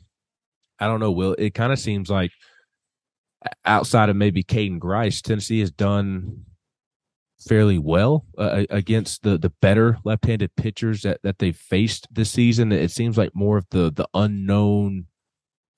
I 0.79 0.87
don't 0.87 1.01
know, 1.01 1.11
Will. 1.11 1.35
It 1.39 1.55
kind 1.55 1.73
of 1.73 1.79
seems 1.79 2.09
like 2.09 2.31
outside 3.65 4.09
of 4.09 4.17
maybe 4.17 4.45
Caden 4.45 4.79
Grice, 4.79 5.21
Tennessee 5.21 5.61
has 5.61 5.71
done 5.71 6.45
fairly 7.47 7.79
well 7.79 8.25
uh, 8.39 8.65
against 8.71 9.23
the 9.23 9.39
the 9.39 9.53
better 9.61 9.99
left-handed 10.05 10.55
pitchers 10.57 11.03
that 11.03 11.21
that 11.23 11.39
they've 11.39 11.57
faced 11.57 12.09
this 12.11 12.31
season. 12.31 12.73
It 12.73 12.91
seems 12.91 13.19
like 13.19 13.35
more 13.35 13.59
of 13.59 13.67
the 13.71 13.91
the 13.91 14.09
unknown 14.15 15.07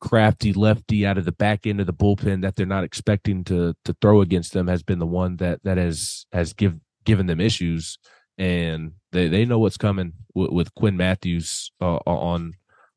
crafty 0.01 0.53
lefty 0.53 1.07
out 1.07 1.19
of 1.19 1.25
the 1.25 1.33
back 1.33 1.67
end 1.67 1.81
of 1.81 1.87
the 1.87 1.93
bullpen 1.93 2.43
that 2.43 2.55
they're 2.55 2.67
not 2.67 2.85
expecting 2.85 3.43
to 3.45 3.75
to 3.85 3.97
throw 4.01 4.21
against 4.21 4.53
them 4.53 4.67
has 4.67 4.83
been 4.83 4.99
the 4.99 5.07
one 5.07 5.37
that 5.37 5.61
that 5.65 5.79
has 5.79 6.27
has 6.33 6.53
give 6.53 6.77
given 7.05 7.27
them 7.27 7.41
issues 7.41 7.99
and 8.37 8.93
they 9.13 9.29
they 9.29 9.45
know 9.45 9.59
what's 9.59 9.79
coming 9.79 10.13
with, 10.35 10.51
with 10.51 10.75
Quinn 10.75 10.97
Mathews 10.97 11.73
uh, 11.81 11.97
on 12.07 12.53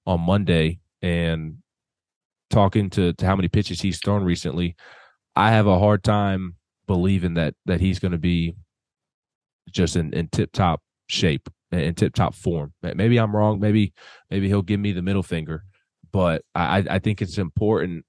on 0.06 0.22
Monday 0.22 0.80
and 1.02 1.58
talking 2.50 2.90
to, 2.90 3.14
to 3.14 3.26
how 3.26 3.36
many 3.36 3.48
pitches 3.48 3.80
he's 3.80 4.00
thrown 4.00 4.24
recently 4.24 4.76
I 5.36 5.52
have 5.52 5.68
a 5.68 5.80
hard 5.80 6.04
time 6.04 6.56
believing 6.90 7.36
that 7.36 7.54
that 7.68 7.80
he's 7.80 8.00
going 8.00 8.14
to 8.14 8.18
be 8.18 8.56
just 9.70 9.96
in, 9.96 10.12
in 10.12 10.28
tip 10.28 10.52
top 10.52 10.82
shape 11.06 11.48
in 11.72 11.94
tip 11.94 12.16
top 12.16 12.34
form. 12.34 12.74
Maybe 12.82 13.20
I'm 13.20 13.36
wrong. 13.36 13.60
Maybe 13.60 13.94
maybe 14.32 14.48
he'll 14.48 14.64
give 14.64 14.80
me 14.80 14.92
the 14.92 15.04
middle 15.04 15.22
finger, 15.22 15.64
but 16.12 16.42
I 16.56 16.84
I 16.90 16.98
think 16.98 17.22
it's 17.22 17.38
important. 17.38 18.06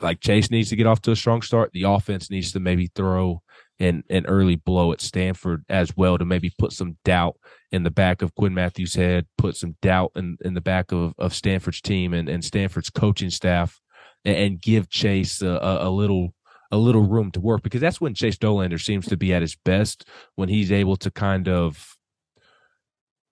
Like 0.00 0.20
Chase 0.20 0.52
needs 0.52 0.68
to 0.68 0.76
get 0.76 0.86
off 0.86 1.02
to 1.02 1.10
a 1.10 1.16
strong 1.16 1.42
start. 1.42 1.72
The 1.72 1.82
offense 1.82 2.30
needs 2.30 2.52
to 2.52 2.60
maybe 2.60 2.92
throw 2.94 3.42
an 3.80 4.04
an 4.08 4.24
early 4.26 4.54
blow 4.54 4.92
at 4.92 5.00
Stanford 5.00 5.64
as 5.68 5.96
well 5.96 6.16
to 6.16 6.24
maybe 6.24 6.52
put 6.56 6.70
some 6.70 6.98
doubt 7.04 7.34
in 7.72 7.82
the 7.82 7.90
back 7.90 8.22
of 8.22 8.36
Quinn 8.36 8.54
Mathews' 8.54 8.94
head, 8.94 9.26
put 9.36 9.56
some 9.56 9.74
doubt 9.82 10.12
in, 10.14 10.36
in 10.44 10.54
the 10.54 10.60
back 10.60 10.92
of, 10.92 11.14
of 11.18 11.34
Stanford's 11.34 11.80
team 11.80 12.14
and, 12.14 12.28
and 12.28 12.44
Stanford's 12.44 12.90
coaching 12.90 13.30
staff, 13.30 13.80
and, 14.24 14.36
and 14.36 14.60
give 14.60 14.88
Chase 14.88 15.42
a, 15.42 15.48
a, 15.48 15.88
a 15.88 15.90
little 15.90 16.34
a 16.72 16.76
little 16.76 17.02
room 17.02 17.30
to 17.30 17.40
work 17.40 17.62
because 17.62 17.80
that's 17.80 18.00
when 18.00 18.14
Chase 18.14 18.36
Dolander 18.36 18.82
seems 18.82 19.06
to 19.06 19.16
be 19.16 19.32
at 19.32 19.42
his 19.42 19.54
best 19.54 20.08
when 20.34 20.48
he's 20.48 20.72
able 20.72 20.96
to 20.96 21.10
kind 21.10 21.48
of 21.48 21.96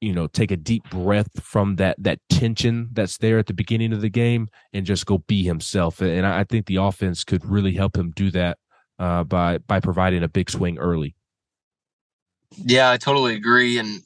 you 0.01 0.13
know 0.13 0.27
take 0.27 0.51
a 0.51 0.57
deep 0.57 0.89
breath 0.91 1.43
from 1.43 1.77
that 1.77 1.97
that 1.99 2.21
tension 2.29 2.89
that's 2.93 3.19
there 3.19 3.39
at 3.39 3.47
the 3.47 3.55
beginning 3.55 3.93
of 3.93 4.03
the 4.03 4.09
game 4.09 4.49
and 4.73 4.87
just 4.87 5.07
go 5.07 5.19
be 5.19 5.43
himself 5.43 6.01
and 6.01 6.27
I 6.27 6.45
think 6.45 6.67
the 6.67 6.77
offense 6.77 7.25
could 7.25 7.45
really 7.45 7.73
help 7.73 7.97
him 7.97 8.13
do 8.15 8.31
that 8.31 8.59
uh, 9.01 9.25
by 9.25 9.59
by 9.59 9.81
providing 9.81 10.23
a 10.23 10.29
big 10.29 10.51
swing 10.51 10.79
early. 10.79 11.17
Yeah, 12.57 12.91
I 12.91 12.99
totally 12.99 13.35
agree, 13.35 13.79
and 13.79 14.03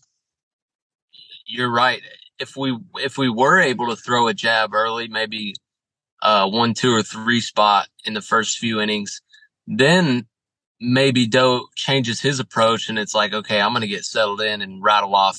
you're 1.46 1.70
right. 1.70 2.00
If 2.38 2.56
we 2.56 2.78
if 2.96 3.18
we 3.18 3.28
were 3.28 3.58
able 3.58 3.88
to 3.88 3.96
throw 3.96 4.28
a 4.28 4.34
jab 4.34 4.72
early, 4.72 5.08
maybe 5.08 5.54
uh, 6.22 6.48
one, 6.48 6.74
two, 6.74 6.94
or 6.94 7.02
three 7.02 7.40
spot 7.40 7.88
in 8.04 8.14
the 8.14 8.22
first 8.22 8.58
few 8.58 8.80
innings, 8.80 9.20
then 9.66 10.26
maybe 10.80 11.26
Doe 11.26 11.66
changes 11.74 12.20
his 12.20 12.40
approach 12.40 12.88
and 12.88 12.98
it's 12.98 13.14
like, 13.14 13.32
okay, 13.32 13.60
I'm 13.60 13.72
going 13.72 13.82
to 13.82 13.88
get 13.88 14.04
settled 14.04 14.40
in 14.40 14.60
and 14.60 14.82
rattle 14.82 15.14
off 15.14 15.38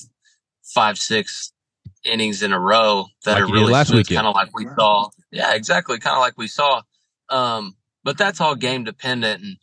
five, 0.62 0.98
six 0.98 1.52
innings 2.04 2.42
in 2.42 2.52
a 2.52 2.60
row 2.60 3.06
that 3.24 3.34
like 3.34 3.42
are 3.42 3.52
really 3.52 3.72
last 3.72 3.92
week, 3.92 4.08
kind 4.08 4.26
of 4.26 4.34
like 4.34 4.50
we 4.54 4.66
saw. 4.76 5.08
Yeah, 5.30 5.54
exactly. 5.54 5.98
Kind 5.98 6.16
of 6.16 6.20
like 6.20 6.36
we 6.36 6.48
saw. 6.48 6.82
Um, 7.28 7.76
but 8.04 8.18
that's 8.18 8.40
all 8.40 8.54
game 8.54 8.84
dependent. 8.84 9.42
And 9.42 9.56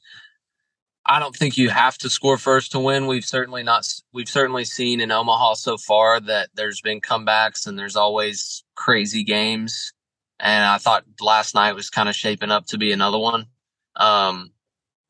I 1.05 1.19
don't 1.19 1.35
think 1.35 1.57
you 1.57 1.69
have 1.69 1.97
to 1.99 2.09
score 2.09 2.37
first 2.37 2.71
to 2.71 2.79
win. 2.79 3.07
We've 3.07 3.25
certainly 3.25 3.63
not, 3.63 3.87
we've 4.13 4.29
certainly 4.29 4.65
seen 4.65 5.01
in 5.01 5.11
Omaha 5.11 5.55
so 5.55 5.77
far 5.77 6.19
that 6.21 6.49
there's 6.55 6.81
been 6.81 7.01
comebacks 7.01 7.67
and 7.67 7.77
there's 7.77 7.95
always 7.95 8.63
crazy 8.75 9.23
games. 9.23 9.93
And 10.39 10.65
I 10.65 10.77
thought 10.77 11.05
last 11.21 11.55
night 11.55 11.75
was 11.75 11.89
kind 11.89 12.09
of 12.09 12.15
shaping 12.15 12.51
up 12.51 12.65
to 12.67 12.77
be 12.77 12.91
another 12.91 13.19
one. 13.19 13.47
Um, 13.95 14.51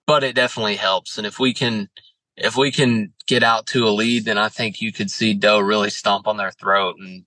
but 0.06 0.24
it 0.24 0.36
definitely 0.36 0.76
helps. 0.76 1.18
And 1.18 1.28
if 1.28 1.40
we 1.40 1.54
can, 1.54 1.90
if 2.36 2.58
we 2.58 2.72
can 2.72 3.14
get 3.28 3.44
out 3.44 3.68
to 3.68 3.88
a 3.88 3.92
lead, 3.92 4.26
then 4.26 4.38
I 4.38 4.50
think 4.50 4.82
you 4.82 4.92
could 4.92 5.12
see 5.12 5.34
Doe 5.34 5.60
really 5.60 5.90
stomp 5.90 6.28
on 6.28 6.38
their 6.38 6.52
throat 6.52 6.96
and 7.00 7.26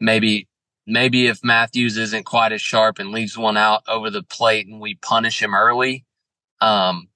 maybe, 0.00 0.48
maybe 0.86 1.26
if 1.26 1.44
Mathews 1.44 1.96
isn't 1.96 2.24
quite 2.24 2.52
as 2.52 2.62
sharp 2.62 2.98
and 2.98 3.10
leaves 3.10 3.36
one 3.36 3.56
out 3.56 3.82
over 3.88 4.10
the 4.10 4.22
plate 4.22 4.66
and 4.66 4.80
we 4.80 4.94
punish 4.94 5.42
him 5.42 5.54
early, 5.54 6.04
um, 6.60 7.08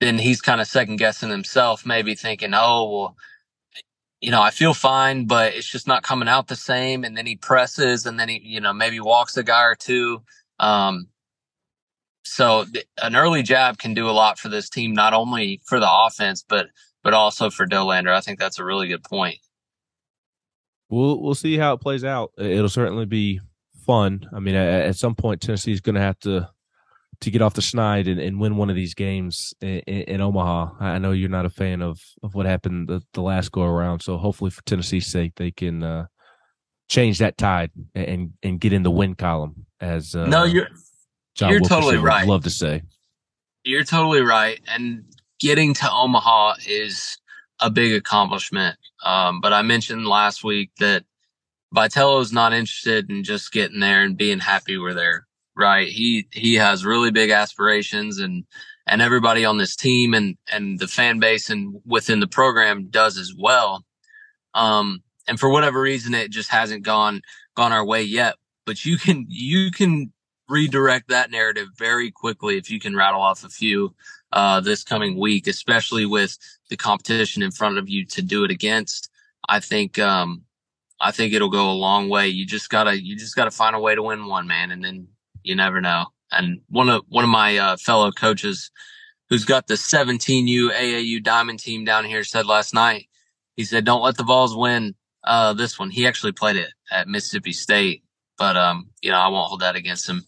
then 0.00 0.18
he's 0.18 0.42
kind 0.42 0.60
of 0.60 0.66
second 0.66 0.96
guessing 0.96 1.30
himself, 1.30 1.86
maybe 1.86 2.14
thinking, 2.14 2.52
oh, 2.54 2.90
well, 2.90 3.16
you 4.20 4.30
know, 4.30 4.42
I 4.42 4.50
feel 4.50 4.74
fine, 4.74 5.26
but 5.26 5.54
it's 5.54 5.68
just 5.70 5.86
not 5.86 6.02
coming 6.02 6.28
out 6.28 6.48
the 6.48 6.56
same. 6.56 7.04
And 7.04 7.16
then 7.16 7.26
he 7.26 7.36
presses 7.36 8.06
and 8.06 8.18
then 8.18 8.28
he, 8.28 8.40
you 8.42 8.60
know, 8.60 8.72
maybe 8.72 9.00
walks 9.00 9.36
a 9.36 9.42
guy 9.42 9.64
or 9.64 9.74
two. 9.74 10.22
Um, 10.58 11.08
so 12.24 12.64
th- 12.64 12.86
an 13.02 13.16
early 13.16 13.42
jab 13.42 13.78
can 13.78 13.94
do 13.94 14.08
a 14.08 14.12
lot 14.12 14.38
for 14.38 14.48
this 14.48 14.68
team, 14.68 14.92
not 14.92 15.14
only 15.14 15.60
for 15.64 15.78
the 15.78 15.90
offense, 15.90 16.44
but 16.46 16.68
but 17.02 17.14
also 17.14 17.50
for 17.50 17.66
Dolander. 17.66 18.12
I 18.12 18.20
think 18.20 18.38
that's 18.38 18.58
a 18.58 18.64
really 18.64 18.88
good 18.88 19.04
point. 19.04 19.38
We'll 20.88 21.22
we'll 21.22 21.34
see 21.34 21.58
how 21.58 21.74
it 21.74 21.80
plays 21.80 22.04
out. 22.04 22.32
It'll 22.38 22.68
certainly 22.68 23.06
be 23.06 23.40
fun. 23.86 24.28
I 24.34 24.40
mean, 24.40 24.54
at, 24.54 24.86
at 24.86 24.96
some 24.96 25.14
point, 25.14 25.40
Tennessee 25.40 25.72
is 25.72 25.80
going 25.80 25.96
to 25.96 26.00
have 26.00 26.18
to 26.20 26.50
to 27.20 27.30
get 27.30 27.42
off 27.42 27.54
the 27.54 27.62
schneid 27.62 28.10
and, 28.10 28.20
and 28.20 28.40
win 28.40 28.56
one 28.56 28.70
of 28.70 28.76
these 28.76 28.94
games 28.94 29.54
in, 29.60 29.80
in, 29.80 30.20
Omaha. 30.20 30.72
I 30.80 30.98
know 30.98 31.12
you're 31.12 31.28
not 31.28 31.46
a 31.46 31.50
fan 31.50 31.82
of 31.82 32.00
of 32.22 32.34
what 32.34 32.46
happened 32.46 32.88
the, 32.88 33.02
the 33.12 33.22
last 33.22 33.52
go 33.52 33.62
around, 33.62 34.00
so 34.00 34.16
hopefully 34.16 34.50
for 34.50 34.62
Tennessee's 34.62 35.06
sake, 35.06 35.32
they 35.36 35.50
can 35.50 35.82
uh, 35.82 36.06
change 36.88 37.18
that 37.18 37.36
tide 37.36 37.70
and 37.94 38.32
and 38.42 38.60
get 38.60 38.72
in 38.72 38.82
the 38.82 38.90
win 38.90 39.14
column. 39.14 39.66
As 39.80 40.14
uh, 40.14 40.26
no, 40.26 40.44
you're 40.44 40.68
John 41.34 41.50
You're 41.50 41.60
totally 41.60 41.96
right. 41.96 42.26
Love 42.26 42.44
to 42.44 42.50
say. 42.50 42.82
You're 43.64 43.84
totally 43.84 44.22
right. 44.22 44.60
And 44.68 45.04
getting 45.40 45.74
to 45.74 45.90
Omaha 45.90 46.54
is 46.66 47.18
a 47.60 47.70
big 47.70 47.92
accomplishment. 47.92 48.76
Um, 49.04 49.40
but 49.40 49.52
I 49.52 49.62
mentioned 49.62 50.06
last 50.06 50.44
week 50.44 50.70
that 50.78 51.04
Vitello 51.74 52.20
is 52.20 52.32
not 52.32 52.52
interested 52.52 53.10
in 53.10 53.24
just 53.24 53.52
getting 53.52 53.80
there 53.80 54.02
and 54.02 54.16
being 54.16 54.38
happy 54.38 54.78
we're 54.78 54.94
there. 54.94 55.26
Right. 55.56 55.88
He, 55.88 56.26
he 56.32 56.54
has 56.54 56.84
really 56.84 57.10
big 57.10 57.30
aspirations 57.30 58.18
and, 58.18 58.44
and 58.86 59.00
everybody 59.00 59.44
on 59.44 59.58
this 59.58 59.76
team 59.76 60.14
and, 60.14 60.36
and 60.50 60.78
the 60.78 60.88
fan 60.88 61.20
base 61.20 61.50
and 61.50 61.80
within 61.84 62.20
the 62.20 62.26
program 62.26 62.88
does 62.90 63.18
as 63.18 63.32
well. 63.36 63.84
Um, 64.52 65.02
and 65.26 65.38
for 65.38 65.48
whatever 65.48 65.80
reason, 65.80 66.14
it 66.14 66.30
just 66.30 66.50
hasn't 66.50 66.84
gone, 66.84 67.22
gone 67.56 67.72
our 67.72 67.84
way 67.84 68.02
yet, 68.02 68.34
but 68.66 68.84
you 68.84 68.98
can, 68.98 69.26
you 69.28 69.70
can 69.70 70.12
redirect 70.48 71.08
that 71.08 71.30
narrative 71.30 71.68
very 71.76 72.10
quickly 72.10 72.56
if 72.56 72.70
you 72.70 72.78
can 72.78 72.96
rattle 72.96 73.20
off 73.20 73.44
a 73.44 73.48
few 73.48 73.94
uh, 74.32 74.60
this 74.60 74.82
coming 74.82 75.18
week, 75.18 75.46
especially 75.46 76.06
with 76.06 76.36
the 76.68 76.76
competition 76.76 77.42
in 77.42 77.50
front 77.50 77.78
of 77.78 77.88
you 77.88 78.04
to 78.04 78.22
do 78.22 78.44
it 78.44 78.50
against. 78.50 79.10
I 79.48 79.60
think 79.60 79.98
um, 79.98 80.42
I 81.00 81.10
think 81.10 81.32
it'll 81.32 81.50
go 81.50 81.70
a 81.70 81.72
long 81.72 82.08
way. 82.08 82.28
You 82.28 82.46
just 82.46 82.70
gotta 82.70 83.00
you 83.00 83.16
just 83.16 83.36
gotta 83.36 83.50
find 83.50 83.76
a 83.76 83.80
way 83.80 83.94
to 83.94 84.02
win 84.02 84.26
one, 84.26 84.46
man, 84.46 84.70
and 84.70 84.84
then 84.84 85.08
you 85.42 85.54
never 85.54 85.80
know. 85.80 86.06
And 86.30 86.60
one 86.68 86.88
of 86.88 87.02
one 87.08 87.24
of 87.24 87.30
my 87.30 87.56
uh, 87.56 87.76
fellow 87.76 88.10
coaches, 88.10 88.70
who's 89.28 89.44
got 89.44 89.66
the 89.66 89.74
17U 89.74 90.70
AAU 90.70 91.22
Diamond 91.22 91.60
team 91.60 91.84
down 91.84 92.04
here, 92.04 92.24
said 92.24 92.46
last 92.46 92.74
night. 92.74 93.08
He 93.56 93.64
said, 93.64 93.84
"Don't 93.84 94.02
let 94.02 94.16
the 94.16 94.24
Vols 94.24 94.56
win 94.56 94.94
uh, 95.24 95.52
this 95.52 95.78
one." 95.78 95.90
He 95.90 96.06
actually 96.06 96.32
played 96.32 96.56
it 96.56 96.70
at 96.90 97.08
Mississippi 97.08 97.52
State, 97.52 98.02
but 98.38 98.56
um, 98.56 98.90
you 99.02 99.10
know, 99.10 99.18
I 99.18 99.28
won't 99.28 99.48
hold 99.48 99.60
that 99.60 99.76
against 99.76 100.08
him. 100.08 100.22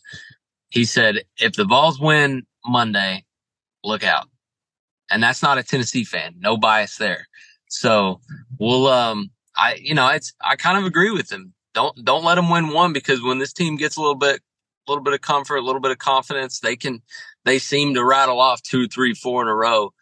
He 0.69 0.85
said, 0.85 1.25
if 1.39 1.55
the 1.55 1.65
Vols 1.65 2.01
win 2.01 2.47
Monday, 2.65 3.25
look 3.85 4.05
out. 4.05 4.29
And 5.11 5.23
that's 5.23 5.43
not 5.43 5.59
a 5.59 5.63
Tennessee 5.63 6.05
fan. 6.05 6.35
No 6.39 6.57
bias 6.57 6.97
there. 6.97 7.29
So 7.69 8.21
we'll 8.59 8.89
um 8.89 9.31
I, 9.57 9.79
you 9.81 9.95
know, 9.95 10.09
it's, 10.09 10.35
I 10.41 10.57
kind 10.57 10.79
of 10.79 10.85
agree 10.85 11.11
with 11.11 11.33
him. 11.33 11.55
Don't, 11.75 12.05
don't 12.05 12.25
let 12.25 12.35
them 12.35 12.51
win 12.51 12.69
one 12.69 12.93
because 12.93 13.23
when 13.23 13.39
this 13.39 13.53
team 13.53 13.77
gets 13.77 13.97
a 13.97 14.01
little 14.01 14.15
bit, 14.15 14.41
a 14.87 14.91
little 14.91 15.03
bit 15.03 15.15
of 15.15 15.21
comfort, 15.21 15.57
a 15.57 15.63
little 15.63 15.81
bit 15.81 15.91
of 15.91 15.99
confidence, 15.99 16.61
they 16.61 16.77
can, 16.77 17.03
they 17.45 17.59
seem 17.59 17.95
to 17.95 18.05
rattle 18.05 18.41
off 18.41 18.63
two, 18.63 18.87
three, 18.87 19.15
four 19.15 19.43
in 19.43 19.49
a 19.49 19.55
row 19.55 19.93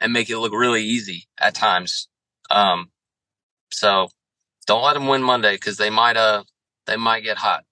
and 0.00 0.12
make 0.12 0.30
it 0.30 0.38
look 0.38 0.52
really 0.52 0.82
easy 0.82 1.28
at 1.38 1.54
times. 1.54 2.08
Um, 2.50 2.90
so 3.70 4.08
don't 4.66 4.82
let 4.82 4.94
them 4.94 5.06
win 5.06 5.22
Monday 5.22 5.54
because 5.54 5.76
they 5.76 5.90
might, 5.90 6.16
uh, 6.16 6.44
they 6.88 6.96
might 6.96 7.20
get 7.20 7.36
hot. 7.36 7.64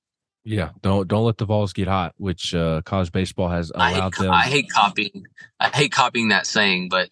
Yeah, 0.45 0.71
don't 0.81 1.09
don't 1.09 1.25
let 1.25 1.39
the 1.39 1.45
Vols 1.45 1.73
get 1.73 1.89
hot, 1.89 2.15
which 2.19 2.55
uh, 2.55 2.83
college 2.83 3.11
baseball 3.11 3.49
has 3.49 3.71
allowed 3.71 3.83
I 3.83 3.91
hate, 3.91 4.15
them. 4.15 4.31
I 4.31 4.43
hate 4.45 4.71
copying. 4.71 5.27
I 5.59 5.69
hate 5.71 5.91
copying 5.91 6.29
that 6.29 6.47
saying, 6.47 6.89
but 6.89 7.11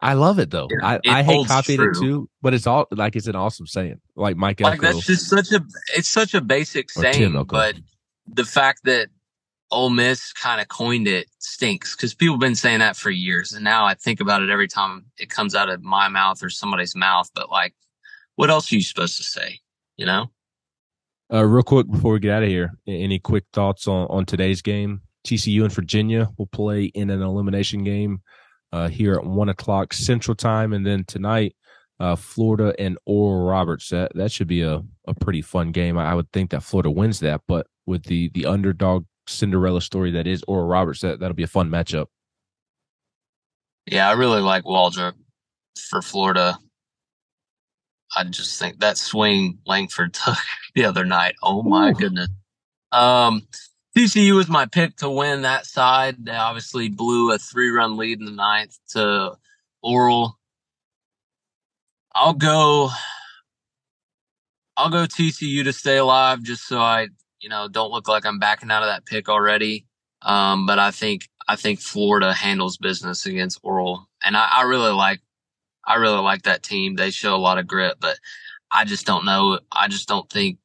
I 0.00 0.14
love 0.14 0.38
it 0.38 0.50
though. 0.50 0.68
It- 0.70 0.80
I, 0.80 0.94
it 0.96 1.08
I 1.08 1.22
hate 1.24 1.48
copying 1.48 1.80
it 1.82 1.96
too, 1.98 2.28
but 2.40 2.54
it's 2.54 2.68
all 2.68 2.86
like 2.92 3.16
it's 3.16 3.26
an 3.26 3.34
awesome 3.34 3.66
saying. 3.66 4.00
Like 4.14 4.36
Mike 4.36 4.60
like 4.60 4.74
Elko. 4.74 4.92
that's 4.92 5.06
just 5.06 5.28
such 5.28 5.50
a 5.50 5.60
it's 5.96 6.08
such 6.08 6.34
a 6.34 6.40
basic 6.40 6.90
saying, 6.90 7.44
but 7.48 7.74
the 8.32 8.44
fact 8.44 8.84
that 8.84 9.08
Ole 9.72 9.90
Miss 9.90 10.32
kind 10.32 10.60
of 10.60 10.68
coined 10.68 11.08
it 11.08 11.26
stinks 11.40 11.96
because 11.96 12.14
people 12.14 12.36
have 12.36 12.40
been 12.40 12.54
saying 12.54 12.78
that 12.78 12.96
for 12.96 13.10
years, 13.10 13.52
and 13.52 13.64
now 13.64 13.86
I 13.86 13.94
think 13.94 14.20
about 14.20 14.42
it 14.42 14.50
every 14.50 14.68
time 14.68 15.06
it 15.18 15.30
comes 15.30 15.56
out 15.56 15.68
of 15.68 15.82
my 15.82 16.08
mouth 16.08 16.44
or 16.44 16.50
somebody's 16.50 16.94
mouth. 16.94 17.28
But 17.34 17.50
like, 17.50 17.74
what 18.36 18.50
else 18.50 18.70
are 18.70 18.76
you 18.76 18.82
supposed 18.82 19.16
to 19.16 19.24
say? 19.24 19.58
You 19.96 20.06
know? 20.06 20.30
Uh, 21.32 21.44
real 21.44 21.62
quick 21.62 21.88
before 21.90 22.12
we 22.12 22.18
get 22.18 22.32
out 22.32 22.42
of 22.42 22.48
here, 22.48 22.72
any 22.88 23.18
quick 23.18 23.44
thoughts 23.52 23.86
on, 23.86 24.06
on 24.10 24.26
today's 24.26 24.62
game? 24.62 25.00
TCU 25.24 25.62
and 25.62 25.72
Virginia 25.72 26.28
will 26.38 26.46
play 26.46 26.84
in 26.84 27.10
an 27.10 27.22
elimination 27.22 27.84
game 27.84 28.20
uh, 28.72 28.88
here 28.88 29.14
at 29.14 29.24
one 29.24 29.48
o'clock 29.48 29.92
Central 29.92 30.34
Time, 30.34 30.72
and 30.72 30.84
then 30.84 31.04
tonight, 31.04 31.54
uh, 32.00 32.16
Florida 32.16 32.74
and 32.78 32.98
Oral 33.04 33.46
Roberts. 33.46 33.90
That 33.90 34.12
that 34.14 34.32
should 34.32 34.48
be 34.48 34.62
a, 34.62 34.82
a 35.06 35.14
pretty 35.14 35.42
fun 35.42 35.72
game. 35.72 35.98
I, 35.98 36.14
would 36.14 36.30
think 36.32 36.50
that 36.50 36.62
Florida 36.62 36.90
wins 36.90 37.20
that, 37.20 37.42
but 37.46 37.66
with 37.86 38.04
the 38.04 38.30
the 38.30 38.46
underdog 38.46 39.04
Cinderella 39.26 39.82
story 39.82 40.10
that 40.12 40.26
is 40.26 40.42
Oral 40.48 40.66
Roberts, 40.66 41.00
that 41.00 41.20
that'll 41.20 41.34
be 41.34 41.42
a 41.42 41.48
fun 41.48 41.70
matchup. 41.70 42.06
Yeah, 43.86 44.08
I 44.08 44.12
really 44.12 44.40
like 44.40 44.64
Waldrep 44.64 45.14
for 45.88 46.02
Florida. 46.02 46.58
I 48.16 48.24
just 48.24 48.58
think 48.58 48.80
that 48.80 48.98
swing 48.98 49.58
Langford 49.66 50.14
took 50.14 50.38
the 50.74 50.84
other 50.84 51.04
night. 51.04 51.34
Oh 51.42 51.62
my 51.62 51.90
Ooh. 51.90 51.94
goodness. 51.94 52.28
Um, 52.92 53.46
TCU 53.96 54.34
was 54.34 54.48
my 54.48 54.66
pick 54.66 54.96
to 54.96 55.10
win 55.10 55.42
that 55.42 55.66
side. 55.66 56.24
They 56.24 56.34
obviously 56.34 56.88
blew 56.88 57.32
a 57.32 57.38
three 57.38 57.70
run 57.70 57.96
lead 57.96 58.20
in 58.20 58.24
the 58.24 58.32
ninth 58.32 58.78
to 58.90 59.36
Oral. 59.82 60.38
I'll 62.14 62.34
go, 62.34 62.90
I'll 64.76 64.90
go 64.90 65.04
TCU 65.04 65.64
to 65.64 65.72
stay 65.72 65.96
alive 65.96 66.42
just 66.42 66.66
so 66.66 66.78
I, 66.80 67.08
you 67.40 67.48
know, 67.48 67.68
don't 67.68 67.92
look 67.92 68.08
like 68.08 68.26
I'm 68.26 68.38
backing 68.38 68.70
out 68.70 68.82
of 68.82 68.88
that 68.88 69.06
pick 69.06 69.28
already. 69.28 69.86
Um, 70.22 70.66
but 70.66 70.78
I 70.78 70.90
think, 70.90 71.28
I 71.48 71.56
think 71.56 71.80
Florida 71.80 72.32
handles 72.32 72.76
business 72.76 73.26
against 73.26 73.60
Oral 73.62 74.08
and 74.24 74.36
I, 74.36 74.48
I 74.58 74.62
really 74.62 74.92
like, 74.92 75.20
I 75.90 75.96
really 75.96 76.20
like 76.20 76.42
that 76.42 76.62
team. 76.62 76.94
They 76.94 77.10
show 77.10 77.34
a 77.34 77.38
lot 77.38 77.58
of 77.58 77.66
grit, 77.66 77.96
but 78.00 78.18
I 78.70 78.84
just 78.84 79.06
don't 79.06 79.24
know. 79.24 79.58
I 79.72 79.88
just 79.88 80.06
don't 80.08 80.30
think 80.30 80.58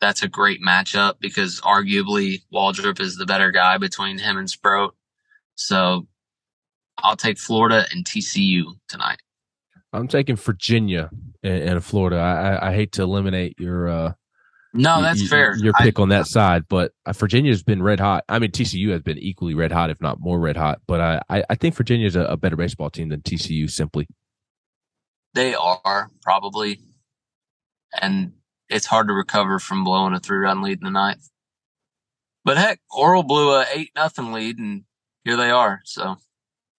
that's 0.00 0.22
a 0.22 0.28
great 0.28 0.60
matchup 0.62 1.14
because 1.20 1.60
arguably 1.62 2.42
Waldrep 2.54 3.00
is 3.00 3.16
the 3.16 3.26
better 3.26 3.50
guy 3.50 3.78
between 3.78 4.18
him 4.18 4.36
and 4.36 4.48
Sproat. 4.48 4.94
So 5.56 6.06
I'll 6.98 7.16
take 7.16 7.38
Florida 7.38 7.86
and 7.92 8.04
TCU 8.04 8.64
tonight. 8.88 9.18
I'm 9.92 10.06
taking 10.06 10.36
Virginia 10.36 11.10
and, 11.42 11.62
and 11.62 11.84
Florida. 11.84 12.16
I, 12.16 12.52
I, 12.52 12.68
I 12.70 12.74
hate 12.74 12.92
to 12.92 13.02
eliminate 13.02 13.58
your 13.58 13.88
uh, 13.88 14.12
No, 14.74 15.02
that's 15.02 15.22
y- 15.22 15.26
fair. 15.28 15.56
Your 15.56 15.72
I- 15.76 15.82
pick 15.82 15.98
on 15.98 16.10
that 16.10 16.26
side, 16.26 16.64
but 16.68 16.92
uh, 17.06 17.12
Virginia's 17.12 17.62
been 17.64 17.82
red 17.82 17.98
hot. 17.98 18.24
I 18.28 18.38
mean, 18.38 18.50
TCU 18.52 18.90
has 18.90 19.02
been 19.02 19.18
equally 19.18 19.54
red 19.54 19.72
hot, 19.72 19.90
if 19.90 20.00
not 20.00 20.20
more 20.20 20.38
red 20.38 20.56
hot. 20.56 20.80
But 20.86 21.00
I, 21.00 21.22
I, 21.28 21.44
I 21.50 21.54
think 21.56 21.74
Virginia's 21.74 22.14
a, 22.16 22.22
a 22.22 22.36
better 22.36 22.56
baseball 22.56 22.90
team 22.90 23.08
than 23.08 23.22
TCU. 23.22 23.68
Simply, 23.70 24.06
They 25.38 25.54
are 25.54 26.10
probably, 26.20 26.80
and 28.02 28.32
it's 28.68 28.86
hard 28.86 29.06
to 29.06 29.14
recover 29.14 29.60
from 29.60 29.84
blowing 29.84 30.12
a 30.12 30.18
three 30.18 30.38
run 30.38 30.62
lead 30.62 30.78
in 30.78 30.84
the 30.84 30.90
ninth. 30.90 31.30
But 32.44 32.56
heck, 32.56 32.80
Oral 32.90 33.22
blew 33.22 33.52
a 33.52 33.64
eight 33.72 33.92
nothing 33.94 34.32
lead, 34.32 34.58
and 34.58 34.82
here 35.22 35.36
they 35.36 35.52
are. 35.52 35.80
So 35.84 36.16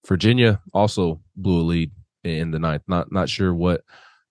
Virginia 0.06 0.60
also 0.74 1.22
blew 1.36 1.62
a 1.62 1.64
lead 1.64 1.92
in 2.22 2.50
the 2.50 2.58
ninth. 2.58 2.82
Not 2.86 3.10
not 3.10 3.30
sure 3.30 3.54
what 3.54 3.80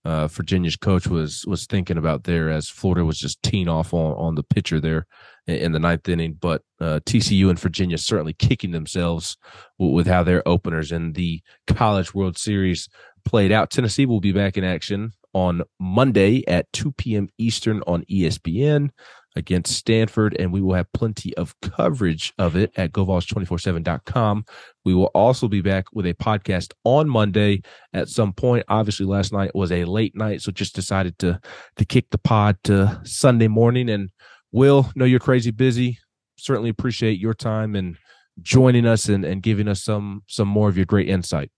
uh, 0.05 0.27
Virginia's 0.27 0.75
coach 0.75 1.07
was 1.07 1.43
was 1.47 1.65
thinking 1.65 1.97
about 1.97 2.25
there, 2.25 2.51
as 2.51 2.69
Florida 2.69 3.03
was 3.03 3.17
just 3.17 3.41
teeing 3.41 3.67
off 3.67 3.95
on 3.95 4.13
on 4.13 4.35
the 4.35 4.43
pitcher 4.43 4.79
there 4.79 5.07
in, 5.47 5.71
the 5.71 5.79
ninth 5.79 6.07
inning. 6.07 6.37
But 6.39 6.61
uh, 6.79 6.99
TCU 7.05 7.49
and 7.49 7.59
Virginia 7.59 7.97
certainly 7.97 8.33
kicking 8.33 8.71
themselves 8.71 9.37
w- 9.79 9.95
with 9.95 10.07
how 10.07 10.23
their 10.23 10.47
openers 10.47 10.91
in 10.91 11.13
the 11.13 11.41
College 11.67 12.13
World 12.13 12.37
Series 12.37 12.87
played 13.25 13.51
out. 13.51 13.71
Tennessee 13.71 14.05
will 14.05 14.19
be 14.19 14.31
back 14.31 14.57
in 14.57 14.63
action 14.63 15.13
on 15.33 15.61
Monday 15.79 16.43
at 16.47 16.71
2 16.73 16.91
p.m. 16.93 17.29
Eastern 17.37 17.81
on 17.85 18.03
ESPN 18.05 18.89
against 19.35 19.75
Stanford, 19.75 20.35
and 20.39 20.51
we 20.51 20.61
will 20.61 20.73
have 20.73 20.91
plenty 20.91 21.35
of 21.37 21.55
coverage 21.61 22.33
of 22.37 22.55
it 22.55 22.71
at 22.75 22.91
GoVols247.com. 22.91 24.45
We 24.85 24.93
will 24.93 25.11
also 25.13 25.47
be 25.47 25.61
back 25.61 25.85
with 25.93 26.05
a 26.05 26.13
podcast 26.15 26.73
on 26.83 27.07
Monday 27.09 27.61
at 27.93 28.09
some 28.09 28.33
point. 28.33 28.65
Obviously, 28.67 29.05
last 29.05 29.31
night 29.31 29.55
was 29.55 29.71
a 29.71 29.85
late 29.85 30.15
night, 30.15 30.41
so 30.41 30.51
just 30.51 30.75
decided 30.75 31.17
to 31.19 31.39
to 31.77 31.85
kick 31.85 32.09
the 32.11 32.17
pod 32.17 32.57
to 32.65 32.99
Sunday 33.03 33.47
morning. 33.47 33.89
And 33.89 34.09
Will, 34.51 34.91
know 34.95 35.05
you're 35.05 35.19
crazy 35.19 35.51
busy. 35.51 35.99
Certainly 36.37 36.69
appreciate 36.69 37.19
your 37.19 37.33
time 37.33 37.75
and 37.75 37.97
joining 38.41 38.85
us 38.85 39.09
and, 39.09 39.25
and 39.25 39.43
giving 39.43 39.67
us 39.67 39.83
some 39.83 40.23
some 40.27 40.47
more 40.47 40.69
of 40.69 40.77
your 40.77 40.85
great 40.85 41.09
insight. 41.09 41.51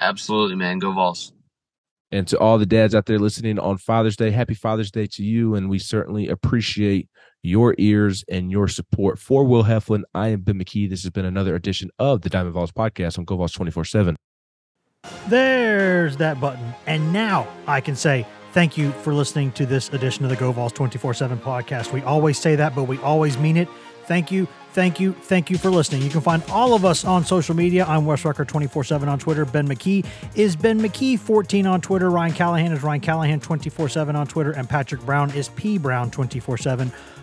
Absolutely, 0.00 0.56
man, 0.56 0.78
go 0.78 0.92
Vols. 0.92 1.32
And 2.12 2.28
to 2.28 2.38
all 2.38 2.58
the 2.58 2.66
dads 2.66 2.94
out 2.94 3.06
there 3.06 3.18
listening 3.18 3.58
on 3.58 3.78
Father's 3.78 4.16
Day, 4.16 4.30
happy 4.30 4.52
Father's 4.52 4.90
Day 4.90 5.06
to 5.06 5.24
you. 5.24 5.54
And 5.54 5.70
we 5.70 5.78
certainly 5.78 6.28
appreciate 6.28 7.08
your 7.42 7.74
ears 7.78 8.22
and 8.28 8.50
your 8.50 8.68
support. 8.68 9.18
For 9.18 9.44
Will 9.44 9.64
Heflin, 9.64 10.02
I 10.14 10.28
am 10.28 10.42
Ben 10.42 10.56
McKee. 10.56 10.90
This 10.90 11.02
has 11.02 11.10
been 11.10 11.24
another 11.24 11.54
edition 11.54 11.90
of 11.98 12.20
the 12.20 12.28
Diamond 12.28 12.52
Vols 12.52 12.70
podcast 12.70 13.18
on 13.18 13.24
GoVols 13.24 13.54
24 13.54 13.86
7. 13.86 14.16
There's 15.28 16.18
that 16.18 16.38
button. 16.38 16.74
And 16.86 17.12
now 17.14 17.48
I 17.66 17.80
can 17.80 17.96
say 17.96 18.26
thank 18.52 18.76
you 18.76 18.92
for 18.92 19.14
listening 19.14 19.50
to 19.52 19.64
this 19.64 19.88
edition 19.88 20.24
of 20.24 20.30
the 20.30 20.36
Go 20.36 20.52
Vols 20.52 20.72
24 20.74 21.14
7 21.14 21.38
podcast. 21.38 21.92
We 21.92 22.02
always 22.02 22.38
say 22.38 22.56
that, 22.56 22.74
but 22.74 22.84
we 22.84 22.98
always 22.98 23.38
mean 23.38 23.56
it. 23.56 23.68
Thank 24.04 24.30
you, 24.30 24.46
thank 24.72 25.00
you, 25.00 25.12
thank 25.12 25.50
you 25.50 25.58
for 25.58 25.70
listening. 25.70 26.02
You 26.02 26.10
can 26.10 26.20
find 26.20 26.42
all 26.50 26.74
of 26.74 26.84
us 26.84 27.04
on 27.04 27.24
social 27.24 27.54
media. 27.54 27.84
I'm 27.86 28.04
Wes 28.04 28.24
Rucker 28.24 28.44
24 28.44 28.84
7 28.84 29.08
on 29.08 29.18
Twitter. 29.18 29.44
Ben 29.44 29.68
McKee 29.68 30.04
is 30.34 30.56
Ben 30.56 30.80
McKee 30.80 31.18
14 31.18 31.66
on 31.66 31.80
Twitter. 31.80 32.10
Ryan 32.10 32.32
Callahan 32.32 32.72
is 32.72 32.82
Ryan 32.82 33.00
Callahan 33.00 33.40
24 33.40 33.88
7 33.88 34.16
on 34.16 34.26
Twitter. 34.26 34.52
And 34.52 34.68
Patrick 34.68 35.00
Brown 35.02 35.30
is 35.32 35.48
P 35.50 35.78
Brown 35.78 36.10
24 36.10 36.58
7 36.58 36.92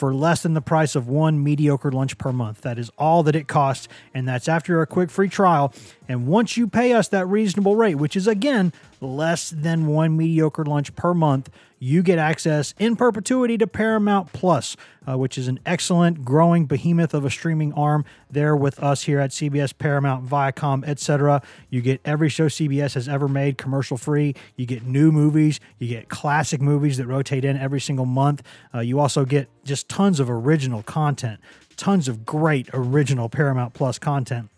for 0.00 0.14
less 0.14 0.42
than 0.42 0.54
the 0.54 0.62
price 0.62 0.96
of 0.96 1.08
one 1.08 1.44
mediocre 1.44 1.92
lunch 1.92 2.16
per 2.16 2.32
month. 2.32 2.62
That 2.62 2.78
is 2.78 2.90
all 2.96 3.22
that 3.24 3.36
it 3.36 3.48
costs. 3.48 3.86
And 4.14 4.26
that's 4.26 4.48
after 4.48 4.80
a 4.80 4.86
quick 4.86 5.10
free 5.10 5.28
trial. 5.28 5.74
And 6.10 6.26
once 6.26 6.56
you 6.56 6.66
pay 6.66 6.92
us 6.92 7.06
that 7.10 7.26
reasonable 7.26 7.76
rate, 7.76 7.94
which 7.94 8.16
is 8.16 8.26
again 8.26 8.72
less 9.00 9.48
than 9.48 9.86
one 9.86 10.16
mediocre 10.16 10.64
lunch 10.64 10.96
per 10.96 11.14
month, 11.14 11.48
you 11.78 12.02
get 12.02 12.18
access 12.18 12.74
in 12.80 12.96
perpetuity 12.96 13.56
to 13.58 13.68
Paramount 13.68 14.32
Plus, 14.32 14.76
uh, 15.08 15.16
which 15.16 15.38
is 15.38 15.46
an 15.46 15.60
excellent 15.64 16.24
growing 16.24 16.66
behemoth 16.66 17.14
of 17.14 17.24
a 17.24 17.30
streaming 17.30 17.72
arm 17.74 18.04
there 18.28 18.56
with 18.56 18.82
us 18.82 19.04
here 19.04 19.20
at 19.20 19.30
CBS, 19.30 19.72
Paramount, 19.78 20.26
Viacom, 20.26 20.84
etc. 20.84 21.42
You 21.68 21.80
get 21.80 22.00
every 22.04 22.28
show 22.28 22.46
CBS 22.46 22.94
has 22.94 23.08
ever 23.08 23.28
made 23.28 23.56
commercial 23.56 23.96
free. 23.96 24.34
You 24.56 24.66
get 24.66 24.82
new 24.82 25.12
movies. 25.12 25.60
You 25.78 25.86
get 25.86 26.08
classic 26.08 26.60
movies 26.60 26.96
that 26.96 27.06
rotate 27.06 27.44
in 27.44 27.56
every 27.56 27.80
single 27.80 28.04
month. 28.04 28.42
Uh, 28.74 28.80
you 28.80 28.98
also 28.98 29.24
get 29.24 29.48
just 29.62 29.88
tons 29.88 30.18
of 30.18 30.28
original 30.28 30.82
content, 30.82 31.38
tons 31.76 32.08
of 32.08 32.26
great 32.26 32.68
original 32.72 33.28
Paramount 33.28 33.74
Plus 33.74 33.96
content. 33.96 34.50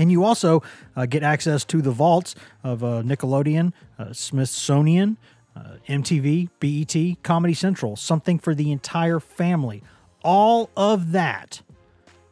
And 0.00 0.10
you 0.10 0.24
also 0.24 0.62
uh, 0.96 1.04
get 1.04 1.22
access 1.22 1.62
to 1.66 1.82
the 1.82 1.90
vaults 1.90 2.34
of 2.64 2.82
uh, 2.82 3.02
Nickelodeon, 3.02 3.74
uh, 3.98 4.14
Smithsonian, 4.14 5.18
uh, 5.54 5.74
MTV, 5.86 6.48
BET, 6.58 7.22
Comedy 7.22 7.52
Central, 7.52 7.96
something 7.96 8.38
for 8.38 8.54
the 8.54 8.72
entire 8.72 9.20
family. 9.20 9.82
All 10.24 10.70
of 10.74 11.12
that, 11.12 11.60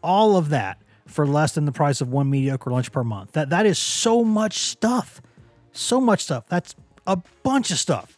all 0.03 0.39
of 0.39 0.49
that 0.49 0.81
for 1.05 1.27
less 1.27 1.53
than 1.53 1.67
the 1.67 1.73
price 1.73 2.01
of 2.01 2.09
one 2.11 2.31
mediocre 2.31 2.71
lunch 2.71 2.91
per 2.91 3.05
month. 3.05 3.33
That 3.33 3.51
that 3.51 3.67
is 3.67 3.79
so 3.79 4.25
much 4.25 4.61
stuff. 4.61 5.21
So 5.73 6.01
much 6.01 6.25
stuff. 6.25 6.47
That's 6.49 6.75
a 7.07 7.19
bunch 7.43 7.71
of 7.71 7.79
stuff. 7.79 8.17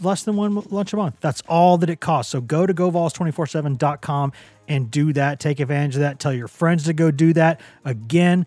Less 0.00 0.22
than 0.22 0.36
one 0.36 0.54
lunch 0.70 0.94
a 0.94 0.96
month. 0.96 1.16
That's 1.20 1.42
all 1.46 1.76
that 1.78 1.90
it 1.90 2.00
costs. 2.00 2.32
So 2.32 2.40
go 2.40 2.64
to 2.64 2.72
govols247.com 2.72 4.32
and 4.68 4.90
do 4.90 5.12
that. 5.14 5.40
Take 5.40 5.60
advantage 5.60 5.96
of 5.96 6.02
that. 6.02 6.18
Tell 6.18 6.32
your 6.32 6.48
friends 6.48 6.84
to 6.84 6.92
go 6.92 7.10
do 7.10 7.32
that. 7.32 7.60
Again, 7.84 8.46